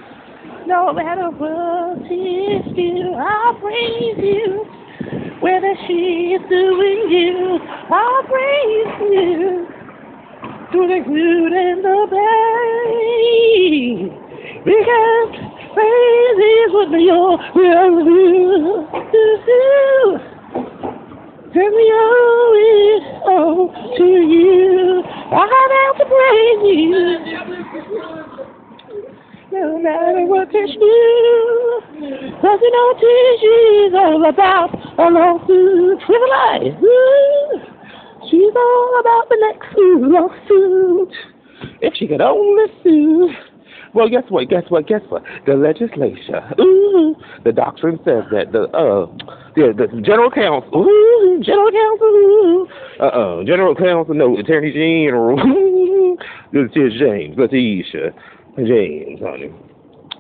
No 0.66 0.92
matter 0.92 1.30
what 1.30 1.98
it 2.02 2.78
is, 2.78 3.16
I'll 3.16 3.54
praise 3.60 4.18
you. 4.18 4.64
Whether 5.40 5.74
she's 5.86 6.40
doing 6.48 7.08
you, 7.08 7.58
I'll 7.90 8.22
praise 8.24 8.98
you. 9.14 9.66
Through 10.72 10.88
the 10.88 11.00
good 11.06 11.52
and 11.52 11.84
the 11.84 12.06
bad. 12.10 12.66
Because 14.64 15.32
praise 15.74 16.38
is 16.42 16.72
what 16.72 16.90
your 16.98 17.38
will 17.54 18.04
do. 18.04 18.86
And 21.54 21.72
we 21.74 21.86
owe 21.94 22.54
it 22.60 23.02
all 23.26 23.72
to 23.96 24.04
you. 24.04 25.02
I 25.32 25.46
have 25.72 25.96
to 25.98 26.04
praise 26.04 26.62
you. 26.76 28.25
No 29.52 29.78
matter 29.78 30.26
what 30.26 30.48
they 30.48 30.66
do, 30.66 31.80
you 32.00 32.70
know 32.72 32.94
she's 33.40 33.94
all 33.94 34.28
about 34.28 34.74
a 34.98 35.06
lawsuit 35.08 36.02
a 36.02 36.12
lie. 36.30 36.76
Ooh, 36.82 37.60
She's 38.28 38.52
all 38.56 39.00
about 39.00 39.28
the 39.28 39.38
next 39.40 39.68
lawsuit. 39.76 41.12
If 41.80 41.94
she 41.94 42.08
could 42.08 42.20
only 42.20 42.64
sue. 42.82 43.30
Well, 43.94 44.08
guess 44.08 44.24
what? 44.28 44.48
Guess 44.48 44.64
what? 44.68 44.88
Guess 44.88 45.02
what? 45.08 45.22
The 45.46 45.54
legislature. 45.54 46.42
Ooh, 46.60 47.14
the 47.44 47.52
doctrine 47.52 47.98
says 47.98 48.24
that 48.32 48.50
the 48.50 48.64
uh, 48.74 49.06
the, 49.54 49.72
the 49.78 50.02
general 50.02 50.30
counsel. 50.30 50.74
Ooh, 50.74 51.40
general 51.42 51.70
counsel. 51.70 52.68
Uh, 52.98 53.04
uh, 53.04 53.44
general 53.44 53.76
counsel. 53.76 54.14
No, 54.14 54.36
attorney 54.38 54.72
general. 54.72 55.36
this 56.52 56.70
is 56.74 56.98
James 56.98 57.38
Letitia 57.38 58.12
James, 58.56 59.20
honey. 59.20 59.52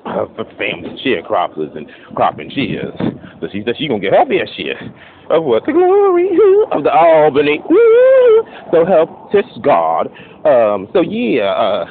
Her 0.04 0.26
family 0.58 1.00
sharecroppers 1.04 1.76
and 1.76 1.86
cropping 2.14 2.50
shears. 2.50 2.94
So 3.40 3.48
she 3.50 3.62
said 3.64 3.74
she 3.76 3.88
gonna 3.88 4.00
get 4.00 4.12
her 4.12 4.24
fair 4.26 4.46
share 4.56 4.80
of 5.30 5.44
what 5.44 5.64
the 5.66 5.72
glory 5.72 6.30
of 6.70 6.84
the 6.84 6.92
Albany. 6.92 7.60
So 8.70 8.84
help 8.86 9.32
this 9.32 9.44
God. 9.62 10.08
Um. 10.44 10.88
So 10.92 11.00
yeah. 11.00 11.50
Uh. 11.50 11.86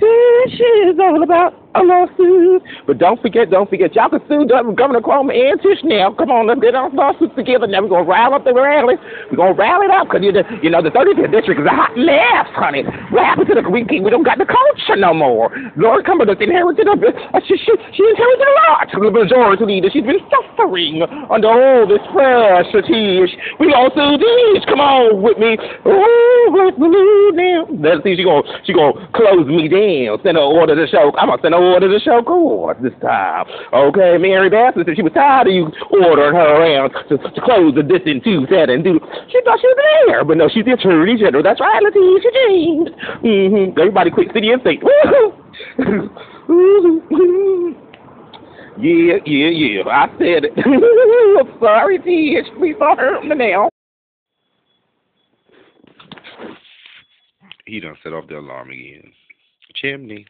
This 0.00 0.54
is 0.54 0.98
all 0.98 1.22
about 1.22 1.60
a 1.74 1.82
lawsuit. 1.82 2.62
But 2.86 2.98
don't 2.98 3.20
forget, 3.22 3.50
don't 3.50 3.68
forget, 3.70 3.94
y'all 3.94 4.10
can 4.10 4.20
sue 4.26 4.46
Governor 4.48 5.00
Cuomo 5.00 5.30
and 5.30 5.60
Tish 5.62 5.78
now. 5.84 6.12
Come 6.14 6.30
on, 6.30 6.48
let's 6.48 6.60
get 6.60 6.74
our 6.74 6.90
lawsuits 6.90 7.34
together. 7.36 7.66
Now 7.66 7.82
we're 7.82 7.92
going 7.92 8.04
to 8.04 8.10
rile 8.10 8.34
up 8.34 8.44
the 8.44 8.54
rally. 8.54 8.96
We're 9.30 9.36
going 9.36 9.54
to 9.54 9.58
rally 9.60 9.86
it 9.86 9.94
up 9.94 10.08
because, 10.10 10.22
you, 10.24 10.32
you 10.62 10.70
know, 10.70 10.82
the 10.82 10.90
35th 10.90 11.30
district 11.30 11.60
is 11.62 11.68
a 11.68 11.74
hot 11.74 11.94
mess, 11.94 12.48
honey. 12.58 12.82
What 13.14 13.22
happened 13.22 13.48
to 13.52 13.54
the 13.54 13.64
we, 13.68 13.86
we 13.86 14.10
don't 14.10 14.26
got 14.26 14.38
the 14.38 14.48
culture 14.48 14.98
no 14.98 15.14
more. 15.14 15.52
Lord 15.76 16.04
Cumberland 16.06 16.42
inherited 16.42 16.88
a, 16.90 16.96
uh, 16.96 17.40
she, 17.46 17.54
she, 17.54 17.72
she 17.94 18.02
inherited 18.02 18.46
a 18.46 18.54
lot. 18.66 18.86
The 18.90 19.10
majority 19.10 19.64
leader, 19.64 19.90
she's 19.92 20.06
been 20.06 20.22
suffering 20.26 21.02
under 21.30 21.48
all 21.48 21.86
this 21.86 22.02
pressure, 22.10 22.82
Tish. 22.82 23.32
We 23.62 23.70
all 23.76 23.92
sue 23.94 24.18
Tish. 24.18 24.64
Come 24.66 24.82
on 24.82 25.22
with 25.22 25.38
me. 25.38 25.54
Oh, 25.86 26.44
let's 26.56 26.74
believe 26.74 27.38
now. 27.38 27.68
Let's 27.78 28.02
see, 28.02 28.16
she 28.18 28.24
going 28.26 28.42
she 28.66 28.74
gonna 28.74 29.06
close 29.14 29.46
me 29.46 29.70
down. 29.70 29.89
Send 30.22 30.36
her 30.36 30.42
order 30.42 30.74
to 30.74 30.86
show. 30.90 31.12
I'm 31.16 31.28
to 31.28 31.38
send 31.42 31.54
her 31.54 31.60
order 31.60 31.88
to 31.88 32.00
show 32.02 32.22
court 32.22 32.82
this 32.82 32.92
time. 33.00 33.46
Okay, 33.72 34.18
Mary 34.18 34.50
Beth 34.50 34.74
said 34.74 34.96
she 34.96 35.02
was 35.02 35.12
tired 35.12 35.48
of 35.48 35.54
you 35.54 35.70
ordering 35.90 36.34
her 36.34 36.50
around 36.58 36.90
to, 37.08 37.18
to 37.18 37.40
close 37.42 37.74
the 37.74 37.82
and 37.82 38.22
two, 38.24 38.46
that 38.50 38.70
and 38.70 38.84
do. 38.84 39.00
She 39.30 39.40
thought 39.44 39.60
she 39.60 39.66
was 39.66 39.78
there, 40.06 40.24
but 40.24 40.36
no, 40.36 40.48
she's 40.48 40.64
the 40.64 40.72
attorney 40.72 41.16
general. 41.18 41.42
That's 41.42 41.60
right, 41.60 41.82
Letitia 41.82 42.30
James. 42.46 42.88
Mm-hmm. 43.24 43.78
Everybody 43.78 44.10
quick 44.10 44.32
city 44.32 44.50
and 44.50 44.60
state. 44.62 44.82
yeah, 48.78 49.18
yeah, 49.26 49.50
yeah. 49.50 49.82
I 49.88 50.06
said 50.18 50.44
it. 50.48 50.52
Sorry, 51.60 51.98
Tish. 51.98 52.48
Don't 52.58 52.98
hurt 52.98 53.24
me 53.24 53.34
now. 53.36 53.68
He 57.66 57.78
done 57.78 57.96
set 58.02 58.12
off 58.12 58.26
the 58.26 58.38
alarm 58.38 58.70
again 58.70 59.12
chimney. 59.80 60.26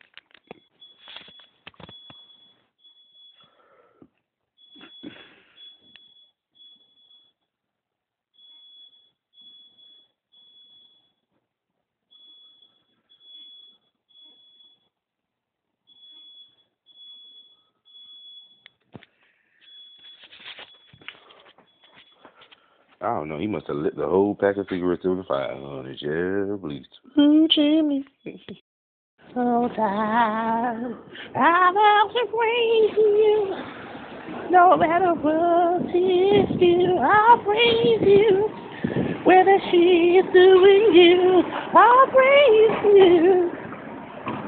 I 23.02 23.06
don't 23.14 23.28
know. 23.30 23.38
He 23.38 23.46
must 23.46 23.66
have 23.68 23.76
lit 23.76 23.96
the 23.96 24.06
whole 24.06 24.34
pack 24.34 24.58
of 24.58 24.66
cigarettes 24.68 25.04
in 25.04 25.16
the 25.16 25.24
fire 25.24 25.52
on 25.52 25.86
his 25.86 26.02
yeah, 26.02 26.54
please. 26.60 26.84
Ooh, 27.18 27.48
chimney. 27.50 28.04
So 29.32 29.68
tired. 29.76 30.96
I'm 31.36 31.76
out 31.76 32.10
to 32.12 32.26
praise 32.34 32.96
you. 32.96 33.54
No 34.50 34.76
matter 34.76 35.14
what 35.14 35.82
it 35.86 36.58
do, 36.58 36.98
I'll 36.98 37.38
praise 37.44 38.02
you. 38.02 38.50
Whether 39.22 39.56
she's 39.70 40.24
doing 40.32 40.94
you, 40.94 41.44
I'll 41.46 42.06
praise 42.08 42.82
you. 42.90 43.50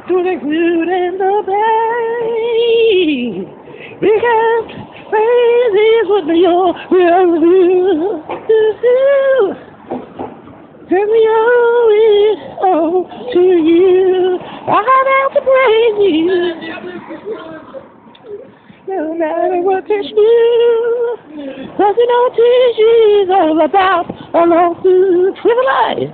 Through 0.08 0.24
the 0.24 0.36
good 0.42 0.88
and 0.88 1.20
the 1.20 1.42
bad. 1.46 2.42
Because 4.00 4.66
praise 5.10 5.74
is 5.78 6.08
what 6.08 6.26
your 6.34 6.74
will 6.90 7.38
do. 8.48 9.71
Turn 10.92 11.08
me 11.10 11.26
over 11.26 12.68
oh, 12.68 13.08
to 13.32 13.40
you. 13.40 14.38
I'm 14.68 14.84
out 14.84 15.32
to 15.32 15.40
praise 15.40 15.96
you. 16.04 16.28
No 18.88 19.14
matter 19.14 19.62
what 19.62 19.84
it's 19.88 20.10
you. 20.10 21.16
Cause 21.78 21.96
you 21.96 22.06
know 22.12 22.24
she's 22.76 23.30
all 23.30 23.64
about 23.64 24.04
a 24.34 24.44
lawsuit 24.44 25.38
with 25.42 25.56
a 25.56 25.64
lie. 25.64 26.12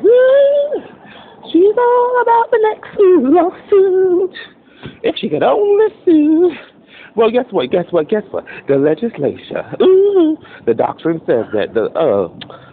She's 1.51 1.76
all 1.76 2.22
about 2.22 2.51
the 2.53 2.61
next 2.70 2.95
lawsuit. 3.35 4.37
If 5.03 5.16
she 5.18 5.29
could 5.29 5.43
only 5.43 5.93
sue. 6.05 6.53
Well, 7.16 7.33
guess 7.33 7.47
what? 7.51 7.72
Guess 7.72 7.87
what? 7.91 8.09
Guess 8.09 8.22
what? 8.31 8.45
The 8.68 8.76
legislature, 8.76 9.74
ooh, 9.83 10.39
the 10.66 10.74
doctrine 10.74 11.20
says 11.26 11.47
that 11.53 11.74
the 11.74 11.87
uh, 11.99 12.29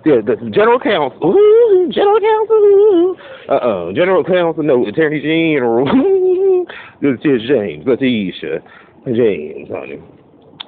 the, 0.06 0.22
the 0.40 0.50
general 0.52 0.80
counsel, 0.80 1.34
ooh, 1.34 1.90
general 1.92 2.20
counsel, 2.20 2.56
ooh, 2.56 3.18
uh, 3.50 3.54
uh, 3.54 3.94
general 3.94 4.24
counsel, 4.24 4.64
no, 4.64 4.86
attorney 4.86 5.20
general, 5.20 5.86
this 7.02 7.18
is 7.24 7.42
James, 7.48 7.86
Letitia, 7.88 8.62
James, 9.08 9.70
honey, 9.70 10.00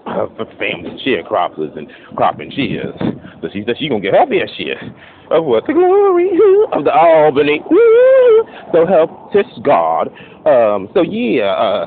uh, 0.08 0.26
for 0.36 0.46
family 0.58 0.98
sharecroppers 1.06 1.78
and 1.78 1.88
cropping 2.16 2.52
shares. 2.52 2.96
So 3.42 3.50
she 3.54 3.64
said 3.66 3.76
she 3.78 3.90
gonna 3.90 4.02
get 4.02 4.16
her 4.16 4.26
fair 4.26 4.48
share 4.58 4.82
of 5.30 5.46
what 5.46 5.68
the 5.68 5.74
glory 5.74 6.32
of 6.74 6.84
the 6.84 6.94
Albany. 6.94 7.62
Ooh, 7.72 8.46
so 8.74 8.88
help 8.88 9.34
this 9.34 9.46
God. 9.64 10.08
Um, 10.48 10.90
so 10.96 11.04
yeah, 11.04 11.54
uh, 11.54 11.86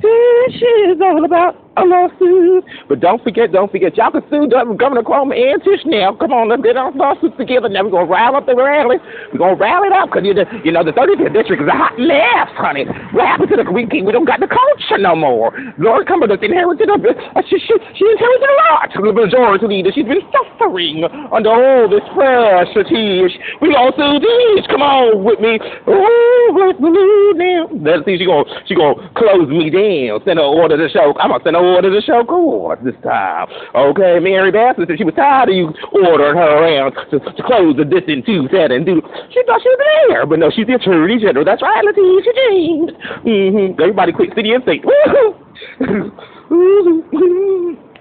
this 0.00 0.54
is 0.54 1.00
all 1.02 1.24
about 1.24 1.56
a 1.76 1.84
lawsuit. 1.84 2.64
But 2.88 3.00
don't 3.00 3.22
forget, 3.22 3.52
don't 3.52 3.70
forget, 3.70 3.96
y'all 3.96 4.10
can 4.10 4.22
sue 4.28 4.48
Governor 4.48 5.02
Cuomo 5.02 5.32
and 5.32 5.62
Tish 5.64 5.80
now. 5.86 6.14
Come 6.14 6.32
on, 6.32 6.48
let's 6.48 6.62
get 6.62 6.76
our 6.76 6.92
lawsuits 6.92 7.36
together. 7.36 7.68
Now 7.68 7.84
we're 7.84 8.04
to 8.04 8.04
rile 8.04 8.36
up 8.36 8.46
the 8.46 8.56
rally. 8.56 8.98
We're 9.32 9.38
going 9.38 9.56
to 9.56 9.60
rally 9.60 9.88
it 9.88 9.94
up 9.96 10.10
because, 10.12 10.24
you 10.24 10.34
know, 10.34 10.44
you 10.64 10.72
know, 10.72 10.84
the 10.84 10.92
35th 10.92 11.32
district 11.32 11.62
is 11.64 11.68
a 11.68 11.76
hot 11.76 11.96
mess, 11.96 12.50
honey. 12.60 12.84
What 13.16 13.24
happened 13.24 13.50
to 13.50 13.56
the, 13.56 13.64
we, 13.70 13.88
we 13.88 14.12
don't 14.12 14.28
got 14.28 14.40
the 14.40 14.50
culture 14.50 15.00
no 15.00 15.16
more. 15.16 15.52
Lord 15.78 16.06
Cumberland 16.06 16.42
inherited 16.44 16.88
a. 16.92 16.96
Uh, 17.00 17.42
she, 17.48 17.56
she, 17.56 17.74
she 17.96 18.04
inherited 18.04 18.48
a 18.48 18.56
lot. 18.68 18.88
The 18.92 19.12
majority 19.12 19.66
leader, 19.66 19.90
she's 19.94 20.06
been 20.06 20.22
suffering 20.28 21.04
under 21.32 21.50
all 21.50 21.88
this 21.88 22.04
pressure, 22.12 22.84
Tish. 22.84 23.34
We 23.64 23.72
all 23.74 23.92
sue 23.96 24.20
Tish. 24.20 24.68
Come 24.68 24.84
on 24.84 25.24
with 25.24 25.40
me. 25.40 25.56
Oh, 25.88 26.44
bless 26.52 26.76
the 26.76 26.90
Lord 26.92 27.36
now. 27.40 27.62
Let's 27.80 28.04
see, 28.04 28.18
she 28.18 28.26
going 28.28 28.44
she 28.68 28.74
gonna 28.76 29.00
close 29.16 29.48
me 29.48 29.72
down. 29.72 30.20
Send 30.24 30.38
her 30.38 30.44
order 30.44 30.76
to 30.76 30.88
show. 30.92 31.16
I'm 31.18 31.30
going 31.30 31.40
to 31.40 31.44
send 31.44 31.56
her 31.56 31.61
order 31.62 31.90
to 31.94 32.00
show 32.04 32.24
court 32.24 32.82
this 32.84 32.94
time. 33.02 33.48
Okay, 33.74 34.18
Mary 34.20 34.50
Beth 34.50 34.76
said 34.76 34.98
she 34.98 35.04
was 35.04 35.14
tired 35.14 35.48
of 35.48 35.54
you 35.54 35.72
ordering 35.92 36.36
her 36.36 36.58
around 36.58 36.92
to, 37.10 37.18
to 37.18 37.42
close 37.42 37.76
the 37.76 37.84
distance 37.84 38.26
two, 38.26 38.48
that 38.52 38.70
and 38.70 38.84
do. 38.84 39.00
She 39.32 39.42
thought 39.46 39.62
she 39.62 39.68
was 39.70 39.80
there, 40.08 40.26
but 40.26 40.38
no, 40.38 40.50
she's 40.50 40.66
the 40.66 40.74
attorney 40.74 41.18
general. 41.18 41.44
That's 41.44 41.62
right, 41.62 41.84
Letitia 41.84 42.32
James. 42.48 42.90
Mm-hmm. 43.24 43.80
Everybody 43.80 44.12
quit 44.12 44.34
city 44.34 44.52
and 44.52 44.62
state. 44.62 44.84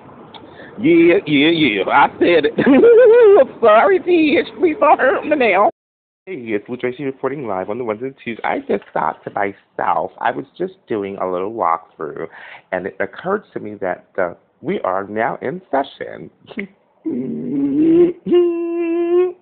Yeah, 0.82 1.18
yeah, 1.28 1.50
yeah. 1.50 1.84
I 1.86 2.08
said 2.18 2.46
it. 2.46 2.54
I'm 2.58 3.60
sorry, 3.62 4.00
Tish. 4.00 4.50
Don't 4.80 5.00
hurt 5.00 5.26
me 5.26 5.36
now. 5.36 5.71
Hey, 6.32 6.54
it's 6.54 6.66
Blue 6.66 6.78
Tracy 6.78 7.04
reporting 7.04 7.46
live 7.46 7.70
on 7.70 7.78
the 7.78 7.84
ones 7.84 8.00
and 8.02 8.16
twos. 8.24 8.40
I 8.46 8.60
just 8.60 8.86
thought 8.94 9.22
to 9.26 9.32
myself, 9.32 10.12
I 10.22 10.32
was 10.32 10.46
just 10.58 10.76
doing 10.88 11.18
a 11.18 11.30
little 11.30 11.52
walkthrough, 11.52 12.28
and 12.72 12.88
it 12.88 12.96
occurred 13.02 13.44
to 13.52 13.60
me 13.60 13.76
that 13.82 14.08
uh, 14.18 14.36
we 14.62 14.80
are 14.80 15.06
now 15.06 15.38
in 15.42 15.62
session. 15.70 16.32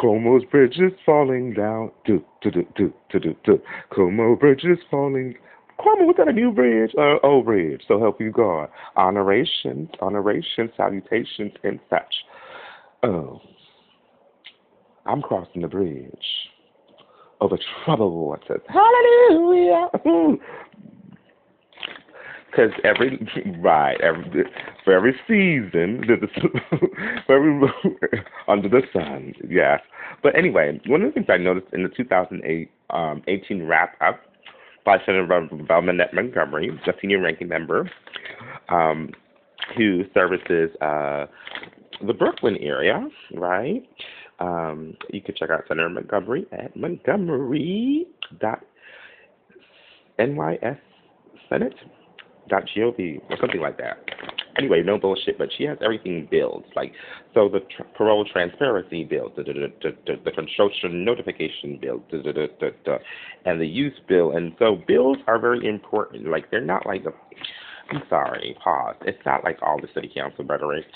Cuomo's 0.00 0.44
bridge 0.50 0.78
is 0.78 0.92
falling 1.06 1.54
down. 1.54 1.92
Do, 2.04 2.24
do, 2.42 2.50
do, 2.50 2.66
do, 2.74 2.92
do, 3.12 3.20
do, 3.20 3.36
do. 3.44 3.60
Cuomo 3.92 4.36
bridge 4.40 4.64
is 4.64 4.78
falling. 4.90 5.36
Cuomo, 5.78 6.04
was 6.04 6.16
that 6.18 6.26
a 6.26 6.32
new 6.32 6.50
bridge? 6.50 6.90
Uh, 6.98 7.18
old 7.22 7.44
bridge. 7.44 7.82
So 7.86 8.00
help 8.00 8.20
you 8.20 8.32
God. 8.32 8.70
Honorations, 8.96 9.88
honorations, 10.02 10.72
salutations, 10.76 11.52
and 11.62 11.78
such. 11.88 12.12
Oh. 13.04 13.40
I'm 15.08 15.22
crossing 15.22 15.62
the 15.62 15.68
bridge 15.68 16.12
over 17.40 17.58
troubled 17.84 18.12
waters. 18.12 18.60
Hallelujah. 18.68 19.88
Because 22.50 22.70
every 22.82 23.28
right, 23.60 24.00
every 24.00 24.44
for 24.82 24.94
every 24.94 25.14
season, 25.28 26.02
for 27.26 27.36
every 27.36 27.68
under 28.48 28.68
the 28.70 28.80
sun, 28.90 29.34
yes. 29.46 29.80
But 30.22 30.36
anyway, 30.36 30.80
one 30.86 31.02
of 31.02 31.10
the 31.10 31.12
things 31.12 31.26
I 31.28 31.36
noticed 31.36 31.66
in 31.74 31.82
the 31.82 31.90
2008 31.90 32.70
um, 32.90 33.22
18 33.28 33.66
wrap 33.66 34.00
up 34.00 34.20
by 34.86 34.96
Senator 35.04 35.26
Velmanette 35.26 36.14
Montgomery, 36.14 36.70
a 36.86 36.92
senior 37.00 37.20
ranking 37.20 37.48
member, 37.48 37.88
um, 38.70 39.10
who 39.76 40.04
services 40.14 40.70
uh, 40.80 41.26
the 42.06 42.14
Brooklyn 42.14 42.56
area, 42.56 43.06
right? 43.34 43.86
Um, 44.40 44.96
you 45.10 45.20
can 45.20 45.34
check 45.34 45.50
out 45.50 45.64
Senator 45.66 45.88
Montgomery 45.88 46.46
at 46.52 46.76
montgomery 46.76 48.06
dot 48.40 48.64
nys 50.18 50.78
senate 51.48 51.74
dot 52.48 52.64
gov 52.76 53.20
or 53.30 53.36
something 53.40 53.60
like 53.60 53.78
that. 53.78 53.98
Anyway, 54.58 54.82
no 54.84 54.98
bullshit, 54.98 55.38
but 55.38 55.48
she 55.56 55.62
has 55.64 55.78
everything 55.80 56.26
billed. 56.28 56.64
Like, 56.74 56.92
so 57.32 57.48
the 57.48 57.60
tr- 57.60 57.84
parole 57.96 58.24
transparency 58.24 59.04
bill, 59.04 59.32
the, 59.36 59.44
social 60.56 60.88
notification 60.90 61.78
bill, 61.80 62.02
and 63.44 63.60
the 63.60 63.66
use 63.66 63.94
bill. 64.08 64.32
And 64.32 64.52
so 64.58 64.78
bills 64.88 65.18
are 65.28 65.38
very 65.38 65.64
important. 65.64 66.28
Like, 66.28 66.50
they're 66.50 66.60
not 66.60 66.86
like 66.86 67.04
the, 67.04 67.12
I'm 67.92 68.02
sorry, 68.08 68.56
pause. 68.62 68.96
It's 69.02 69.24
not 69.24 69.44
like 69.44 69.58
all 69.62 69.80
the 69.80 69.88
city 69.94 70.10
council 70.12 70.44
rhetoric 70.44 70.86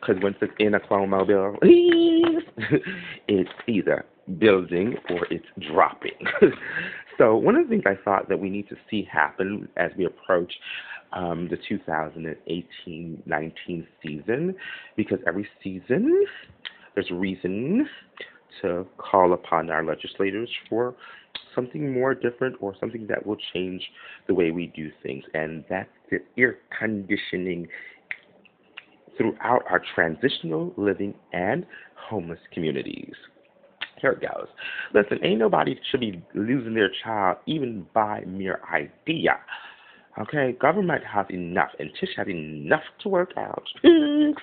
because 0.00 0.22
once 0.22 0.36
it's 0.40 0.52
in 0.58 0.74
a 0.74 0.80
Cuomo 0.80 1.08
mobile, 1.08 1.56
it's 3.28 3.50
either 3.66 4.04
building 4.38 4.96
or 5.10 5.26
it's 5.30 5.46
dropping. 5.72 6.12
so 7.18 7.36
one 7.36 7.56
of 7.56 7.64
the 7.64 7.70
things 7.70 7.84
I 7.86 7.96
thought 8.04 8.28
that 8.28 8.38
we 8.38 8.50
need 8.50 8.68
to 8.68 8.76
see 8.90 9.08
happen 9.10 9.68
as 9.76 9.90
we 9.96 10.04
approach 10.04 10.52
um, 11.12 11.48
the 11.48 11.56
2018-19 12.86 13.86
season, 14.02 14.54
because 14.96 15.18
every 15.26 15.48
season 15.62 16.24
there's 16.94 17.10
reason 17.10 17.88
to 18.62 18.86
call 18.98 19.32
upon 19.32 19.70
our 19.70 19.84
legislators 19.84 20.50
for 20.68 20.94
something 21.54 21.92
more 21.92 22.14
different 22.14 22.56
or 22.60 22.74
something 22.78 23.06
that 23.08 23.24
will 23.26 23.38
change 23.52 23.82
the 24.26 24.34
way 24.34 24.50
we 24.50 24.66
do 24.68 24.90
things, 25.02 25.24
and 25.34 25.64
that's 25.68 25.88
the 26.10 26.18
air 26.36 26.58
conditioning 26.78 27.66
throughout 29.20 29.62
our 29.68 29.82
transitional 29.94 30.72
living 30.78 31.14
and 31.32 31.66
homeless 32.08 32.38
communities. 32.54 33.12
Here 34.00 34.12
it 34.12 34.22
goes. 34.22 34.46
Listen, 34.94 35.18
ain't 35.22 35.38
nobody 35.38 35.78
should 35.90 36.00
be 36.00 36.24
losing 36.34 36.72
their 36.72 36.90
child 37.04 37.36
even 37.46 37.86
by 37.92 38.22
mere 38.26 38.60
idea. 38.72 39.38
Okay, 40.18 40.56
government 40.58 41.04
has 41.04 41.26
enough, 41.28 41.68
and 41.78 41.90
Tish 42.00 42.10
has 42.16 42.28
enough 42.28 42.82
to 43.02 43.08
work 43.08 43.32
out. 43.36 43.62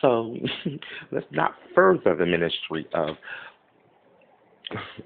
so 0.00 0.36
let's 1.12 1.26
not 1.30 1.54
further 1.74 2.16
the 2.16 2.26
ministry 2.26 2.86
of 2.92 3.10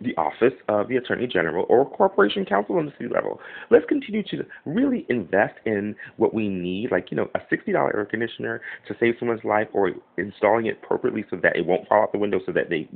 the 0.00 0.16
office 0.16 0.52
of 0.68 0.88
the 0.88 0.96
Attorney 0.96 1.26
General 1.26 1.66
or 1.68 1.88
corporation 1.88 2.44
counsel 2.44 2.78
on 2.78 2.86
the 2.86 2.92
city 2.92 3.08
level. 3.12 3.40
Let's 3.70 3.86
continue 3.86 4.22
to 4.24 4.44
really 4.66 5.06
invest 5.08 5.54
in 5.64 5.94
what 6.16 6.34
we 6.34 6.48
need, 6.48 6.90
like, 6.90 7.10
you 7.10 7.16
know, 7.16 7.28
a 7.34 7.40
$60 7.54 7.74
air 7.74 8.04
conditioner 8.04 8.60
to 8.88 8.94
save 9.00 9.14
someone's 9.18 9.44
life 9.44 9.68
or 9.72 9.92
installing 10.18 10.66
it 10.66 10.78
appropriately 10.82 11.24
so 11.30 11.36
that 11.42 11.56
it 11.56 11.64
won't 11.64 11.88
fall 11.88 12.02
out 12.02 12.12
the 12.12 12.18
window 12.18 12.40
so 12.44 12.52
that 12.52 12.68
they. 12.68 12.88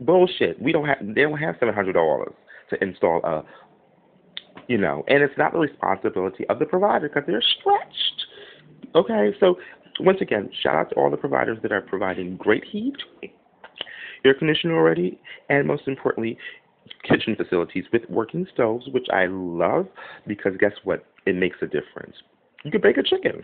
Bullshit. 0.00 0.60
We 0.60 0.72
don't 0.72 0.86
have, 0.86 0.98
they 1.00 1.22
don't 1.22 1.38
have 1.38 1.56
$700 1.56 2.32
to 2.70 2.82
install 2.82 3.20
a, 3.24 3.44
you 4.66 4.78
know, 4.78 5.04
and 5.08 5.22
it's 5.22 5.36
not 5.36 5.52
the 5.52 5.58
responsibility 5.58 6.46
of 6.48 6.58
the 6.58 6.66
provider 6.66 7.08
because 7.08 7.24
they're 7.26 7.42
stretched. 7.60 8.26
Okay, 8.94 9.34
so 9.38 9.56
once 10.00 10.20
again, 10.20 10.50
shout 10.62 10.76
out 10.76 10.90
to 10.90 10.96
all 10.96 11.10
the 11.10 11.16
providers 11.16 11.58
that 11.62 11.72
are 11.72 11.82
providing 11.82 12.36
great 12.36 12.64
heat, 12.64 12.96
air 14.24 14.34
conditioning 14.34 14.76
already, 14.76 15.20
and 15.48 15.66
most 15.66 15.86
importantly, 15.86 16.38
kitchen 17.08 17.36
facilities 17.36 17.84
with 17.92 18.02
working 18.08 18.46
stoves, 18.52 18.86
which 18.90 19.06
I 19.12 19.26
love 19.26 19.86
because 20.26 20.52
guess 20.58 20.72
what? 20.84 21.04
It 21.26 21.36
makes 21.36 21.56
a 21.62 21.66
difference. 21.66 22.16
You 22.64 22.70
can 22.70 22.80
bake 22.80 22.96
a 22.96 23.02
chicken. 23.02 23.42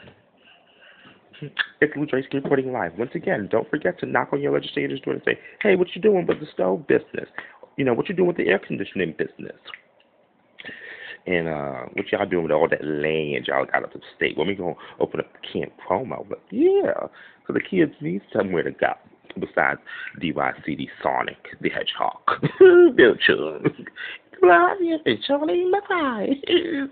It's 1.81 1.93
Lou 1.97 2.07
Drake 2.07 2.26
reporting 2.33 2.72
live. 2.72 2.93
Once 2.99 3.12
again, 3.14 3.49
don't 3.51 3.68
forget 3.70 3.99
to 4.01 4.07
knock 4.07 4.31
on 4.33 4.41
your 4.41 4.53
legislator's 4.53 5.01
door 5.01 5.14
and 5.14 5.22
say, 5.24 5.39
hey, 5.62 5.76
what 5.76 5.89
you 5.95 6.03
doing 6.03 6.26
with 6.26 6.41
the 6.41 6.47
stove 6.53 6.87
business? 6.89 7.29
You 7.76 7.85
know, 7.85 7.95
what 7.95 8.09
you 8.09 8.14
doing 8.14 8.26
with 8.26 8.37
the 8.37 8.49
air 8.49 8.59
conditioning 8.59 9.14
business? 9.16 9.57
And 11.26 11.47
uh, 11.47 11.83
what 11.93 12.11
y'all 12.11 12.26
doing 12.26 12.45
with 12.45 12.53
all 12.53 12.68
that 12.68 12.85
land 12.85 13.47
y'all 13.47 13.66
got 13.66 13.85
up 13.85 13.93
the 13.93 14.01
state? 14.16 14.37
When 14.37 14.49
we 14.49 14.55
gonna 14.55 14.74
open 14.99 15.20
up 15.20 15.26
Camp 15.53 15.72
Promo? 15.89 16.26
But 16.29 16.43
yeah, 16.51 17.07
so 17.47 17.53
the 17.53 17.61
kids 17.61 17.93
need 18.01 18.22
somewhere 18.33 18.64
to 18.64 18.72
go 18.72 18.95
besides 19.41 19.80
DYCD 20.20 20.89
Sonic 21.03 21.36
the 21.61 21.70
Hedgehog. 21.70 22.51
Bill 22.97 23.14
Chung. 23.26 23.64
Charlie 24.41 25.70
McFly. 25.72 26.89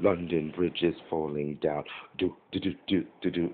London 0.00 0.52
Bridge 0.54 0.82
is 0.82 0.94
falling 1.08 1.58
down. 1.62 1.84
Do 2.18 2.34
do 2.50 2.60
do 2.60 2.72
do 2.88 3.04
do 3.22 3.30
do. 3.30 3.50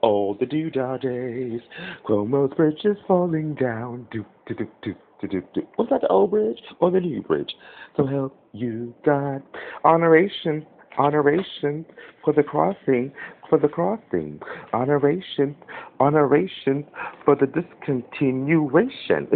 All 0.00 0.36
the 0.38 0.46
doodah 0.46 1.00
days. 1.00 1.60
Cuomo's 2.06 2.54
bridge 2.54 2.84
is 2.84 2.96
falling 3.06 3.54
down. 3.54 4.06
Do 4.12 4.24
do 4.46 4.54
do 4.54 4.68
do 4.82 4.94
do 5.20 5.28
do 5.28 5.42
do. 5.54 5.62
Was 5.76 5.88
that 5.90 6.02
the 6.02 6.08
old 6.08 6.30
bridge 6.30 6.60
or 6.80 6.90
the 6.90 7.00
new 7.00 7.22
bridge? 7.22 7.52
So 7.96 8.06
help 8.06 8.38
you 8.52 8.94
God. 9.04 9.42
Honoration, 9.84 10.64
honoration 10.98 11.84
for 12.24 12.32
the 12.32 12.44
crossing, 12.44 13.12
for 13.48 13.58
the 13.58 13.68
crossing. 13.68 14.40
Honoration, 14.72 15.56
honoration 16.00 16.86
for 17.24 17.34
the 17.34 17.46
discontinuation. 17.46 19.28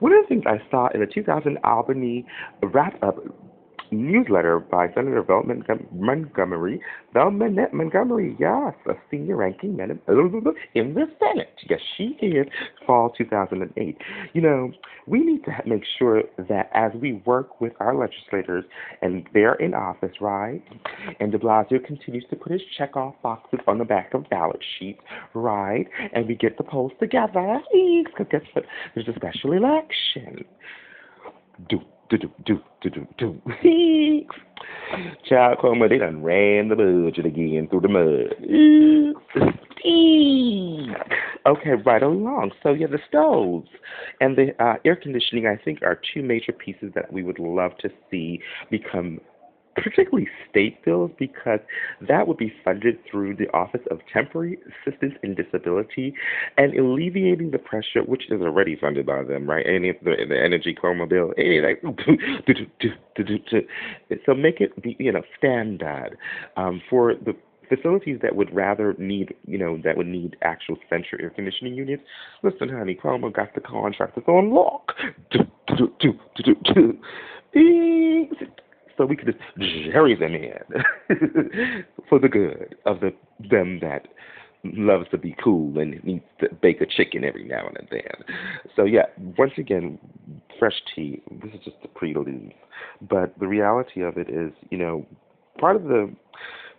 One 0.00 0.12
of 0.12 0.24
the 0.24 0.28
things 0.28 0.44
I 0.46 0.58
saw 0.70 0.88
in 0.94 1.00
the 1.00 1.06
2000 1.06 1.58
Albany 1.64 2.26
wrap 2.62 3.02
up 3.02 3.16
newsletter 3.92 4.58
by 4.58 4.88
Senator 4.94 5.22
Val 5.22 5.44
Montgomery. 5.92 6.80
Val 7.14 7.30
Montgomery, 7.30 8.36
yes, 8.40 8.74
a 8.86 8.94
senior 9.10 9.36
ranking 9.36 9.76
member 9.76 9.94
in 10.74 10.94
the 10.94 11.06
Senate. 11.18 11.54
Yes, 11.68 11.80
she 11.96 12.16
is, 12.20 12.46
fall 12.86 13.10
2008. 13.16 13.98
You 14.32 14.40
know, 14.40 14.72
we 15.06 15.20
need 15.20 15.44
to 15.44 15.52
make 15.66 15.84
sure 15.98 16.22
that 16.48 16.70
as 16.74 16.92
we 17.00 17.22
work 17.26 17.60
with 17.60 17.72
our 17.80 17.94
legislators 17.94 18.64
and 19.02 19.26
they're 19.34 19.54
in 19.54 19.74
office, 19.74 20.20
right? 20.20 20.62
And 21.20 21.30
de 21.30 21.38
Blasio 21.38 21.84
continues 21.84 22.24
to 22.30 22.36
put 22.36 22.52
his 22.52 22.62
check 22.78 22.96
off 22.96 23.14
boxes 23.22 23.60
on 23.66 23.78
the 23.78 23.84
back 23.84 24.14
of 24.14 24.28
ballot 24.30 24.60
sheets, 24.78 25.00
right? 25.34 25.86
And 26.12 26.26
we 26.26 26.34
get 26.34 26.56
the 26.56 26.64
polls 26.64 26.92
together. 26.98 27.60
Because 27.72 28.26
guess 28.30 28.42
what? 28.52 28.64
There's 28.94 29.08
a 29.08 29.14
special 29.14 29.52
election. 29.52 30.44
Do 31.68 31.80
do 32.16 32.28
do 32.44 32.60
do 32.82 32.90
do 32.90 32.90
do 32.90 33.06
do. 33.18 34.26
Child 35.28 35.58
Cuomo, 35.58 35.88
they 35.88 35.98
done 35.98 36.22
ran 36.22 36.68
the 36.68 36.76
budget 36.76 37.26
again 37.26 37.66
through 37.70 37.80
the 37.80 37.88
mud. 37.88 38.34
okay, 41.46 41.70
right 41.84 42.02
along. 42.02 42.52
So 42.62 42.72
yeah, 42.72 42.86
the 42.88 42.98
stoves 43.08 43.68
and 44.20 44.36
the 44.36 44.50
uh, 44.62 44.74
air 44.84 44.96
conditioning, 44.96 45.46
I 45.46 45.56
think, 45.62 45.82
are 45.82 45.98
two 46.12 46.22
major 46.22 46.52
pieces 46.52 46.92
that 46.94 47.12
we 47.12 47.22
would 47.22 47.38
love 47.38 47.72
to 47.78 47.88
see 48.10 48.40
become 48.70 49.20
particularly 49.74 50.28
state 50.48 50.84
bills, 50.84 51.10
because 51.18 51.60
that 52.08 52.28
would 52.28 52.36
be 52.36 52.52
funded 52.64 52.98
through 53.10 53.36
the 53.36 53.48
Office 53.54 53.80
of 53.90 54.00
Temporary 54.12 54.58
Assistance 54.86 55.14
and 55.22 55.36
Disability 55.36 56.14
and 56.56 56.74
alleviating 56.74 57.50
the 57.50 57.58
pressure, 57.58 58.02
which 58.04 58.30
is 58.30 58.40
already 58.40 58.76
funded 58.76 59.06
by 59.06 59.22
them, 59.22 59.48
right? 59.48 59.66
And 59.66 59.84
the, 59.84 60.26
the 60.28 60.42
energy 60.42 60.74
coma 60.74 61.06
bill, 61.06 61.32
hey, 61.36 61.60
like, 61.60 61.82
so 64.26 64.34
make 64.34 64.60
it 64.60 64.82
be, 64.82 64.96
you 64.98 65.12
know, 65.12 65.22
standard 65.38 66.16
um, 66.56 66.82
for 66.88 67.14
the 67.14 67.34
facilities 67.68 68.18
that 68.22 68.36
would 68.36 68.54
rather 68.54 68.94
need, 68.98 69.34
you 69.46 69.58
know, 69.58 69.80
that 69.82 69.96
would 69.96 70.06
need 70.06 70.36
actual 70.42 70.76
central 70.90 71.22
air 71.22 71.30
conditioning 71.30 71.74
units. 71.74 72.02
Listen, 72.42 72.68
honey, 72.68 72.98
Cuomo 73.02 73.32
got 73.32 73.54
the 73.54 73.60
contractors 73.60 74.24
on 74.26 74.50
lock. 74.50 74.92
So 78.96 79.06
we 79.06 79.16
could 79.16 79.26
just 79.26 79.38
jerry 79.90 80.14
them 80.14 80.34
in 80.34 81.84
for 82.08 82.18
the 82.18 82.28
good 82.28 82.76
of 82.86 83.00
the 83.00 83.12
them 83.50 83.80
that 83.80 84.08
loves 84.64 85.08
to 85.10 85.18
be 85.18 85.34
cool 85.42 85.76
and 85.78 86.02
needs 86.04 86.24
to 86.40 86.48
bake 86.60 86.80
a 86.80 86.86
chicken 86.86 87.24
every 87.24 87.44
now 87.44 87.66
and 87.66 87.88
then. 87.90 88.00
So 88.76 88.84
yeah, 88.84 89.06
once 89.38 89.52
again, 89.58 89.98
fresh 90.58 90.80
tea. 90.94 91.22
This 91.42 91.52
is 91.54 91.60
just 91.64 91.76
a 91.84 91.88
prelude, 91.88 92.54
but 93.00 93.38
the 93.40 93.48
reality 93.48 94.02
of 94.02 94.16
it 94.16 94.28
is, 94.28 94.52
you 94.70 94.78
know, 94.78 95.06
part 95.58 95.76
of 95.76 95.84
the 95.84 96.14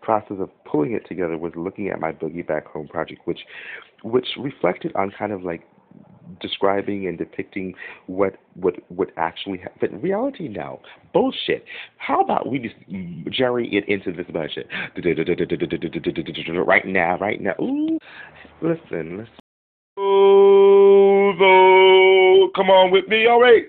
process 0.02 0.38
of 0.40 0.50
pulling 0.66 0.94
it 0.94 1.08
together 1.08 1.38
was 1.38 1.54
looking 1.56 1.90
at 1.90 2.00
my 2.00 2.12
Boogie 2.12 2.46
Back 2.46 2.68
Home 2.68 2.88
project, 2.88 3.22
which 3.26 3.40
which 4.04 4.28
reflected 4.38 4.94
on 4.96 5.12
kind 5.18 5.32
of 5.32 5.44
like 5.44 5.64
describing 6.44 7.08
and 7.08 7.18
depicting 7.18 7.74
what 8.08 8.36
what 8.56 8.76
what 8.90 9.10
actually 9.18 9.58
happened. 9.58 9.80
But 9.82 10.04
reality 10.04 10.48
now, 10.48 10.80
bullshit. 11.14 11.66
How 11.98 12.22
about 12.22 12.50
we 12.50 12.60
just 12.60 12.76
jerry 13.32 13.68
it 13.74 13.88
into 13.88 14.12
this 14.12 14.28
budget 14.32 14.68
right 16.66 16.86
now, 16.86 17.18
right 17.18 17.42
now? 17.42 17.54
Ooh, 17.62 17.98
listen, 18.62 19.18
listen. 19.18 19.34
Come 22.56 22.70
on 22.70 22.92
with 22.92 23.08
me, 23.08 23.26
all 23.26 23.42
right. 23.42 23.64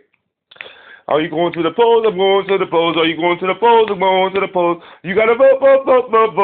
Are 1.09 1.21
you 1.21 1.29
going 1.29 1.53
to 1.53 1.63
the 1.63 1.71
polls? 1.71 2.05
I'm 2.09 2.17
going 2.17 2.47
to 2.49 2.59
the 2.59 2.67
polls. 2.67 2.97
Are 2.97 3.05
you 3.05 3.17
going 3.17 3.39
to 3.39 3.47
the 3.47 3.55
polls? 3.55 3.89
I'm 3.91 3.99
going 3.99 4.35
to 4.35 4.41
the 4.41 4.49
polls. 4.49 4.83
You 5.03 5.15
gotta 5.15 5.35
vote, 5.35 5.61
vote, 5.61 5.85
vote, 5.85 6.11
vote, 6.11 6.35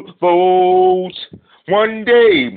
vote, 0.00 0.14
vote. 0.20 1.40
One 1.68 2.04
day. 2.04 2.56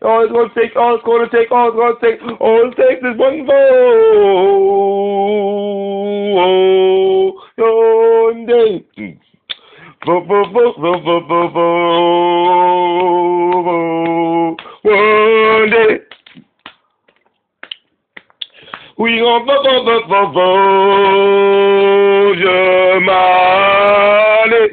All 0.00 0.22
it's 0.22 0.30
gonna 0.30 0.48
take, 0.54 0.76
all 0.76 0.94
it's 0.94 1.04
gonna 1.04 1.28
take, 1.28 1.50
all 1.50 1.68
it's 1.68 1.76
gonna 1.76 1.98
take, 2.00 2.20
all 2.40 2.70
it 2.70 2.76
takes 2.76 3.02
is 3.02 3.18
one 3.18 3.44
vote. 3.46 3.58
One 7.58 8.46
day. 8.46 8.86
Vote, 10.06 10.26
vote, 10.28 10.52
vote, 10.52 10.76
vote, 10.78 11.02
vote, 11.02 11.26
vote, 11.26 11.52
vote, 11.52 11.74
One 14.84 15.70
day. 15.70 15.98
We 18.98 19.18
gonna 19.18 19.44
vote, 19.44 19.64
vote, 19.64 19.84
vote, 19.84 20.06
vote, 20.08 20.32
vote 20.32 20.78
your 22.38 23.00
money. 23.00 24.68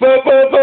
Vote, 0.00 0.24
vote, 0.24 0.50
vote, 0.50 0.61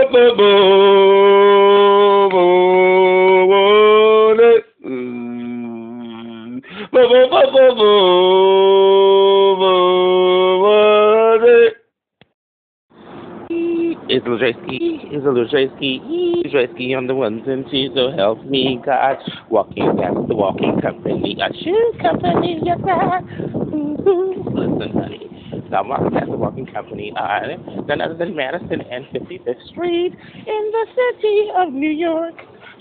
It's 14.12 14.26
Lajewski, 14.26 15.12
it's 15.12 15.24
it's 15.24 16.54
Lajewski 16.54 16.98
on 16.98 17.06
the 17.06 17.14
ones 17.14 17.44
and 17.46 17.64
twos, 17.70 17.92
so 17.94 18.12
help 18.18 18.44
me 18.46 18.82
God. 18.84 19.18
Walking 19.52 19.96
past 19.98 20.28
the 20.28 20.36
walking 20.36 20.82
company, 20.82 21.38
a 21.40 21.54
shoe 21.64 21.94
company, 22.02 22.60
yes, 22.64 22.80
I. 22.88 23.22
Listen, 23.54 24.92
honey. 24.94 25.29
I'm 25.74 25.88
walking 25.88 26.30
the 26.30 26.38
walking 26.38 26.66
company 26.66 27.12
on 27.16 27.86
none 27.88 28.02
other 28.02 28.16
than 28.16 28.36
Madison 28.36 28.82
and 28.82 29.06
55th 29.06 29.68
Street 29.70 30.14
in 30.36 30.72
the 30.72 30.88
city 30.96 31.50
of 31.58 31.74
New 31.74 31.92
York. 31.92 32.36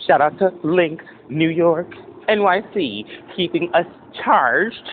Shout 0.07 0.21
out 0.21 0.39
to 0.39 0.51
Link, 0.63 1.01
New 1.29 1.51
York, 1.51 1.89
NYC, 2.29 3.05
keeping 3.37 3.71
us 3.75 3.87
charged 4.25 4.89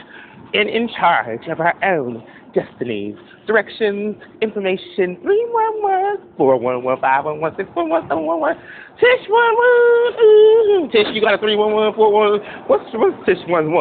and 0.54 0.70
in 0.70 0.90
charge 0.98 1.48
of 1.48 1.60
our 1.60 1.76
own 1.84 2.24
destinies, 2.54 3.16
directions, 3.46 4.16
information, 4.42 5.18
311 5.22 6.36
411 6.38 7.02
511 7.02 7.58
611 7.58 8.08
711 8.08 8.56
Tish 8.96 9.28
11. 9.28 10.92
Tish, 10.92 11.08
you 11.12 11.20
got 11.20 11.36
a 11.36 11.38
311 11.38 11.96
411. 12.00 12.64
What's, 12.68 12.88
what's 12.96 13.20
Tish 13.28 13.44
11? 13.48 13.72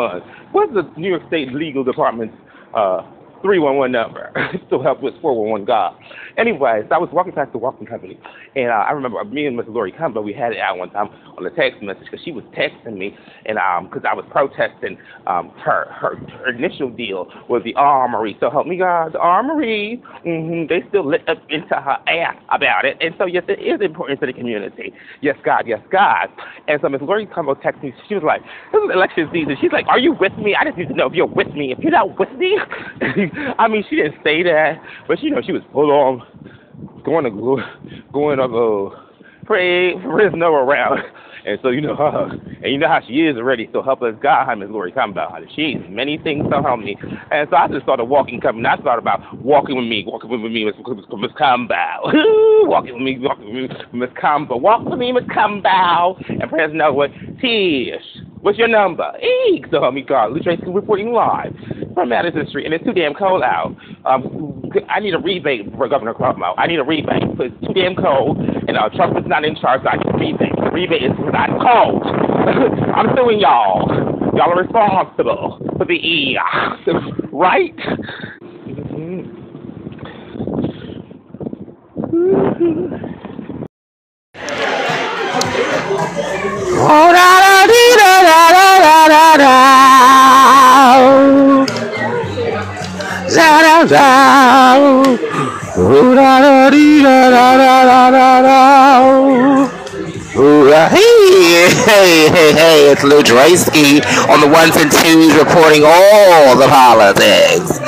What's 0.51 0.75
the 0.75 0.83
New 0.99 1.09
York 1.09 1.23
State 1.29 1.55
Legal 1.55 1.85
Department's 1.85 2.35
uh, 2.75 3.07
311 3.45 3.92
number. 3.92 4.32
Still 4.66 4.82
help 4.82 5.03
with 5.03 5.14
411 5.20 5.66
God. 5.66 5.95
Anyways, 6.38 6.86
I 6.90 6.97
was 6.99 7.11
walking 7.12 7.32
past 7.34 7.53
the 7.53 7.59
walking 7.59 7.86
company, 7.86 8.18
and 8.57 8.70
uh, 8.70 8.84
I 8.88 8.92
remember 8.92 9.22
me 9.24 9.47
and 9.47 9.57
Miss 9.57 9.66
Laurie 9.68 9.92
Cumbo, 9.92 10.22
we 10.22 10.32
had 10.32 10.53
it 10.53 10.59
out 10.59 10.78
one 10.78 10.90
time 10.90 11.09
on 11.36 11.45
the 11.45 11.51
text 11.51 11.82
message 11.82 12.05
because 12.11 12.24
she 12.24 12.32
was 12.32 12.42
texting 12.57 12.97
me, 12.97 13.14
and 13.45 13.59
um, 13.59 13.84
because 13.84 14.03
I 14.11 14.14
was 14.14 14.24
protesting 14.30 14.97
um, 15.26 15.53
her, 15.62 15.86
her 15.92 16.16
her 16.42 16.51
initial 16.55 16.90
deal 16.90 17.28
was 17.49 17.62
the 17.64 17.74
armory. 17.74 18.36
So 18.40 18.51
help 18.51 18.66
me 18.66 18.78
God, 18.78 19.12
the 19.12 19.18
armory. 19.18 20.03
hmm 20.24 20.64
They 20.68 20.82
still 20.88 21.07
lit 21.07 21.28
up 21.28 21.38
into 21.51 21.74
her 21.74 21.99
ass 22.09 22.36
about 22.51 22.84
it, 22.86 22.97
and 23.01 23.14
so 23.18 23.26
yes, 23.26 23.45
it 23.49 23.61
is 23.61 23.80
important 23.84 24.20
to 24.20 24.26
the 24.26 24.32
community. 24.32 24.92
Yes, 25.20 25.36
God, 25.45 25.64
yes, 25.66 25.80
God. 25.92 26.28
And 26.66 26.80
so 26.80 26.88
Miss 26.88 27.03
Laurie 27.03 27.26
Cumbo 27.26 27.55
texted 27.55 27.82
me. 27.82 27.95
She 28.09 28.14
was 28.14 28.24
like, 28.24 28.40
"This 28.72 28.80
is 28.82 28.90
election 28.95 29.28
season." 29.32 29.57
She's 29.61 29.72
like, 29.72 29.86
"Are 29.88 29.99
you 29.99 30.14
with 30.18 30.36
me? 30.38 30.57
I 30.59 30.64
just 30.64 30.78
need 30.78 30.88
to 30.88 30.95
know 30.95 31.07
if 31.07 31.12
you're 31.12 31.26
with 31.26 31.53
me. 31.55 31.72
If 31.72 31.78
you're 31.82 31.92
not 31.92 32.18
with 32.18 32.32
me, 32.32 32.59
I 33.59 33.68
mean, 33.68 33.85
she 33.89 33.97
didn't 33.97 34.16
say 34.24 34.43
that, 34.45 34.80
but 35.09 35.22
you 35.22 35.30
know, 35.30 35.41
she 35.45 35.53
was 35.53 35.62
full 35.72 35.91
on 35.91 36.22
going 37.05 37.24
to 37.24 37.30
going 38.12 38.39
to 38.39 38.45
uh, 38.45 39.05
pray 39.47 39.95
no 39.95 40.55
around. 40.55 41.01
And 41.47 41.59
so 41.62 41.68
you 41.68 41.82
know 41.82 41.95
her, 41.95 42.30
and 42.62 42.72
you 42.72 42.78
know 42.78 42.89
how 42.89 43.01
she 43.07 43.20
is 43.20 43.37
already. 43.37 43.68
So 43.72 43.82
help 43.82 44.01
us 44.03 44.14
God, 44.22 44.47
how 44.47 44.55
Miss 44.55 44.70
Lori 44.70 44.93
come 44.93 45.11
about. 45.11 45.39
She's 45.55 45.76
many 45.91 46.16
things 46.16 46.49
to 46.51 46.62
help 46.62 46.80
me. 46.80 46.97
And 47.30 47.47
so 47.51 47.57
I 47.57 47.68
just 47.68 47.82
started 47.82 48.05
walking, 48.05 48.41
coming. 48.41 48.64
I 48.64 48.78
started 48.78 49.03
about 49.03 49.20
walking 49.43 49.76
with 49.76 49.85
me, 49.85 50.05
walking 50.07 50.30
with 50.30 50.41
me, 50.41 50.64
Miss 50.64 50.74
Miss 50.76 51.32
Cumbo. 51.39 51.76
walking 52.66 52.95
with 52.95 53.03
me, 53.03 53.18
walking 53.20 53.55
with 53.55 53.70
me, 53.70 53.76
Miss 53.93 54.11
Cumbo. 54.18 54.59
Walk 54.59 54.87
with 54.87 54.99
me, 54.99 55.12
Miss 55.12 55.24
Cumbo. 55.24 56.16
And 56.28 56.49
press 56.49 56.70
no 56.72 56.95
what? 56.95 57.11
Tish. 57.43 58.01
What's 58.45 58.59
your 58.59 58.68
number? 58.68 59.11
Eek. 59.49 59.64
Help 59.72 59.95
me 59.95 60.03
God. 60.03 60.32
Lou 60.32 60.40
Tracy 60.40 60.64
reporting 60.66 61.14
live 61.14 61.57
from 61.95 62.11
Madison 62.11 62.47
Street, 62.51 62.66
and 62.66 62.74
it's 62.74 62.84
too 62.84 62.92
damn 62.92 63.14
cold 63.14 63.42
out. 63.42 63.74
Um, 64.05 64.70
I 64.90 65.01
need 65.01 65.14
a 65.14 65.18
rebate 65.18 65.74
for 65.78 65.88
Governor 65.88 66.12
Cuomo. 66.12 66.53
I 66.59 66.66
need 66.66 66.78
a 66.78 66.84
rebate. 66.84 67.22
It's 67.40 67.66
too 67.66 67.72
damn 67.72 67.97
cold, 67.97 68.36
and 68.36 68.76
uh, 68.76 68.90
Trump 68.90 69.16
is 69.16 69.24
not 69.26 69.47
in 69.47 69.57
charge, 69.57 69.80
so 69.82 69.88
I 69.88 69.97
need 69.97 70.09
a 70.09 70.18
rebate. 70.18 70.57
The 70.57 70.70
rebate 70.74 71.05
is 71.05 71.12
I'm 71.32 71.59
cold. 71.59 72.03
I'm 72.95 73.16
suing 73.16 73.40
y'all. 73.40 73.88
Y'all 74.36 74.53
are 74.53 74.62
responsible 74.62 75.66
for 75.78 75.86
the 75.86 75.95
E, 75.95 76.38
right? 77.32 77.72
Oh, 84.47 85.04
hey, 100.89 101.71
hey, 101.87 102.29
hey, 102.31 102.53
hey, 102.53 102.91
it's 102.93 103.03
Lou 103.03 103.22
Draysky 103.22 104.03
on 104.29 104.41
the 104.41 104.49
ones 104.49 104.76
and 104.76 104.91
twos 104.91 105.35
reporting 105.35 105.83
all 105.85 106.57
the 106.57 106.68
politics. 106.68 107.79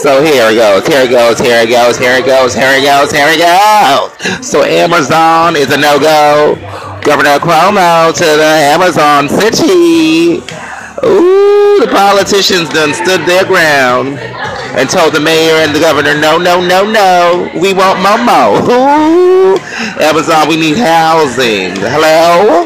So 0.00 0.22
here 0.22 0.50
it 0.50 0.56
goes, 0.56 0.86
here 0.86 1.02
it 1.04 1.10
goes, 1.10 1.38
here 1.38 1.62
it 1.62 1.70
goes, 1.70 1.98
here 1.98 2.16
it 2.16 2.26
goes, 2.26 2.54
here 2.54 2.72
it 2.72 2.84
goes, 2.84 3.10
here 3.10 3.28
it 3.28 3.38
goes. 3.40 4.46
So 4.46 4.62
Amazon 4.62 5.56
is 5.56 5.72
a 5.72 5.76
no-go. 5.76 6.93
Governor 7.04 7.38
Cuomo 7.38 8.14
to 8.14 8.24
the 8.24 8.52
Amazon 8.72 9.28
city. 9.28 10.40
Ooh, 11.04 11.78
the 11.78 11.88
politicians 11.92 12.70
done 12.70 12.94
stood 12.94 13.20
their 13.28 13.44
ground 13.44 14.16
and 14.72 14.88
told 14.88 15.12
the 15.12 15.20
mayor 15.20 15.56
and 15.60 15.76
the 15.76 15.80
governor, 15.80 16.18
no, 16.18 16.38
no, 16.38 16.64
no, 16.64 16.90
no, 16.90 17.50
we 17.60 17.74
want 17.74 17.98
Momo. 18.00 18.56
Ooh, 18.70 19.58
Amazon, 20.00 20.48
we 20.48 20.56
need 20.56 20.78
housing. 20.78 21.76
Hello? 21.76 22.64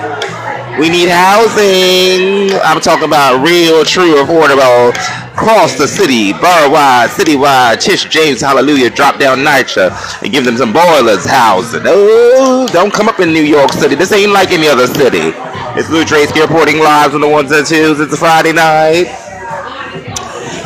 We 0.79 0.89
need 0.89 1.09
housing. 1.09 2.55
I'm 2.63 2.81
talking 2.81 3.07
about 3.07 3.45
real, 3.45 3.85
true, 3.85 4.23
affordable, 4.23 4.95
across 5.39 5.79
the 5.79 5.87
city, 5.87 6.33
borough-wide, 6.33 7.11
city-wide. 7.11 7.81
Tish 7.81 8.07
James, 8.07 8.41
hallelujah, 8.41 8.91
drop 8.91 9.21
down 9.21 9.39
NYCHA 9.39 10.23
and 10.23 10.33
give 10.33 10.45
them 10.45 10.57
some 10.57 10.73
boilers 10.73 11.25
housing. 11.25 11.83
Oh, 11.85 12.67
don't 12.73 12.93
come 12.93 13.09
up 13.09 13.21
in 13.21 13.33
New 13.33 13.45
York 13.45 13.73
City. 13.73 13.95
This 13.95 14.11
ain't 14.11 14.33
like 14.33 14.51
any 14.51 14.67
other 14.67 14.89
city. 14.89 15.33
It's 15.79 15.89
Lou 15.91 16.05
Tracy 16.05 16.41
reporting 16.41 16.79
live 16.79 17.15
on 17.15 17.21
the 17.21 17.29
ones 17.29 17.53
and 17.53 17.65
twos. 17.65 18.01
It's 18.01 18.13
a 18.13 18.17
Friday 18.17 18.53
night. 18.53 19.28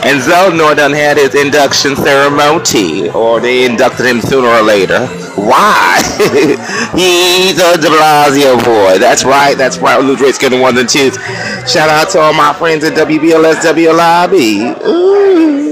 And 0.04 0.20
Zellnor 0.20 0.74
done 0.76 0.92
had 0.92 1.16
his 1.16 1.34
induction 1.34 1.94
ceremony, 1.94 3.08
or 3.10 3.40
they 3.40 3.64
inducted 3.64 4.06
him 4.06 4.20
sooner 4.20 4.48
or 4.48 4.62
later. 4.62 5.06
Why? 5.36 6.02
He's 6.94 7.58
a 7.58 7.78
de 7.78 7.88
Blasio 7.88 8.62
boy. 8.64 8.98
That's 8.98 9.24
right, 9.24 9.56
that's 9.56 9.78
right. 9.78 10.00
Drake's 10.16 10.38
getting 10.38 10.60
ones 10.60 10.78
and 10.78 10.88
twos. 10.88 11.14
Shout 11.70 11.88
out 11.88 12.10
to 12.10 12.18
all 12.18 12.34
my 12.34 12.52
friends 12.52 12.84
at 12.84 12.94
WBLS 12.94 13.62
WLIB. 13.62 14.86
Ooh. 14.86 15.71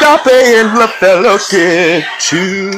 Coffee 0.00 0.30
in 0.30 0.74
the 0.74 0.88
fellowship 0.98 2.04
too. 2.18 2.70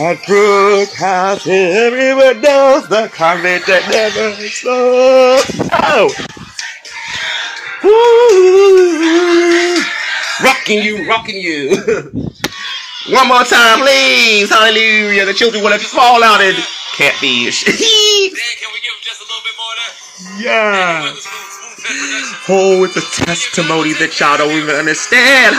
At 0.00 0.18
Brookhouse, 0.22 1.46
everyone 1.48 2.40
knows 2.40 2.88
the 2.88 3.10
convict 3.12 3.66
that 3.66 3.88
never 3.90 4.32
stops. 4.48 5.70
Oh! 5.82 6.14
Woo! 7.82 9.82
Rocking 10.46 10.82
you, 10.82 11.08
rocking 11.08 11.36
you. 11.36 11.70
One 13.10 13.28
more 13.28 13.42
time, 13.42 13.80
please. 13.80 14.48
Hallelujah. 14.48 15.24
The 15.26 15.34
children 15.34 15.62
want 15.62 15.78
to 15.80 15.86
fall 15.86 16.22
out 16.22 16.40
and 16.40 16.56
catfish. 16.96 17.64
yeah. 20.38 21.14
Oh, 22.48 22.84
it's 22.84 22.96
a 22.96 23.02
testimony 23.24 23.92
that 23.94 24.18
y'all 24.18 24.38
don't 24.38 24.52
even 24.52 24.74
understand. 24.74 25.54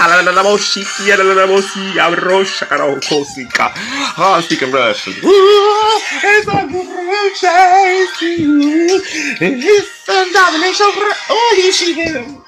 Oh, 4.18 4.34
I'm 4.36 4.42
speaking 4.42 4.72
Russian. 4.72 5.14
It's 5.22 6.48
a 6.48 6.66
great 6.66 7.34
chase 7.38 8.18
to 8.20 8.26
you. 8.26 9.02
It's 9.40 10.10
a 10.10 10.26
domination. 10.34 10.88
Oh, 11.30 11.54
you 11.58 11.72
see 11.72 11.94
him. 11.94 12.42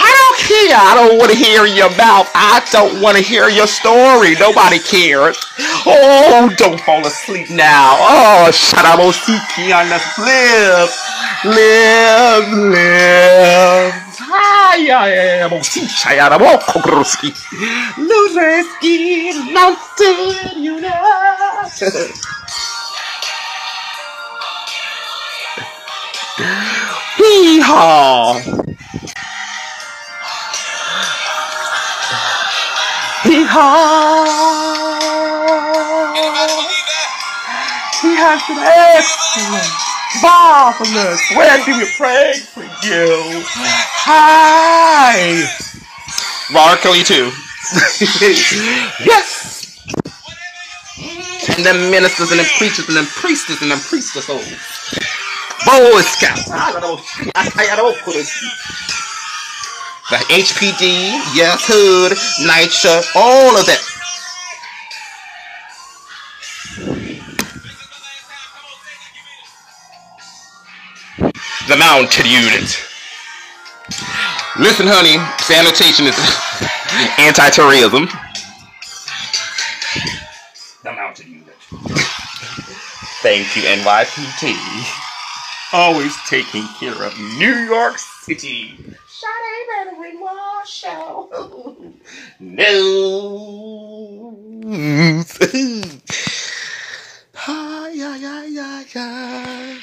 I 0.00 0.08
don't 0.08 0.38
care. 0.40 0.80
I 0.80 0.94
don't 0.96 1.18
want 1.18 1.30
to 1.30 1.36
hear 1.36 1.66
your 1.66 1.90
mouth. 1.96 2.28
I 2.34 2.64
don't 2.72 3.00
want 3.00 3.16
to 3.16 3.22
hear 3.22 3.48
your 3.48 3.66
story. 3.66 4.34
Nobody 4.40 4.78
cares. 4.78 5.36
Oh, 5.86 6.52
don't 6.56 6.80
fall 6.80 7.06
asleep 7.06 7.50
now. 7.50 7.96
Oh, 8.00 8.50
shut 8.50 8.84
Sharabosiki 8.84 9.76
on 9.76 9.88
the 9.92 10.00
flip. 10.16 10.88
Live, 11.44 12.48
live. 12.52 14.10
Kokoroski. 16.70 17.30
Lureski, 17.96 19.52
mountain, 19.52 20.62
you 20.62 20.80
know. 20.80 21.68
Hee-haw. 27.16 28.38
Hee-haw. 28.38 28.69
He 33.22 33.44
has 33.44 34.28
He 38.00 38.16
has 38.16 38.40
been 38.48 38.56
excellent, 38.56 39.68
marvelous. 40.22 41.20
Where 41.36 41.64
do 41.66 41.76
we 41.76 41.86
pray 41.98 42.32
for 42.32 42.64
you? 42.88 43.44
Hi. 44.08 45.44
Kelly 46.80 47.04
too. 47.04 47.30
yes. 49.04 49.84
And 51.54 51.66
them 51.66 51.90
ministers 51.90 52.30
and 52.30 52.40
them 52.40 52.46
preachers 52.56 52.88
and 52.88 52.96
them 52.96 53.06
priestess 53.06 53.60
and 53.60 53.70
them 53.70 53.80
priestesses. 53.80 54.48
Boy 55.66 56.00
Scouts. 56.00 56.50
I 56.50 56.72
don't 56.72 56.80
know. 56.80 57.00
I, 57.34 57.52
I 57.70 57.76
don't 57.76 57.94
know. 58.06 58.22
The 60.10 60.16
HPD, 60.16 61.22
yes, 61.36 61.62
Hood, 61.68 62.18
NYCHA, 62.42 63.14
all 63.14 63.56
of 63.56 63.64
that. 63.66 63.78
The 71.68 71.76
mounted 71.76 72.26
unit. 72.26 72.82
Listen, 74.58 74.88
honey, 74.90 75.14
sanitation 75.44 76.06
is 76.06 76.18
anti-terrorism. 77.20 78.08
The 80.82 80.92
mounted 80.92 81.28
unit. 81.28 81.54
Thank 83.22 83.54
you, 83.54 83.62
NYPD. 83.62 84.58
Always 85.72 86.16
taking 86.28 86.66
care 86.80 87.00
of 87.00 87.16
New 87.38 87.54
York 87.54 87.98
City. 87.98 88.76
Shawty 89.20 89.66
better 89.68 89.96
out. 90.86 91.30
No. 92.40 94.36
Yeah, 97.86 98.16
yeah, 98.16 98.44
yeah, 98.44 98.84
yeah. 98.94 99.78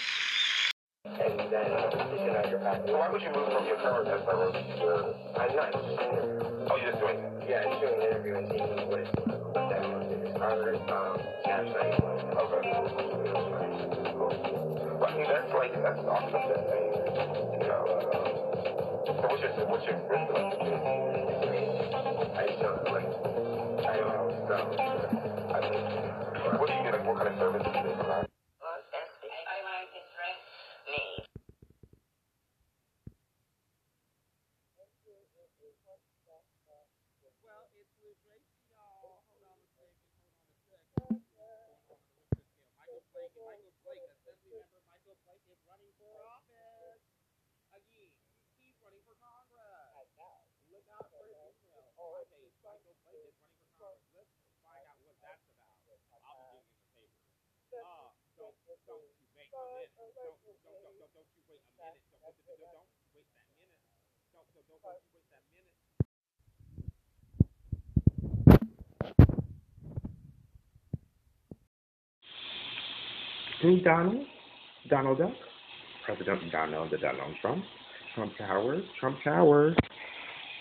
To 15.08 15.24
that's 15.28 15.54
like 15.54 15.74
that's 15.82 16.00
awesome. 16.06 16.42
You 17.54 17.68
know. 17.68 18.12
Uh, 18.14 18.27
your 19.42 19.68
what's 19.68 19.86
your 19.88 19.98
what's 20.08 20.54
I 22.38 22.48
just 22.48 22.62
like 22.92 23.06
I 23.88 23.98
don't 23.98 24.08
know. 24.14 24.46
So, 24.48 24.56
I 25.54 25.62
mean, 25.62 25.82
what 26.60 26.68
do 26.68 26.74
you 26.74 26.84
get? 26.84 26.94
Like, 26.94 27.08
what 27.08 27.18
kind 27.18 27.30
of 27.30 27.40
service 27.40 27.64
do 27.64 27.72
you? 27.80 28.37
King 73.62 73.82
Donald, 73.84 74.22
Donald 74.90 75.18
Duck, 75.18 75.34
President 76.06 76.52
Donald 76.52 76.92
the 76.92 76.98
Donald 76.98 77.34
Trump, 77.42 77.64
Trump 78.14 78.32
Towers, 78.38 78.84
Trump 79.00 79.18
Towers. 79.24 79.76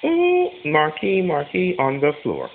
Mm, 0.02 0.72
Marquee, 0.72 1.22
Marquee 1.22 1.76
on 1.78 2.00
the 2.00 2.12
floor. 2.22 2.48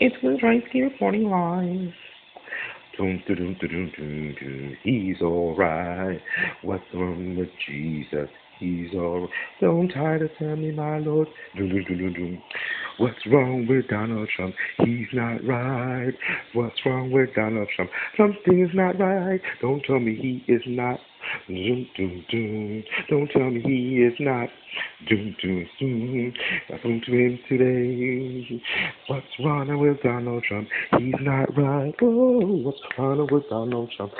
It's 0.00 0.16
Rice 0.42 0.62
Gear 0.72 0.90
40 0.98 1.18
Live. 1.20 1.94
He's 4.82 5.20
alright. 5.22 6.20
What's 6.62 6.84
wrong 6.94 7.36
with 7.36 7.48
Jesus? 7.68 8.28
He's 8.58 8.92
alright. 8.94 9.30
Don't 9.60 9.90
try 9.90 10.18
to 10.18 10.28
tell 10.38 10.56
me, 10.56 10.72
my 10.72 10.98
Lord. 10.98 11.28
What's 12.98 13.26
wrong 13.26 13.66
with 13.68 13.88
Donald 13.88 14.28
Trump? 14.34 14.54
He's 14.78 15.08
not 15.12 15.44
right. 15.44 16.14
What's 16.54 16.76
wrong 16.86 17.10
with 17.10 17.34
Donald 17.34 17.68
Trump? 17.76 17.90
Something 18.16 18.64
is 18.64 18.74
not 18.74 18.98
right. 18.98 19.40
Don't 19.60 19.82
tell 19.84 20.00
me 20.00 20.14
he 20.16 20.50
is 20.50 20.62
not. 20.66 20.98
Dum, 21.48 21.86
dum, 21.96 22.24
dum. 22.30 22.84
Don't 23.08 23.30
tell 23.30 23.50
me 23.50 23.60
he 23.62 24.02
is 24.02 24.14
not. 24.20 24.48
Dum, 25.08 25.36
dum, 25.42 25.66
dum. 25.80 26.32
I 26.68 26.78
spoke 26.78 27.04
to 27.04 27.12
him 27.12 27.38
today. 27.48 28.62
What's 29.08 29.26
wrong 29.40 29.78
with 29.78 30.02
Donald 30.02 30.44
Trump? 30.44 30.68
He's 30.98 31.14
not 31.20 31.56
right. 31.56 31.94
Oh, 32.02 32.38
what's 32.62 32.78
wrong 32.98 33.28
with 33.30 33.48
Donald 33.48 33.92
Trump? 33.96 34.12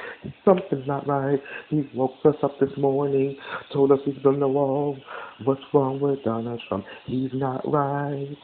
Something's 0.44 0.86
not 0.86 1.06
right. 1.06 1.40
He 1.68 1.88
woke 1.94 2.14
us 2.24 2.36
up 2.42 2.58
this 2.60 2.76
morning, 2.76 3.36
told 3.72 3.92
us 3.92 3.98
he's 4.04 4.14
on 4.24 4.40
the 4.40 4.48
wall. 4.48 4.96
What's 5.44 5.62
wrong 5.74 6.00
with 6.00 6.22
Donald 6.24 6.60
Trump? 6.68 6.84
He's 7.06 7.30
not 7.32 7.60
right. 7.70 8.36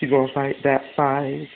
He's 0.00 0.10
gonna 0.10 0.28
fight 0.34 0.56
that 0.64 0.82
fight. 0.96 1.48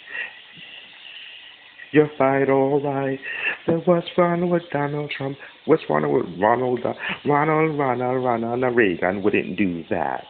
Your 1.93 2.09
fight, 2.17 2.49
all 2.49 2.81
right. 2.81 3.19
Then 3.67 3.83
what's 3.85 4.07
wrong 4.17 4.49
with 4.49 4.63
Donald 4.73 5.11
Trump? 5.17 5.37
What's 5.65 5.83
wrong 5.91 6.13
with 6.13 6.41
Ronald? 6.41 6.81
Ronald, 7.27 7.79
Ronald, 7.79 8.25
Ronald 8.25 8.77
Reagan 8.77 9.23
wouldn't 9.23 9.57
do 9.57 9.85
that. 9.91 10.25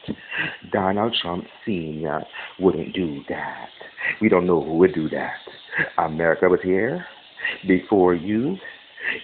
Donald 0.72 1.14
Trump 1.20 1.44
Sr. 1.66 2.22
wouldn't 2.58 2.94
do 2.94 3.20
that. 3.28 3.68
We 4.22 4.30
don't 4.30 4.46
know 4.46 4.62
who 4.62 4.78
would 4.78 4.94
do 4.94 5.10
that. 5.10 5.34
America 5.98 6.48
was 6.48 6.60
here 6.62 7.04
before 7.68 8.14
you, 8.14 8.56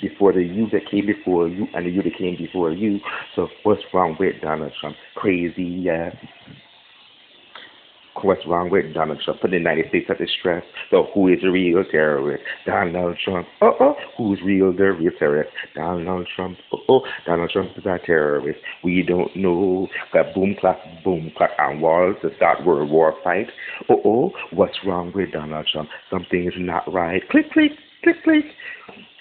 before 0.02 0.32
the 0.34 0.42
you 0.42 0.68
that 0.72 0.90
came 0.90 1.06
before 1.06 1.48
you, 1.48 1.66
and 1.74 1.86
the 1.86 1.90
you 1.90 2.02
that 2.02 2.18
came 2.18 2.36
before 2.36 2.70
you. 2.70 2.98
So 3.34 3.48
what's 3.62 3.82
wrong 3.94 4.16
with 4.20 4.34
Donald 4.42 4.72
Trump? 4.80 4.96
Crazy, 5.14 5.62
yes. 5.62 6.14
What's 8.22 8.46
wrong 8.46 8.70
with 8.70 8.94
Donald 8.94 9.20
Trump? 9.24 9.40
Put 9.40 9.50
the 9.50 9.58
United 9.58 9.88
States 9.88 10.06
under 10.08 10.26
stress. 10.26 10.64
So 10.90 11.06
who 11.14 11.28
is 11.28 11.40
the 11.42 11.50
real 11.50 11.84
terrorist? 11.90 12.42
Donald 12.64 13.16
Trump. 13.24 13.46
Uh 13.60 13.70
oh. 13.80 13.94
Who's 14.16 14.40
real 14.44 14.72
the 14.72 14.92
real 14.92 15.12
terrorist? 15.18 15.50
Donald 15.74 16.26
Trump. 16.34 16.58
Uh 16.72 16.78
oh. 16.88 17.00
Donald 17.26 17.50
Trump 17.50 17.70
is 17.76 17.84
a 17.84 17.98
terrorist. 18.04 18.60
We 18.82 19.02
don't 19.06 19.34
know. 19.36 19.88
Got 20.12 20.34
boom 20.34 20.56
clap, 20.60 20.78
boom 21.04 21.30
clap 21.36 21.50
on 21.58 21.80
walls 21.80 22.16
to 22.22 22.30
start 22.36 22.64
World 22.64 22.90
War 22.90 23.14
fight. 23.22 23.48
Uh 23.88 23.94
oh. 24.04 24.32
What's 24.52 24.78
wrong 24.86 25.12
with 25.14 25.32
Donald 25.32 25.66
Trump? 25.72 25.88
Something 26.10 26.46
is 26.46 26.54
not 26.56 26.92
right. 26.92 27.22
Click, 27.30 27.50
click, 27.52 27.72
click, 28.02 28.16
click. 28.24 28.44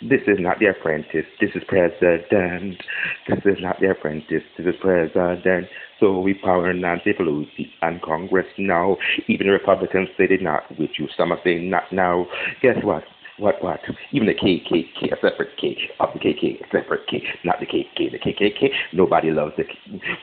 This 0.02 0.22
is 0.28 0.38
not 0.40 0.60
the 0.60 0.68
apprentice. 0.68 1.26
This 1.40 1.52
is 1.56 1.64
president. 1.68 2.84
This 3.30 3.40
is 3.46 3.58
not 3.62 3.80
the 3.80 3.92
apprentice. 3.92 4.44
This 4.58 4.68
is 4.68 4.76
president. 4.82 5.68
So 6.00 6.20
we 6.20 6.34
power 6.34 6.74
Nancy 6.74 7.14
Pelosi 7.14 7.68
and 7.82 8.02
Congress 8.02 8.48
now. 8.58 8.98
Even 9.28 9.48
Republicans 9.48 10.10
say 10.18 10.28
they're 10.28 10.42
not 10.42 10.64
with 10.78 10.92
you. 11.00 11.08
Some 11.16 11.32
are 11.32 11.40
saying 11.44 11.70
not 11.70 11.84
now. 11.94 12.28
Guess 12.62 12.84
what? 12.84 13.04
What, 13.38 13.62
what? 13.62 13.82
Even 14.12 14.28
the 14.28 14.34
KKK, 14.34 15.12
a 15.12 15.16
separate 15.22 15.58
K, 15.60 15.78
of 16.00 16.10
the 16.14 16.20
KK, 16.20 16.62
a 16.62 16.66
separate 16.72 17.06
K, 17.08 17.22
not 17.44 17.60
the 17.60 17.66
KK, 17.66 18.12
the 18.12 18.20
KKK. 18.20 18.70
Nobody 18.94 19.32
loves 19.32 19.54
the, 19.58 19.66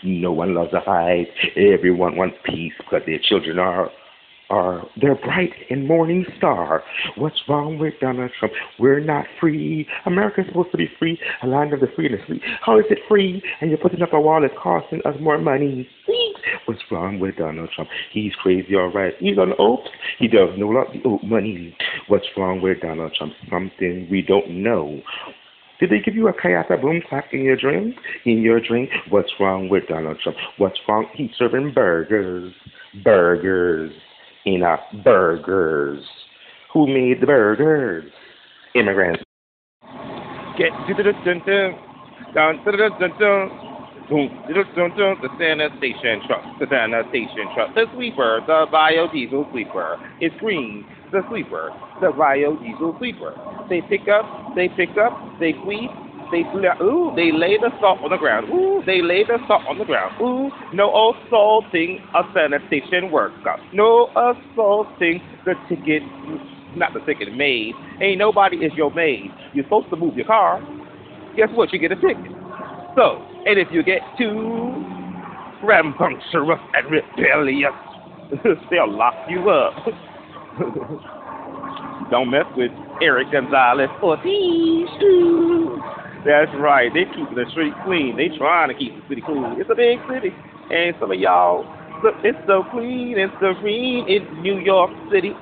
no 0.02 0.32
one 0.32 0.54
loves 0.54 0.72
a 0.72 0.82
fight. 0.82 1.28
Everyone 1.56 2.16
wants 2.16 2.36
peace 2.44 2.72
because 2.78 3.02
their 3.04 3.18
children 3.18 3.58
are, 3.58 3.90
are, 4.50 4.86
they're 5.00 5.14
bright 5.14 5.52
and 5.70 5.86
morning 5.86 6.24
star. 6.36 6.82
What's 7.16 7.40
wrong 7.48 7.78
with 7.78 7.94
Donald 8.00 8.30
Trump? 8.38 8.54
We're 8.78 9.00
not 9.00 9.26
free. 9.40 9.86
America's 10.06 10.44
supposed 10.48 10.70
to 10.72 10.76
be 10.76 10.88
free, 10.98 11.18
a 11.42 11.46
land 11.46 11.72
of 11.72 11.80
the 11.80 11.88
free 11.96 12.06
and 12.06 12.14
the 12.14 12.26
free. 12.26 12.42
How 12.60 12.78
is 12.78 12.84
it 12.90 12.98
free? 13.08 13.42
And 13.60 13.70
you're 13.70 13.78
putting 13.78 14.02
up 14.02 14.12
a 14.12 14.20
wall 14.20 14.42
that's 14.42 14.54
costing 14.62 15.00
us 15.04 15.14
more 15.20 15.38
money. 15.38 15.88
What's 16.66 16.82
wrong 16.90 17.18
with 17.18 17.36
Donald 17.36 17.70
Trump? 17.74 17.90
He's 18.12 18.32
crazy, 18.42 18.74
all 18.74 18.92
right. 18.92 19.14
He's 19.18 19.38
on 19.38 19.52
oats. 19.58 19.88
He 20.18 20.28
does 20.28 20.50
know 20.58 20.68
lot 20.68 20.88
the 20.92 21.02
oat 21.08 21.22
money. 21.22 21.76
What's 22.08 22.26
wrong 22.36 22.60
with 22.60 22.80
Donald 22.80 23.14
Trump? 23.16 23.32
Something 23.50 24.08
we 24.10 24.22
don't 24.22 24.62
know. 24.62 25.00
Did 25.80 25.90
they 25.90 25.98
give 25.98 26.14
you 26.14 26.28
a 26.28 26.32
Kayata 26.32 26.80
boom 26.80 27.02
clap 27.08 27.32
in 27.32 27.42
your 27.42 27.56
dream? 27.56 27.94
In 28.24 28.40
your 28.40 28.60
dream? 28.60 28.88
What's 29.10 29.32
wrong 29.40 29.68
with 29.68 29.88
Donald 29.88 30.18
Trump? 30.22 30.38
What's 30.58 30.78
wrong? 30.86 31.06
He's 31.14 31.30
serving 31.36 31.72
burgers. 31.74 32.52
Burgers. 33.02 33.92
A 34.46 34.58
burgers. 35.04 36.04
Who 36.72 36.86
made 36.86 37.20
the 37.20 37.26
burgers? 37.26 38.10
Immigrants. 38.74 39.22
Get 40.58 40.72
the 45.22 45.28
sanitation 45.38 46.20
truck, 46.26 46.42
the 46.58 46.66
sanitation 46.68 47.48
truck, 47.54 47.74
the 47.74 47.86
sweeper, 47.94 48.40
the 48.46 48.66
biodiesel 48.72 49.50
sweeper. 49.50 49.96
It's 50.20 50.34
green, 50.40 50.84
the 51.12 51.22
sweeper, 51.28 51.70
the 52.00 52.08
biodiesel 52.08 52.98
sweeper. 52.98 53.34
They 53.68 53.80
pick 53.82 54.08
up, 54.08 54.54
they 54.54 54.68
pick 54.68 54.96
up, 54.98 55.12
they 55.38 55.54
sweep, 55.62 55.90
they 56.32 56.42
sla- 56.44 56.80
ooh, 56.80 57.12
they 57.14 57.30
lay 57.30 57.58
the 57.58 57.70
salt 57.78 58.00
on 58.02 58.10
the 58.10 58.16
ground. 58.16 58.48
Ooh, 58.48 58.82
they 58.86 59.02
lay 59.02 59.22
the 59.22 59.38
salt 59.46 59.62
on 59.68 59.78
the 59.78 59.84
ground. 59.84 60.16
Ooh, 60.20 60.50
no 60.72 61.14
assaulting 61.14 62.00
a 62.14 62.22
sanitation 62.34 63.12
worker. 63.12 63.56
No 63.72 64.08
assaulting 64.16 65.20
the 65.44 65.54
ticket, 65.68 66.02
not 66.74 66.94
the 66.94 67.00
ticket 67.00 67.34
maid. 67.36 67.74
Ain't 68.00 68.18
nobody 68.18 68.56
is 68.56 68.72
your 68.74 68.92
maid. 68.92 69.30
You're 69.52 69.64
supposed 69.64 69.90
to 69.90 69.96
move 69.96 70.16
your 70.16 70.26
car. 70.26 70.60
Guess 71.36 71.50
what? 71.54 71.72
You 71.72 71.78
get 71.78 71.92
a 71.92 71.96
ticket. 71.96 72.32
So, 72.96 73.22
and 73.46 73.58
if 73.58 73.68
you 73.70 73.82
get 73.82 74.00
too 74.18 74.84
rambunctious 75.62 76.34
and 76.34 76.90
rebellious, 76.90 77.72
they'll 78.70 78.90
lock 78.90 79.14
you 79.28 79.50
up. 79.50 79.74
Don't 82.10 82.30
mess 82.30 82.44
with 82.56 82.72
Eric 83.00 83.32
Gonzalez 83.32 83.88
Ortiz. 84.02 84.88
That's 86.24 86.50
right. 86.58 86.90
They 86.94 87.04
keep 87.04 87.34
the 87.34 87.44
street 87.50 87.74
clean. 87.84 88.16
They 88.16 88.30
trying 88.38 88.68
to 88.68 88.74
keep 88.74 88.94
the 88.94 89.02
city 89.08 89.22
clean. 89.22 89.58
It's 89.58 89.70
a 89.70 89.74
big 89.74 89.98
city, 90.06 90.30
and 90.70 90.94
some 91.00 91.10
of 91.10 91.18
y'all, 91.18 91.66
it's 92.22 92.38
so 92.46 92.62
clean 92.70 93.18
and 93.18 93.30
serene 93.40 94.06
in 94.08 94.42
New 94.42 94.58
York 94.58 94.90
City, 95.10 95.32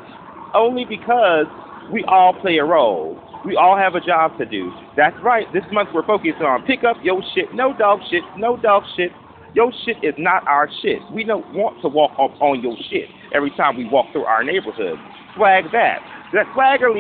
only 0.55 0.85
because 0.85 1.47
we 1.93 2.05
all 2.05 2.33
play 2.33 2.59
a 2.59 2.65
role. 2.65 3.21
We 3.45 3.57
all 3.57 3.77
have 3.77 3.95
a 3.95 4.01
job 4.01 4.37
to 4.39 4.45
do. 4.45 4.71
That's 4.97 5.17
right. 5.23 5.47
This 5.53 5.65
month 5.73 5.91
we're 5.95 6.07
focused 6.07 6.41
on 6.41 6.65
pick 6.67 6.85
up 6.85 6.97
your 7.03 7.23
shit. 7.35 7.55
No 7.55 7.77
dog 7.77 8.01
shit. 8.11 8.23
No 8.37 8.57
dog 8.57 8.83
shit. 8.97 9.13
Your 9.55 9.73
shit 9.85 9.97
is 10.03 10.15
not 10.19 10.47
our 10.47 10.69
shit. 10.83 11.01
We 11.13 11.25
don't 11.25 11.53
want 11.55 11.81
to 11.83 11.89
walk 11.89 12.13
up 12.13 12.41
on 12.41 12.61
your 12.63 12.77
shit 12.91 13.09
every 13.35 13.51
time 13.57 13.77
we 13.77 13.89
walk 13.89 14.13
through 14.13 14.25
our 14.25 14.45
neighborhood. 14.45 14.99
Swag 15.35 15.65
that. 15.73 16.01
That 16.33 16.47
Swagger 16.55 16.91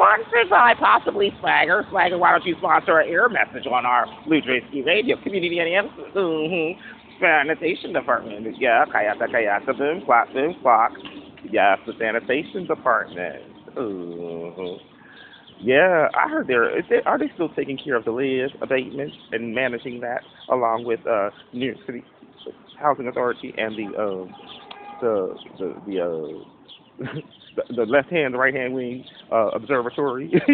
sponsored 0.00 0.48
by 0.48 0.72
possibly 0.78 1.30
Swagger. 1.40 1.84
Swagger, 1.90 2.16
why 2.16 2.32
don't 2.32 2.44
you 2.44 2.56
sponsor 2.58 3.00
an 3.00 3.08
air 3.08 3.28
message 3.28 3.66
on 3.66 3.84
our 3.84 4.06
Blue 4.26 4.40
Radio 4.86 5.20
Community 5.22 5.58
and 5.58 5.90
mm-hmm. 6.14 6.80
Sanitation 7.20 7.92
Department. 7.92 8.46
Yeah, 8.58 8.86
kayata 8.86 9.28
kayata 9.28 9.76
boom 9.76 10.02
clock 10.06 10.32
boom 10.32 10.54
clock. 10.62 10.92
Yes, 11.50 11.78
the 11.86 11.92
sanitation 11.98 12.66
department. 12.66 13.42
Ooh. 13.78 14.78
Yeah, 15.60 16.08
I 16.16 16.28
heard 16.30 16.46
they're 16.46 16.80
they, 16.88 17.02
are 17.04 17.18
they 17.18 17.30
still 17.34 17.50
taking 17.50 17.76
care 17.76 17.96
of 17.96 18.06
the 18.06 18.12
live 18.12 18.50
abatement 18.62 19.12
and 19.32 19.54
managing 19.54 20.00
that 20.00 20.22
along 20.48 20.84
with 20.84 21.00
uh 21.06 21.28
New 21.52 21.66
York 21.66 21.78
City 21.84 22.02
Housing 22.80 23.08
Authority 23.08 23.52
and 23.58 23.76
the 23.76 24.00
um 24.00 24.34
the 25.02 25.34
the 25.58 25.74
the 25.86 27.06
uh 27.06 27.20
the, 27.56 27.62
the 27.74 27.84
left 27.84 28.10
hand, 28.10 28.34
the 28.34 28.38
right 28.38 28.54
hand 28.54 28.74
wing 28.74 29.04
uh, 29.32 29.48
observatory. 29.54 30.30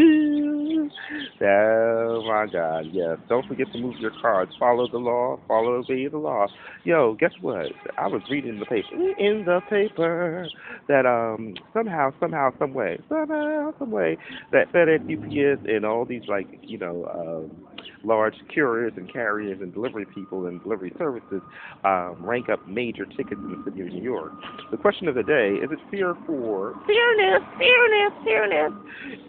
oh 1.43 2.23
my 2.27 2.47
God! 2.53 2.87
Yes, 2.93 3.19
don't 3.29 3.47
forget 3.47 3.67
to 3.73 3.79
move 3.79 3.95
your 3.99 4.13
cards. 4.21 4.53
Follow 4.59 4.89
the 4.91 4.99
law. 4.99 5.39
Follow 5.49 5.75
obey 5.75 6.09
the 6.09 6.19
law. 6.19 6.47
Yo, 6.85 7.15
guess 7.19 7.33
what? 7.41 7.67
I 7.99 8.07
was 8.07 8.23
reading 8.31 8.59
the 8.59 8.67
paper 8.67 8.95
in 9.19 9.45
the 9.45 9.61
paper 9.69 10.49
that 10.89 11.07
um 11.07 11.55
somehow, 11.73 12.13
somehow, 12.21 12.51
some 12.59 12.75
way, 12.75 12.99
somehow, 13.09 13.73
some 13.79 13.91
way 13.91 14.17
that 14.53 14.73
FedEx, 14.73 15.03
UPS, 15.05 15.63
and 15.67 15.85
all 15.85 16.05
these 16.05 16.23
like 16.29 16.47
you 16.63 16.79
know. 16.79 17.07
Um, 17.07 17.67
large 18.05 18.35
couriers 18.55 18.93
and 18.97 19.13
carriers 19.13 19.59
and 19.61 19.73
delivery 19.73 20.07
people 20.15 20.47
and 20.47 20.63
delivery 20.63 20.93
services 20.99 21.43
um, 21.85 22.17
rank 22.21 22.49
up 22.49 22.67
major 22.67 23.05
tickets 23.05 23.41
in 23.41 23.51
the 23.51 23.71
city 23.71 23.83
of 23.83 23.89
New 23.89 24.03
York. 24.03 24.33
The 24.71 24.77
question 24.77 25.09
of 25.09 25.15
the 25.15 25.23
day 25.23 25.55
is 25.63 25.71
it 25.71 25.79
fear 25.91 26.15
for 26.27 26.75
fairness, 26.87 27.43
fairness, 27.59 28.13
fairness? 28.25 28.73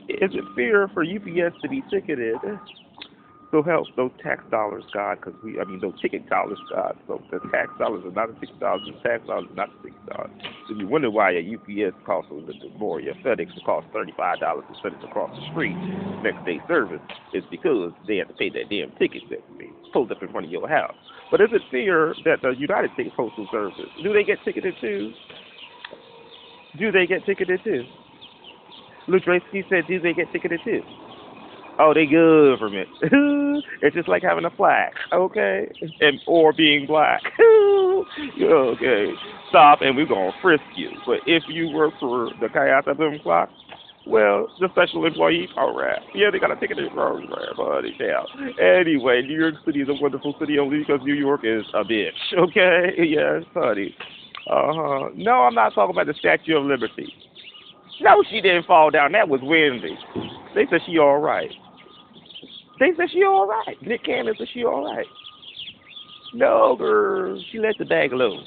Is 0.10 0.32
it 0.34 0.44
fear 0.56 0.90
for 0.94 1.04
UPS 1.04 1.56
to 1.62 1.70
be 1.70 1.84
ticketed? 1.90 2.36
So 3.50 3.64
help 3.64 3.88
those 3.96 4.12
tax 4.22 4.44
dollars, 4.52 4.84
God, 4.94 5.20
because 5.24 5.40
we, 5.42 5.58
I 5.58 5.64
mean, 5.64 5.80
those 5.80 6.00
ticket 6.02 6.28
dollars, 6.28 6.60
God. 6.70 6.98
So 7.08 7.24
the 7.32 7.40
tax 7.50 7.72
dollars 7.80 8.04
are 8.04 8.12
not 8.12 8.28
the 8.28 8.36
six 8.46 8.52
dollars, 8.60 8.82
the 8.86 9.00
tax 9.08 9.26
dollars 9.26 9.48
are 9.50 9.56
not 9.56 9.70
the 9.72 9.90
six 9.90 9.96
dollars. 10.12 10.32
So 10.68 10.76
you 10.76 10.86
wonder 10.86 11.10
why 11.10 11.32
a 11.32 11.56
UPS 11.56 11.96
costs 12.06 12.30
a 12.30 12.34
little 12.34 12.52
bit 12.60 12.78
more, 12.78 13.00
your 13.00 13.16
FedEx 13.24 13.56
will 13.56 13.64
cost 13.64 13.88
thirty-five 13.94 14.42
dollars 14.42 14.66
to 14.68 14.76
send 14.84 14.96
it 14.96 15.04
across 15.08 15.32
the 15.32 15.48
street 15.52 15.78
next 16.24 16.44
day 16.46 16.60
service. 16.68 17.00
It's 17.32 17.48
because 17.50 17.94
they 18.06 18.18
have 18.18 18.28
to 18.28 18.34
pay 18.34 18.50
that 18.50 18.68
damn 18.70 18.92
ticket 19.00 19.24
that 19.30 19.40
pulled 19.94 20.12
up 20.12 20.22
in 20.22 20.28
front 20.28 20.46
of 20.46 20.52
your 20.52 20.68
house. 20.68 20.96
But 21.32 21.40
is 21.40 21.48
it 21.54 21.62
fear 21.72 22.14
that 22.26 22.42
the 22.42 22.52
United 22.52 22.92
States 22.96 23.12
Postal 23.16 23.48
Service 23.50 23.80
do 24.04 24.12
they 24.12 24.26
get 24.26 24.40
ticketed 24.44 24.76
too? 24.82 25.14
Do 26.78 26.92
they 26.92 27.08
get 27.08 27.26
ticketed 27.26 27.62
too? 27.64 27.84
Ludrasky 29.08 29.64
said, 29.70 29.88
do 29.88 30.02
they 30.02 30.14
get 30.14 30.32
ticketed 30.34 30.60
too? 30.66 30.82
Oh, 31.80 31.94
they 31.94 32.06
government. 32.06 32.90
it's 33.82 33.96
just 33.96 34.08
like 34.08 34.24
having 34.24 34.46
a 34.46 34.50
flag, 34.52 34.94
okay? 35.14 35.72
And 36.00 36.20
or 36.26 36.52
being 36.52 36.88
black. 36.88 37.22
okay. 38.42 39.12
Stop 39.50 39.82
and 39.82 39.96
we're 39.96 40.08
gonna 40.08 40.32
frisk 40.42 40.64
you. 40.76 40.90
But 41.06 41.20
if 41.28 41.44
you 41.48 41.70
work 41.70 41.94
for 42.00 42.32
the 42.42 42.48
Kayata 42.48 42.98
Boom 42.98 43.20
Clock, 43.22 43.50
well, 44.08 44.48
the 44.60 44.70
special 44.72 45.06
employee, 45.06 45.50
all 45.58 45.76
right. 45.76 46.00
Yeah, 46.16 46.32
they 46.32 46.40
got 46.40 46.52
a 46.52 46.56
ticket 46.56 46.78
program, 46.94 47.28
buddy. 47.58 47.96
Yeah. 48.00 48.24
Anyway, 48.80 49.22
New 49.22 49.38
York 49.38 49.56
City 49.66 49.82
is 49.82 49.90
a 49.90 50.02
wonderful 50.02 50.34
city 50.40 50.58
only 50.60 50.80
because 50.80 51.02
New 51.04 51.14
York 51.14 51.42
is 51.44 51.64
a 51.74 51.84
bitch. 51.84 52.12
Okay? 52.38 52.94
Yes, 52.98 53.44
honey. 53.54 53.96
Uh 54.50 54.74
huh. 54.74 55.10
No, 55.16 55.44
I'm 55.44 55.54
not 55.54 55.74
talking 55.74 55.94
about 55.94 56.08
the 56.08 56.14
Statue 56.14 56.58
of 56.58 56.66
Liberty. 56.66 57.14
No, 58.00 58.24
she 58.30 58.40
didn't 58.42 58.66
fall 58.66 58.92
down. 58.92 59.12
That 59.12 59.28
was 59.28 59.42
Wendy. 59.44 59.98
They 60.56 60.66
said 60.70 60.82
she 60.86 60.98
all 61.00 61.20
right. 61.20 61.52
They 62.80 62.92
said 62.96 63.08
she 63.12 63.24
all 63.24 63.48
right. 63.48 63.76
Nick 63.82 64.04
Cannon 64.06 64.36
said 64.38 64.48
she 64.54 64.64
all 64.64 64.86
right. 64.86 65.06
No, 66.34 66.76
girl, 66.78 67.42
she 67.52 67.60
let 67.60 67.78
the 67.80 67.86
bag 67.86 68.12
alone. 68.12 68.46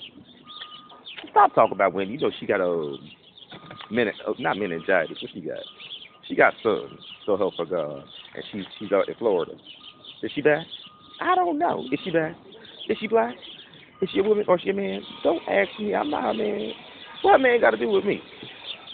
Stop 1.30 1.54
talking 1.54 1.72
about 1.72 1.92
Wendy. 1.92 2.14
You 2.14 2.20
know 2.20 2.30
she 2.38 2.46
got 2.46 2.60
a 2.60 2.96
menin, 3.90 4.14
oh, 4.26 4.34
not 4.38 4.58
meningitis. 4.58 5.18
What 5.20 5.30
she 5.32 5.40
got? 5.40 5.58
She 6.28 6.34
got 6.34 6.54
some. 6.62 6.98
So 7.26 7.36
help 7.36 7.54
her 7.56 7.64
God. 7.64 8.04
And 8.34 8.44
she's 8.52 8.64
she's 8.78 8.92
out 8.92 9.08
in 9.08 9.14
Florida. 9.16 9.52
Is 10.22 10.30
she 10.34 10.42
back? 10.42 10.66
I 11.20 11.34
don't 11.34 11.58
know. 11.58 11.84
Is 11.90 11.98
she 12.04 12.10
back? 12.10 12.36
Is 12.88 12.96
she 13.00 13.08
black? 13.08 13.34
Is 14.02 14.08
she 14.12 14.20
a 14.20 14.22
woman 14.22 14.44
or 14.48 14.56
is 14.56 14.62
she 14.62 14.70
a 14.70 14.74
man? 14.74 15.00
Don't 15.22 15.42
ask 15.48 15.68
me. 15.78 15.94
I'm 15.94 16.10
not 16.10 16.30
a 16.30 16.34
man. 16.34 16.72
What 17.22 17.38
man 17.38 17.60
got 17.60 17.70
to 17.70 17.76
do 17.76 17.90
with 17.90 18.04
me? 18.04 18.20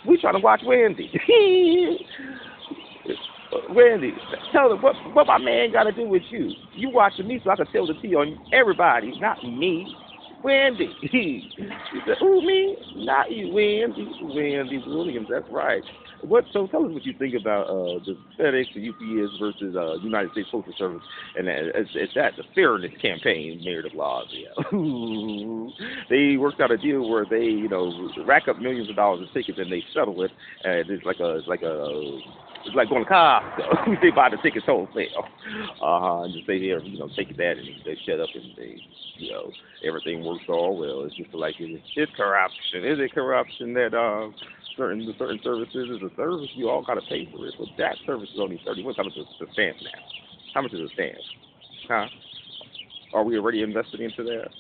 We 0.07 0.21
trying 0.21 0.35
to 0.35 0.41
watch 0.41 0.63
Wendy. 0.65 1.11
Wendy, 3.71 4.13
tell 4.53 4.69
them 4.69 4.83
what 4.83 4.95
what 5.13 5.27
my 5.27 5.39
man 5.39 5.73
got 5.73 5.85
to 5.85 5.93
do 5.93 6.09
with 6.09 6.23
you. 6.31 6.51
You 6.75 6.91
watching 6.91 7.29
me 7.29 7.41
so 7.45 7.51
I 7.51 7.57
can 7.57 7.67
tell 7.67 7.87
the 7.87 7.95
tea 7.95 8.15
on 8.15 8.39
everybody, 8.53 9.19
not 9.21 9.43
me. 9.45 9.95
Wendy. 10.43 10.95
she 11.11 11.51
said, 12.07 12.17
"Who 12.21 12.41
me? 12.47 12.77
Not 12.97 13.31
you, 13.33 13.53
Wendy. 13.53 14.09
Wendy 14.23 14.83
Williams. 14.87 15.29
That's 15.31 15.47
right." 15.51 15.83
What? 16.23 16.45
So 16.53 16.67
tell 16.69 16.85
us 16.85 16.93
what 16.93 17.05
you 17.05 17.15
think 17.19 17.35
about 17.35 17.69
uh, 17.69 17.99
the 18.05 18.17
FedEx 18.39 18.67
and 18.75 18.89
UPS 18.89 19.39
versus 19.39 19.77
uh, 19.77 19.95
United 19.97 20.33
States 20.33 20.49
Postal 20.51 20.73
Service, 20.79 21.03
and 21.37 21.49
it's, 21.49 21.91
it's 21.95 22.15
that 22.15 22.33
the 22.37 22.45
fairness 22.55 22.93
campaign, 23.03 23.61
Mayor 23.65 23.83
de 23.83 23.91
Blasio. 23.91 24.53
they 26.11 26.37
worked 26.37 26.61
out 26.61 26.71
a 26.71 26.79
deal 26.79 27.09
where 27.09 27.27
they, 27.29 27.45
you 27.45 27.69
know, 27.69 28.11
rack 28.27 28.49
up 28.49 28.59
millions 28.59 28.89
of 28.89 28.97
dollars 28.97 29.27
in 29.27 29.35
tickets 29.35 29.59
and 29.61 29.71
they 29.71 29.83
settle 29.93 30.23
it, 30.23 30.31
and 30.65 30.89
it's 30.91 31.05
like 31.05 31.21
a 31.21 31.37
it's 31.37 31.49
like 31.49 31.63
a 31.63 32.19
It's 32.67 32.75
like 32.75 32.89
going 32.89 33.05
to 33.05 33.11
Costco. 33.11 34.01
they 34.03 34.11
buy 34.11 34.29
the 34.31 34.39
tickets 34.43 34.67
wholesale. 34.67 35.25
Uh 35.81 36.01
huh. 36.01 36.23
And 36.23 36.35
just 36.35 36.47
say 36.47 36.59
here, 36.59 36.81
you 36.83 36.99
know, 36.99 37.09
take 37.17 37.37
that, 37.37 37.55
and 37.59 37.69
they 37.85 37.97
shut 38.05 38.21
up 38.21 38.29
and 38.35 38.53
they, 38.57 38.77
you 39.19 39.31
know, 39.31 39.53
everything 39.87 40.25
works 40.25 40.45
all 40.49 40.77
well. 40.77 41.05
It's 41.05 41.17
just 41.17 41.33
like 41.33 41.55
it 41.61 41.71
is. 41.71 41.81
It's 41.95 42.13
corruption. 42.17 42.85
Is 42.85 42.99
it 42.99 43.15
corruption 43.15 43.73
that 43.75 43.95
um 43.95 44.35
certain 44.77 45.15
certain 45.19 45.41
services 45.43 45.89
is 45.91 46.03
a 46.03 46.15
service 46.17 46.51
you 46.55 46.69
all 46.69 46.83
gotta 46.83 47.03
pay 47.03 47.29
for 47.31 47.47
it, 47.47 47.55
but 47.59 47.69
that 47.79 47.97
service 48.05 48.29
is 48.35 48.41
only 48.41 48.61
thirty. 48.67 48.83
What's 48.83 48.99
how 48.99 49.05
much 49.05 49.17
is 49.17 49.27
the 49.39 49.47
stamp 49.53 49.77
now? 49.83 50.03
How 50.55 50.63
much 50.63 50.73
is 50.73 50.81
the 50.81 50.91
stamp? 50.95 51.19
Huh? 51.89 52.07
Are 53.17 53.25
we 53.25 53.39
already 53.39 53.63
investing 53.63 54.03
into 54.03 54.23
that? 54.25 54.51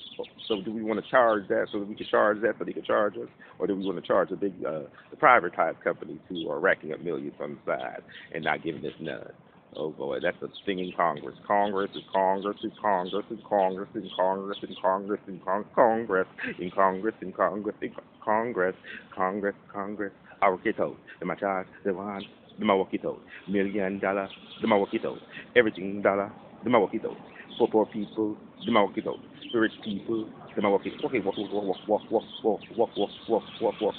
So 0.48 0.62
do 0.62 0.72
we 0.72 0.82
want 0.82 1.04
to 1.04 1.10
charge 1.10 1.46
that 1.48 1.66
so 1.70 1.78
that 1.78 1.86
we 1.86 1.94
can 1.94 2.06
charge 2.06 2.40
that 2.40 2.54
so 2.58 2.64
they 2.64 2.72
can 2.72 2.84
charge 2.84 3.12
us, 3.18 3.28
or 3.58 3.66
do 3.66 3.76
we 3.76 3.84
want 3.84 3.98
to 3.98 4.06
charge 4.06 4.30
the 4.30 4.36
big, 4.36 4.54
uh, 4.64 4.84
the 5.10 5.16
privatized 5.20 5.82
companies 5.84 6.20
who 6.26 6.48
are 6.48 6.58
racking 6.58 6.94
up 6.94 7.00
millions 7.02 7.34
on 7.38 7.58
the 7.66 7.70
side 7.70 8.00
and 8.34 8.44
not 8.44 8.64
giving 8.64 8.82
us 8.86 8.94
none? 8.98 9.30
Oh 9.76 9.90
boy, 9.90 10.20
that's 10.22 10.38
a 10.40 10.48
thing 10.64 10.78
in 10.78 10.90
Congress. 10.96 11.36
Congress 11.46 11.90
is 11.94 12.02
Congress 12.10 12.56
is 12.64 12.72
Congress 12.80 13.26
is 13.30 13.40
Congress 13.46 13.88
is 13.94 14.08
Congress 14.16 14.58
is 14.62 14.76
Congress 14.80 15.20
in 15.28 15.38
Congress 15.74 16.26
in 16.58 16.70
Congress 16.70 17.14
in 17.20 17.32
Congress 17.34 17.76
in 17.82 17.92
Congress 18.24 18.74
Congress 19.14 19.56
Congress. 19.70 20.12
Our 20.40 20.56
kiddos, 20.56 20.96
the 21.20 21.26
Machas, 21.26 21.66
the 21.84 21.92
Wan, 21.92 22.22
the 22.58 22.64
Mawakitos, 22.64 23.20
million 23.48 23.98
dollar, 23.98 24.28
the 24.62 24.66
Mawakitos, 24.66 25.18
everything 25.54 26.00
dollar, 26.00 26.32
the 26.64 26.70
Mawakitos 26.70 27.16
for 27.35 27.35
poor 27.58 27.86
people, 27.86 28.36
the 28.64 28.70
Mawakitos, 28.70 29.18
for 29.50 29.60
rich 29.60 29.72
people, 29.84 30.26
the 30.54 30.62
Mawakitos. 30.62 31.04
Okay, 31.04 31.20
walk, 31.20 31.36
walk, 31.38 31.52
walk, 31.52 31.78
walk, 31.88 32.02
walk, 32.10 32.24
walk, 32.42 32.60
walk, 32.76 32.90
walk, 32.96 33.10
walk, 33.28 33.42
walk, 33.60 33.80
walk. 33.80 33.94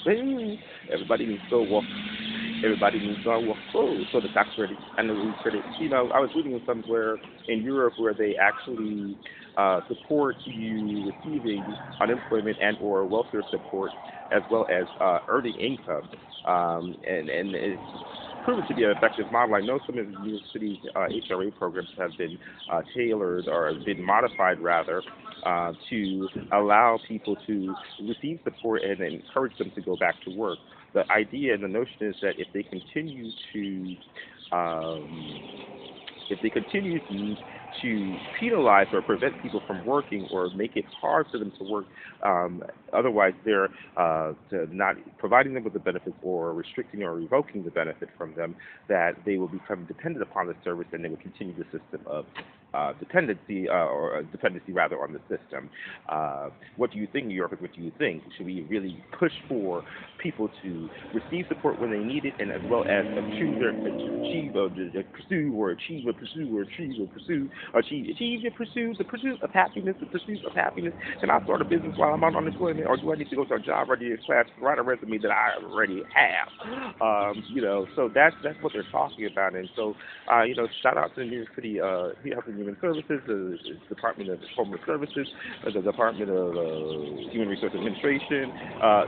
Everybody 0.92 1.26
needs 1.26 1.42
to 1.50 1.60
walk. 1.62 1.84
Everybody 2.64 3.00
needs 3.00 3.22
to 3.24 3.38
walk. 3.40 3.56
Oh, 3.74 3.96
so 4.12 4.20
the 4.20 4.28
tax 4.28 4.50
credit 4.54 4.78
and 4.96 5.08
the 5.08 5.14
root 5.14 5.36
credit. 5.42 5.64
You 5.78 5.88
know, 5.88 6.10
I 6.14 6.20
was 6.20 6.30
reading 6.34 6.60
somewhere 6.66 7.18
in 7.48 7.62
Europe 7.62 7.94
where 7.98 8.14
they 8.14 8.34
actually 8.40 9.16
uh, 9.56 9.80
support 9.88 10.36
you 10.44 11.12
receiving 11.12 11.76
unemployment 12.00 12.56
and 12.60 12.76
or 12.80 13.04
welfare 13.06 13.42
support 13.50 13.90
as 14.30 14.42
well 14.50 14.66
as 14.70 14.86
uh, 15.00 15.20
earning 15.28 15.54
income. 15.54 16.08
Um, 16.46 16.96
and 17.06 17.28
and 17.28 17.54
it's 17.54 17.82
proven 18.48 18.66
to 18.66 18.74
be 18.74 18.82
an 18.84 18.92
effective 18.92 19.30
model. 19.30 19.56
I 19.56 19.60
know 19.60 19.78
some 19.86 19.98
of 19.98 20.10
the 20.10 20.18
New 20.20 20.30
York 20.30 20.42
City 20.54 20.80
uh, 20.96 21.00
HRA 21.30 21.54
programs 21.58 21.90
have 21.98 22.16
been 22.16 22.38
uh, 22.72 22.80
tailored 22.96 23.46
or 23.46 23.74
been 23.84 24.02
modified 24.02 24.58
rather 24.60 25.02
uh, 25.44 25.74
to 25.90 26.28
allow 26.52 26.98
people 27.06 27.36
to 27.46 27.74
receive 28.00 28.40
support 28.44 28.84
and 28.84 29.02
encourage 29.02 29.56
them 29.58 29.70
to 29.74 29.82
go 29.82 29.96
back 29.96 30.14
to 30.24 30.30
work. 30.30 30.58
The 30.94 31.04
idea 31.12 31.52
and 31.52 31.62
the 31.62 31.68
notion 31.68 31.96
is 32.00 32.14
that 32.22 32.38
if 32.38 32.48
they 32.54 32.62
continue 32.62 33.30
to 33.52 33.96
um, 34.56 35.40
if 36.30 36.40
they 36.42 36.48
continue 36.48 37.00
to 37.00 37.36
to 37.82 38.16
penalize 38.38 38.86
or 38.92 39.02
prevent 39.02 39.40
people 39.42 39.62
from 39.66 39.84
working 39.84 40.28
or 40.32 40.50
make 40.50 40.76
it 40.76 40.84
hard 41.00 41.26
for 41.30 41.38
them 41.38 41.52
to 41.58 41.64
work. 41.64 41.86
Um, 42.22 42.62
otherwise, 42.92 43.34
they're 43.44 43.68
uh, 43.96 44.32
not 44.70 44.96
providing 45.18 45.54
them 45.54 45.64
with 45.64 45.72
the 45.72 45.78
benefit 45.78 46.14
or 46.22 46.52
restricting 46.52 47.02
or 47.02 47.14
revoking 47.14 47.64
the 47.64 47.70
benefit 47.70 48.08
from 48.16 48.34
them, 48.34 48.56
that 48.88 49.12
they 49.24 49.36
will 49.36 49.48
become 49.48 49.84
dependent 49.86 50.22
upon 50.22 50.46
the 50.46 50.56
service 50.64 50.86
and 50.92 51.04
they 51.04 51.08
will 51.08 51.16
continue 51.16 51.54
the 51.56 51.64
system 51.64 52.00
of 52.06 52.26
uh, 52.74 52.92
dependency, 52.98 53.68
uh, 53.68 53.72
or 53.72 54.22
dependency 54.30 54.72
rather, 54.72 55.00
on 55.02 55.12
the 55.12 55.20
system. 55.28 55.70
Uh, 56.08 56.50
what 56.76 56.92
do 56.92 56.98
you 56.98 57.08
think, 57.12 57.26
New 57.26 57.34
Yorkers? 57.34 57.60
What 57.60 57.74
do 57.74 57.82
you 57.82 57.92
think? 57.98 58.22
Should 58.36 58.46
we 58.46 58.66
really 58.68 59.02
push 59.18 59.32
for 59.48 59.84
people 60.22 60.50
to 60.62 60.88
receive 61.14 61.46
support 61.48 61.80
when 61.80 61.90
they 61.90 61.98
need 61.98 62.24
it, 62.24 62.34
and 62.38 62.50
as 62.50 62.60
well 62.70 62.84
as 62.84 63.06
achieve, 63.06 63.58
their, 63.58 63.70
achieve 63.70 64.56
or 64.56 64.68
pursue 65.12 65.52
or 65.54 65.70
achieve 65.70 66.06
or 66.06 66.12
pursue 66.12 66.56
or 66.56 66.62
achieve 66.62 67.00
or 67.00 67.06
pursue 67.08 67.48
achieve 67.74 68.06
achieve 68.10 68.40
pursuit 68.56 68.98
the 68.98 69.04
pursuit 69.04 69.42
of 69.42 69.50
happiness, 69.50 69.96
the 70.00 70.06
pursuit 70.06 70.44
of 70.44 70.54
happiness? 70.54 70.92
Can 71.20 71.30
I 71.30 71.42
start 71.44 71.62
a 71.62 71.64
business 71.64 71.94
while 71.96 72.12
I'm 72.12 72.24
on 72.24 72.36
unemployment, 72.36 72.86
or 72.86 72.96
do 72.96 73.12
I 73.12 73.16
need 73.16 73.30
to 73.30 73.36
go 73.36 73.44
to 73.44 73.54
a 73.54 73.60
job 73.60 73.90
or 73.90 73.96
do 73.96 74.08
ready 74.08 74.22
class, 74.24 74.46
write 74.60 74.78
a 74.78 74.82
resume 74.82 75.18
that 75.18 75.30
I 75.30 75.62
already 75.62 76.02
have? 76.14 76.48
Um, 77.00 77.42
you 77.48 77.62
know, 77.62 77.86
so 77.96 78.10
that's 78.12 78.34
that's 78.42 78.60
what 78.62 78.72
they're 78.72 78.90
talking 78.90 79.26
about, 79.30 79.54
and 79.54 79.68
so 79.76 79.94
uh, 80.32 80.42
you 80.42 80.54
know, 80.54 80.66
shout 80.82 80.96
out 80.96 81.14
to 81.14 81.24
New 81.24 81.38
York 81.38 81.48
City 81.54 81.80
uh, 81.80 82.10
Human 82.58 82.76
Services, 82.80 83.20
the, 83.26 83.56
Department 83.88 84.30
of 84.30 84.38
Homeless 84.56 84.80
Services, 84.86 85.26
uh, 85.66 85.70
the 85.72 85.80
Department 85.80 86.30
of 86.30 86.56
uh, 86.56 87.30
Human 87.30 87.48
Resource 87.48 87.72
Administration, 87.74 88.50
uh, 88.82 89.04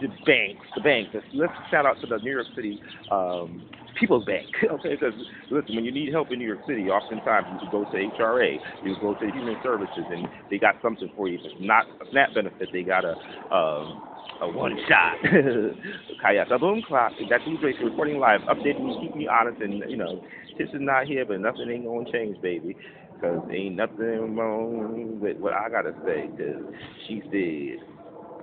the 0.00 0.08
banks, 0.26 0.66
the 0.74 0.82
banks. 0.82 1.10
Let's, 1.34 1.52
shout 1.70 1.86
out 1.86 2.00
to 2.00 2.06
the 2.06 2.18
New 2.18 2.32
York 2.32 2.46
City 2.54 2.80
um, 3.10 3.62
People's 3.98 4.24
Bank. 4.24 4.46
Okay, 4.74 4.96
because 4.96 5.14
listen, 5.50 5.76
when 5.76 5.84
you 5.84 5.92
need 5.92 6.12
help 6.12 6.32
in 6.32 6.38
New 6.38 6.46
York 6.46 6.60
City, 6.66 6.88
oftentimes 6.88 7.46
you 7.62 7.70
go 7.70 7.84
to 7.84 7.96
HRA, 7.96 8.58
you 8.82 8.96
go 9.00 9.14
to 9.14 9.26
Human 9.26 9.56
Services, 9.62 10.04
and 10.10 10.26
they 10.50 10.58
got 10.58 10.74
something 10.82 11.10
for 11.16 11.28
you. 11.28 11.38
If 11.38 11.44
it's 11.44 11.54
not 11.60 11.86
a 12.00 12.10
SNAP 12.10 12.34
benefit, 12.34 12.68
they 12.72 12.82
got 12.82 13.04
a 13.04 13.14
um, 13.54 14.02
a 14.40 14.48
one 14.48 14.76
shot. 14.88 15.16
Kayasa 16.24 16.58
Boom 16.58 16.82
Clock. 16.86 17.12
That's 17.30 17.44
who's 17.44 17.60
Tracy 17.60 17.84
recording 17.84 18.18
live, 18.18 18.40
updating 18.42 18.84
me, 18.84 18.98
keep 19.02 19.16
me 19.16 19.28
honest, 19.28 19.60
and 19.60 19.88
you 19.88 19.96
know, 19.96 20.24
this 20.58 20.68
is 20.68 20.80
not 20.80 21.06
here, 21.06 21.24
but 21.24 21.40
nothing 21.40 21.70
ain't 21.70 21.84
gonna 21.84 22.10
change, 22.10 22.40
baby. 22.40 22.76
Cause 23.20 23.40
ain't 23.50 23.76
nothing 23.76 24.36
wrong 24.36 25.20
with 25.20 25.38
what 25.38 25.52
I 25.54 25.68
gotta 25.70 25.94
say. 26.04 26.28
Cause 26.36 26.74
she 27.06 27.22
said 27.30 27.86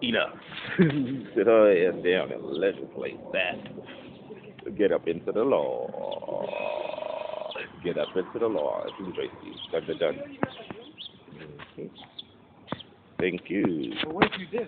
enough. 0.01 0.33
Sit 1.35 1.47
her 1.47 1.89
ass 1.89 1.95
down 2.03 2.31
and 2.31 2.43
legislate 2.43 3.19
that. 3.33 4.75
Get 4.77 4.91
up 4.91 5.07
into 5.07 5.31
the 5.31 5.41
law. 5.43 5.87
Get 7.83 7.97
up 7.97 8.09
into 8.15 8.39
the 8.39 8.47
law. 8.47 8.83
Who's 8.97 9.15
Tracy? 9.15 9.33
Done, 9.71 9.87
done, 9.87 9.97
done. 9.97 10.37
Mhm. 11.77 11.91
Thank 13.19 13.41
you. 13.49 13.93
Well, 14.05 14.15
what 14.15 14.25
if 14.25 14.39
you 14.39 14.47
did? 14.47 14.67